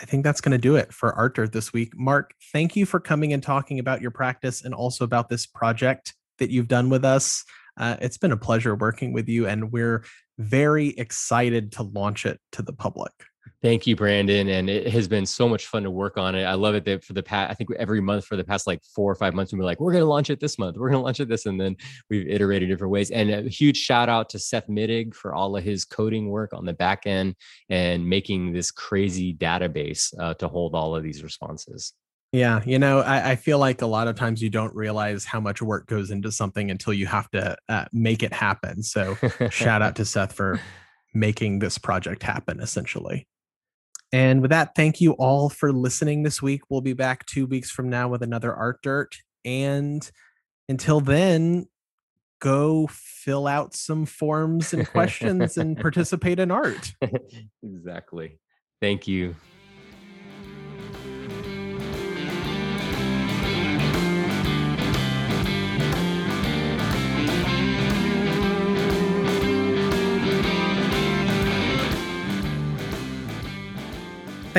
I 0.00 0.04
think 0.06 0.24
that's 0.24 0.40
going 0.40 0.52
to 0.52 0.58
do 0.58 0.76
it 0.76 0.92
for 0.92 1.12
Art 1.14 1.52
this 1.52 1.72
week. 1.72 1.92
Mark, 1.94 2.32
thank 2.52 2.76
you 2.76 2.86
for 2.86 3.00
coming 3.00 3.32
and 3.32 3.42
talking 3.42 3.78
about 3.78 4.00
your 4.00 4.10
practice 4.10 4.64
and 4.64 4.72
also 4.72 5.04
about 5.04 5.28
this 5.28 5.46
project 5.46 6.14
that 6.38 6.50
you've 6.50 6.68
done 6.68 6.88
with 6.88 7.04
us. 7.04 7.44
Uh, 7.76 7.96
it's 8.00 8.18
been 8.18 8.32
a 8.32 8.36
pleasure 8.36 8.74
working 8.74 9.12
with 9.12 9.28
you, 9.28 9.46
and 9.46 9.72
we're 9.72 10.04
very 10.38 10.88
excited 10.88 11.72
to 11.72 11.82
launch 11.82 12.24
it 12.24 12.40
to 12.52 12.62
the 12.62 12.72
public. 12.72 13.12
Thank 13.62 13.86
you, 13.86 13.94
Brandon. 13.94 14.48
And 14.48 14.70
it 14.70 14.88
has 14.88 15.06
been 15.06 15.26
so 15.26 15.46
much 15.48 15.66
fun 15.66 15.82
to 15.82 15.90
work 15.90 16.16
on 16.16 16.34
it. 16.34 16.44
I 16.44 16.54
love 16.54 16.74
it 16.74 16.84
that 16.86 17.04
for 17.04 17.12
the 17.12 17.22
past, 17.22 17.50
I 17.50 17.54
think 17.54 17.70
every 17.72 18.00
month 18.00 18.24
for 18.24 18.36
the 18.36 18.44
past 18.44 18.66
like 18.66 18.82
four 18.94 19.10
or 19.10 19.14
five 19.14 19.34
months, 19.34 19.52
we 19.52 19.60
are 19.60 19.64
like, 19.64 19.80
we're 19.80 19.92
going 19.92 20.02
to 20.02 20.08
launch 20.08 20.30
it 20.30 20.40
this 20.40 20.58
month. 20.58 20.76
We're 20.76 20.88
going 20.88 21.00
to 21.00 21.04
launch 21.04 21.20
it 21.20 21.28
this. 21.28 21.44
And 21.44 21.60
then 21.60 21.76
we've 22.08 22.26
iterated 22.26 22.70
different 22.70 22.92
ways. 22.92 23.10
And 23.10 23.30
a 23.30 23.42
huge 23.42 23.76
shout 23.76 24.08
out 24.08 24.30
to 24.30 24.38
Seth 24.38 24.68
Mittig 24.68 25.14
for 25.14 25.34
all 25.34 25.56
of 25.56 25.64
his 25.64 25.84
coding 25.84 26.30
work 26.30 26.54
on 26.54 26.64
the 26.64 26.72
back 26.72 27.06
end 27.06 27.34
and 27.68 28.08
making 28.08 28.52
this 28.52 28.70
crazy 28.70 29.34
database 29.34 30.14
uh, 30.18 30.34
to 30.34 30.48
hold 30.48 30.74
all 30.74 30.96
of 30.96 31.02
these 31.02 31.22
responses. 31.22 31.92
Yeah, 32.32 32.62
you 32.64 32.78
know, 32.78 33.00
I, 33.00 33.32
I, 33.32 33.36
feel 33.36 33.58
like 33.58 33.82
a 33.82 33.86
lot 33.86 34.06
of 34.06 34.14
times 34.14 34.40
you 34.40 34.50
don't 34.50 34.72
realize 34.72 35.24
how 35.24 35.40
much 35.40 35.60
work 35.60 35.88
goes 35.88 36.12
into 36.12 36.30
something 36.30 36.70
until 36.70 36.92
you 36.92 37.06
have 37.06 37.28
to 37.32 37.56
uh, 37.68 37.86
make 37.92 38.22
it 38.22 38.32
happen. 38.32 38.84
So, 38.84 39.16
shout 39.50 39.82
out 39.82 39.96
to 39.96 40.04
Seth 40.04 40.32
for 40.32 40.60
making 41.12 41.58
this 41.58 41.78
project 41.78 42.22
happen, 42.22 42.60
essentially. 42.60 43.26
And 44.12 44.42
with 44.42 44.50
that, 44.50 44.74
thank 44.74 45.00
you 45.00 45.12
all 45.12 45.48
for 45.48 45.72
listening 45.72 46.22
this 46.22 46.42
week. 46.42 46.62
We'll 46.68 46.80
be 46.80 46.94
back 46.94 47.26
two 47.26 47.46
weeks 47.46 47.70
from 47.70 47.88
now 47.88 48.08
with 48.08 48.22
another 48.22 48.52
Art 48.52 48.82
Dirt. 48.82 49.16
And 49.44 50.08
until 50.68 51.00
then, 51.00 51.66
go 52.40 52.88
fill 52.90 53.46
out 53.46 53.74
some 53.74 54.06
forms 54.06 54.72
and 54.72 54.88
questions 54.90 55.56
and 55.56 55.78
participate 55.78 56.40
in 56.40 56.50
art. 56.50 56.92
exactly. 57.62 58.38
Thank 58.80 59.06
you. 59.06 59.36